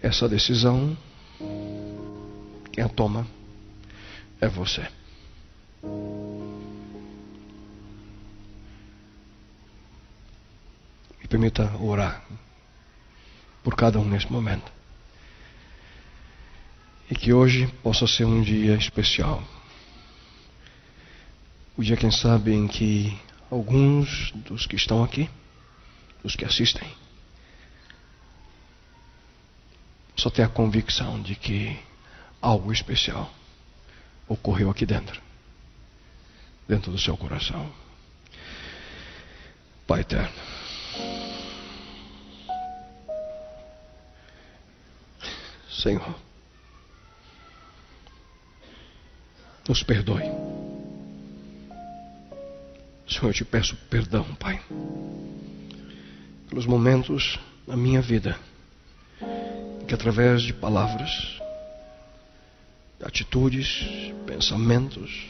Essa 0.02 0.28
decisão, 0.28 0.98
quem 2.72 2.84
a 2.84 2.90
toma 2.90 3.28
é 4.42 4.48
você. 4.48 4.88
Permita 11.32 11.64
orar 11.78 12.22
por 13.64 13.74
cada 13.74 13.98
um 13.98 14.04
nesse 14.04 14.30
momento. 14.30 14.70
E 17.10 17.16
que 17.16 17.32
hoje 17.32 17.68
possa 17.82 18.06
ser 18.06 18.26
um 18.26 18.42
dia 18.42 18.76
especial. 18.76 19.42
O 21.78 21.84
dia, 21.84 21.96
quem 21.96 22.12
sabe, 22.12 22.54
em 22.54 22.68
que 22.68 23.18
alguns 23.50 24.32
dos 24.34 24.66
que 24.66 24.76
estão 24.76 25.02
aqui, 25.02 25.30
dos 26.22 26.36
que 26.36 26.44
assistem, 26.44 26.88
só 30.18 30.30
tem 30.30 30.44
a 30.44 30.50
convicção 30.50 31.22
de 31.22 31.34
que 31.34 31.80
algo 32.42 32.74
especial 32.74 33.34
ocorreu 34.28 34.70
aqui 34.70 34.86
dentro, 34.86 35.22
dentro 36.68 36.92
do 36.92 37.00
seu 37.00 37.16
coração. 37.16 37.72
Pai 39.88 40.02
eterno, 40.02 40.34
Senhor, 45.72 46.16
nos 49.68 49.84
perdoe. 49.84 50.24
Senhor, 53.08 53.28
eu 53.30 53.34
te 53.34 53.46
peço 53.46 53.76
perdão, 53.90 54.24
Pai, 54.36 54.62
pelos 56.50 56.66
momentos 56.66 57.40
na 57.66 57.78
minha 57.78 58.02
vida 58.02 58.38
que 59.88 59.96
através 59.96 60.42
de 60.44 60.54
palavras, 60.54 61.42
atitudes, 63.04 63.86
pensamentos 64.26 65.28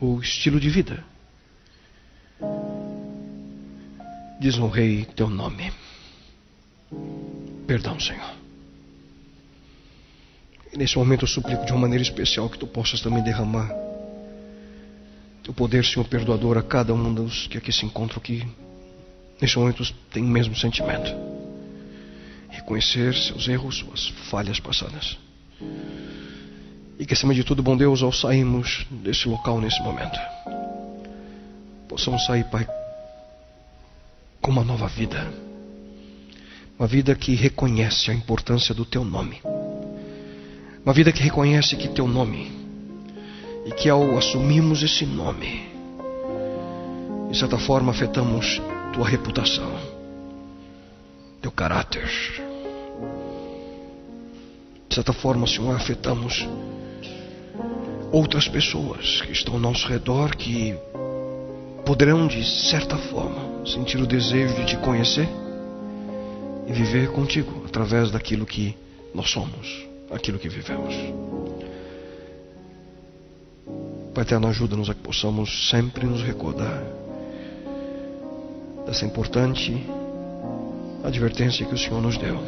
ou 0.00 0.20
estilo 0.20 0.60
de 0.60 0.70
vida. 0.70 1.02
Desonrei 4.40 5.04
teu 5.06 5.28
nome. 5.28 5.72
Perdão, 7.66 7.98
Senhor. 7.98 8.45
E 10.76 10.78
nesse 10.78 10.98
momento 10.98 11.24
eu 11.24 11.28
suplico 11.28 11.64
de 11.64 11.72
uma 11.72 11.80
maneira 11.80 12.02
especial 12.02 12.50
que 12.50 12.58
tu 12.58 12.66
possas 12.66 13.00
também 13.00 13.22
derramar 13.22 13.74
teu 15.42 15.54
poder, 15.54 15.82
Senhor 15.86 16.06
perdoador, 16.06 16.58
a 16.58 16.62
cada 16.62 16.92
um 16.92 17.14
dos 17.14 17.46
que 17.46 17.56
aqui 17.56 17.72
se 17.72 17.86
encontram 17.86 18.20
que 18.20 18.46
nesse 19.40 19.56
momento 19.56 19.82
tem 20.12 20.22
o 20.22 20.28
mesmo 20.28 20.54
sentimento. 20.54 21.10
Reconhecer 22.50 23.14
seus 23.14 23.48
erros, 23.48 23.76
suas 23.76 24.08
falhas 24.28 24.60
passadas. 24.60 25.16
E 26.98 27.06
que 27.06 27.14
acima 27.14 27.32
de 27.32 27.42
tudo, 27.42 27.62
bom 27.62 27.74
Deus, 27.74 28.02
ao 28.02 28.12
sairmos 28.12 28.86
desse 28.90 29.26
local 29.28 29.62
nesse 29.62 29.80
momento, 29.80 30.18
possamos 31.88 32.26
sair, 32.26 32.44
Pai, 32.50 32.68
com 34.42 34.50
uma 34.50 34.64
nova 34.64 34.88
vida. 34.88 35.32
Uma 36.78 36.86
vida 36.86 37.14
que 37.14 37.34
reconhece 37.34 38.10
a 38.10 38.14
importância 38.14 38.74
do 38.74 38.84
Teu 38.84 39.02
nome. 39.02 39.40
Uma 40.86 40.92
vida 40.92 41.10
que 41.10 41.20
reconhece 41.20 41.74
que 41.74 41.88
Teu 41.88 42.06
nome, 42.06 42.48
e 43.64 43.72
que 43.72 43.88
ao 43.88 44.16
assumirmos 44.16 44.84
esse 44.84 45.04
nome, 45.04 45.68
de 47.28 47.36
certa 47.36 47.58
forma 47.58 47.90
afetamos 47.90 48.62
Tua 48.92 49.08
reputação, 49.08 49.68
Teu 51.42 51.50
caráter. 51.50 52.08
De 54.88 54.94
certa 54.94 55.12
forma, 55.12 55.44
Senhor, 55.48 55.74
afetamos 55.74 56.46
outras 58.12 58.46
pessoas 58.46 59.22
que 59.22 59.32
estão 59.32 59.54
ao 59.54 59.60
nosso 59.60 59.88
redor 59.88 60.36
que 60.36 60.72
poderão, 61.84 62.28
de 62.28 62.44
certa 62.44 62.96
forma, 62.96 63.66
sentir 63.66 64.00
o 64.00 64.06
desejo 64.06 64.54
de 64.54 64.66
te 64.66 64.76
conhecer 64.76 65.28
e 66.68 66.72
viver 66.72 67.10
contigo 67.10 67.64
através 67.66 68.12
daquilo 68.12 68.46
que 68.46 68.76
nós 69.12 69.28
somos, 69.30 69.85
aquilo 70.10 70.38
que 70.38 70.48
vivemos. 70.48 70.94
Pai 74.14 74.22
Eterno, 74.22 74.48
ajuda-nos 74.48 74.88
a 74.88 74.94
que 74.94 75.02
possamos 75.02 75.68
sempre 75.68 76.06
nos 76.06 76.22
recordar 76.22 76.82
dessa 78.86 79.04
importante 79.04 79.84
advertência 81.04 81.66
que 81.66 81.74
o 81.74 81.78
Senhor 81.78 82.00
nos 82.00 82.16
deu. 82.16 82.38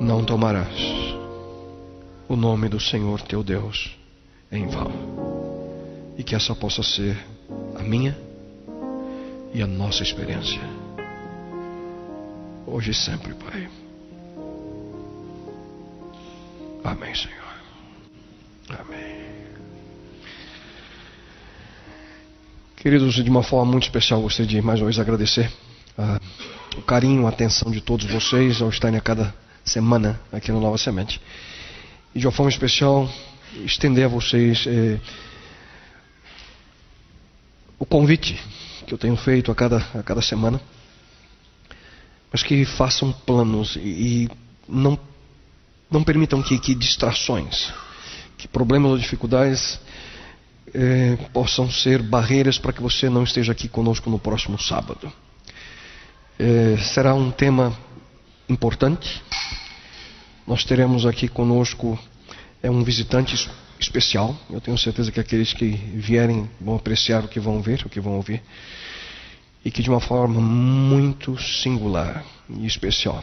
Não 0.00 0.24
tomarás 0.24 0.78
o 2.28 2.36
nome 2.36 2.68
do 2.68 2.78
Senhor 2.78 3.20
teu 3.22 3.42
Deus 3.42 3.96
em 4.52 4.66
vão. 4.66 4.92
E 6.16 6.22
que 6.22 6.34
essa 6.34 6.54
possa 6.54 6.82
ser 6.82 7.16
a 7.74 7.82
minha 7.82 8.16
e 9.52 9.62
a 9.62 9.66
nossa 9.66 10.02
experiência. 10.02 10.60
Hoje 12.66 12.90
e 12.90 12.94
sempre, 12.94 13.34
Pai. 13.34 13.87
Amém, 16.84 17.14
Senhor. 17.14 17.34
Amém. 18.70 19.28
Queridos, 22.76 23.14
de 23.14 23.28
uma 23.28 23.42
forma 23.42 23.72
muito 23.72 23.84
especial, 23.84 24.20
gostaria 24.22 24.46
de 24.46 24.62
mais 24.62 24.80
uma 24.80 24.86
vez 24.86 24.98
agradecer 24.98 25.50
uh, 25.98 26.78
o 26.78 26.82
carinho, 26.82 27.26
a 27.26 27.30
atenção 27.30 27.70
de 27.70 27.80
todos 27.80 28.06
vocês 28.06 28.62
ao 28.62 28.68
estarem 28.68 28.98
a 28.98 29.00
cada 29.00 29.34
semana 29.64 30.18
aqui 30.32 30.52
no 30.52 30.60
Nova 30.60 30.78
Semente 30.78 31.20
e 32.14 32.20
de 32.20 32.26
uma 32.26 32.32
forma 32.32 32.50
especial 32.50 33.10
estender 33.64 34.04
a 34.04 34.08
vocês 34.08 34.64
eh, 34.66 34.98
o 37.78 37.84
convite 37.84 38.40
que 38.86 38.94
eu 38.94 38.98
tenho 38.98 39.16
feito 39.16 39.50
a 39.50 39.54
cada, 39.54 39.78
a 39.94 40.02
cada 40.02 40.22
semana, 40.22 40.60
mas 42.32 42.42
que 42.42 42.64
façam 42.64 43.12
planos 43.12 43.76
e, 43.76 43.80
e 43.80 44.30
não, 44.68 44.98
não 45.90 46.02
permitam 46.02 46.42
que, 46.42 46.58
que, 46.58 46.74
distrações, 46.74 47.72
que 48.36 48.46
problemas 48.46 48.90
ou 48.90 48.98
dificuldades 48.98 49.80
eh, 50.74 51.16
possam 51.32 51.70
ser 51.70 52.02
barreiras 52.02 52.58
para 52.58 52.72
que 52.72 52.82
você 52.82 53.08
não 53.08 53.24
esteja 53.24 53.52
aqui 53.52 53.68
conosco 53.68 54.10
no 54.10 54.18
próximo 54.18 54.58
sábado. 54.58 55.12
Eh, 56.38 56.76
será 56.78 57.14
um 57.14 57.30
tema 57.30 57.76
importante 58.48 59.22
nós 60.48 60.64
teremos 60.64 61.04
aqui 61.04 61.28
conosco 61.28 61.98
é 62.62 62.70
um 62.70 62.82
visitante 62.82 63.50
especial. 63.78 64.34
Eu 64.48 64.62
tenho 64.62 64.78
certeza 64.78 65.12
que 65.12 65.20
aqueles 65.20 65.52
que 65.52 65.68
vierem 65.68 66.48
vão 66.58 66.74
apreciar 66.74 67.22
o 67.22 67.28
que 67.28 67.38
vão 67.38 67.60
ver, 67.60 67.84
o 67.84 67.88
que 67.90 68.00
vão 68.00 68.14
ouvir. 68.14 68.42
E 69.62 69.70
que 69.70 69.82
de 69.82 69.90
uma 69.90 70.00
forma 70.00 70.40
muito 70.40 71.38
singular 71.38 72.24
e 72.48 72.64
especial 72.64 73.22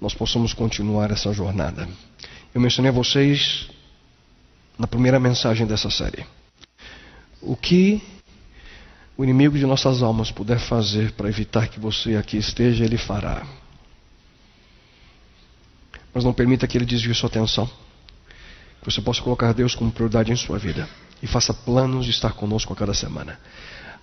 nós 0.00 0.14
possamos 0.14 0.52
continuar 0.52 1.10
essa 1.10 1.32
jornada. 1.32 1.88
Eu 2.54 2.60
mencionei 2.60 2.90
a 2.90 2.94
vocês 2.94 3.68
na 4.78 4.86
primeira 4.86 5.18
mensagem 5.18 5.66
dessa 5.66 5.90
série. 5.90 6.26
O 7.40 7.56
que 7.56 8.02
o 9.16 9.22
inimigo 9.22 9.56
de 9.56 9.64
nossas 9.64 10.02
almas 10.02 10.32
puder 10.32 10.58
fazer 10.58 11.12
para 11.12 11.28
evitar 11.28 11.68
que 11.68 11.78
você 11.78 12.16
aqui 12.16 12.36
esteja, 12.36 12.84
ele 12.84 12.98
fará. 12.98 13.46
Mas 16.12 16.24
não 16.24 16.32
permita 16.32 16.66
que 16.66 16.76
ele 16.76 16.84
desvie 16.84 17.14
sua 17.14 17.28
atenção. 17.28 17.66
Que 18.80 18.90
você 18.90 19.00
possa 19.00 19.22
colocar 19.22 19.52
Deus 19.52 19.74
como 19.74 19.92
prioridade 19.92 20.32
em 20.32 20.36
sua 20.36 20.58
vida. 20.58 20.88
E 21.22 21.26
faça 21.26 21.54
planos 21.54 22.04
de 22.04 22.10
estar 22.10 22.32
conosco 22.32 22.72
a 22.72 22.76
cada 22.76 22.92
semana. 22.92 23.38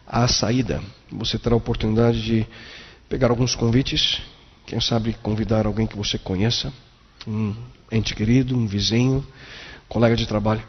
À 0.07 0.27
saída, 0.27 0.81
você 1.11 1.37
terá 1.37 1.55
a 1.55 1.57
oportunidade 1.57 2.21
de 2.21 2.47
pegar 3.09 3.29
alguns 3.29 3.53
convites. 3.53 4.21
Quem 4.65 4.79
sabe 4.79 5.13
convidar 5.21 5.65
alguém 5.65 5.87
que 5.87 5.97
você 5.97 6.17
conheça. 6.17 6.71
Um 7.27 7.55
ente 7.91 8.15
querido, 8.15 8.55
um 8.55 8.65
vizinho, 8.65 9.25
colega 9.87 10.15
de 10.15 10.25
trabalho. 10.25 10.63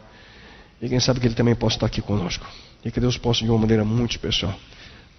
E 0.81 0.89
quem 0.89 0.99
sabe 1.01 1.21
que 1.21 1.27
ele 1.27 1.35
também 1.35 1.55
possa 1.55 1.77
estar 1.77 1.87
aqui 1.87 2.03
conosco. 2.03 2.45
E 2.85 2.91
que 2.91 3.01
Deus 3.01 3.17
possa, 3.17 3.45
de 3.45 3.51
uma 3.51 3.59
maneira 3.59 3.85
muito 3.85 4.13
especial, 4.13 4.55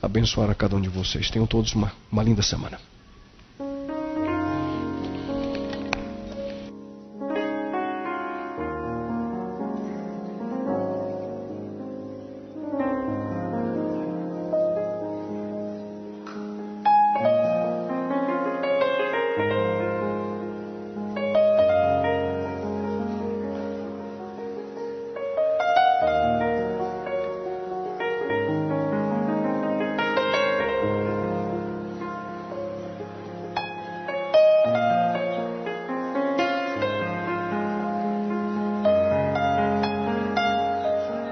abençoar 0.01 0.49
a 0.49 0.55
cada 0.55 0.75
um 0.75 0.81
de 0.81 0.89
vocês. 0.89 1.29
Tenham 1.29 1.47
todos 1.47 1.73
uma, 1.73 1.91
uma 2.11 2.21
linda 2.21 2.41
semana. 2.41 2.77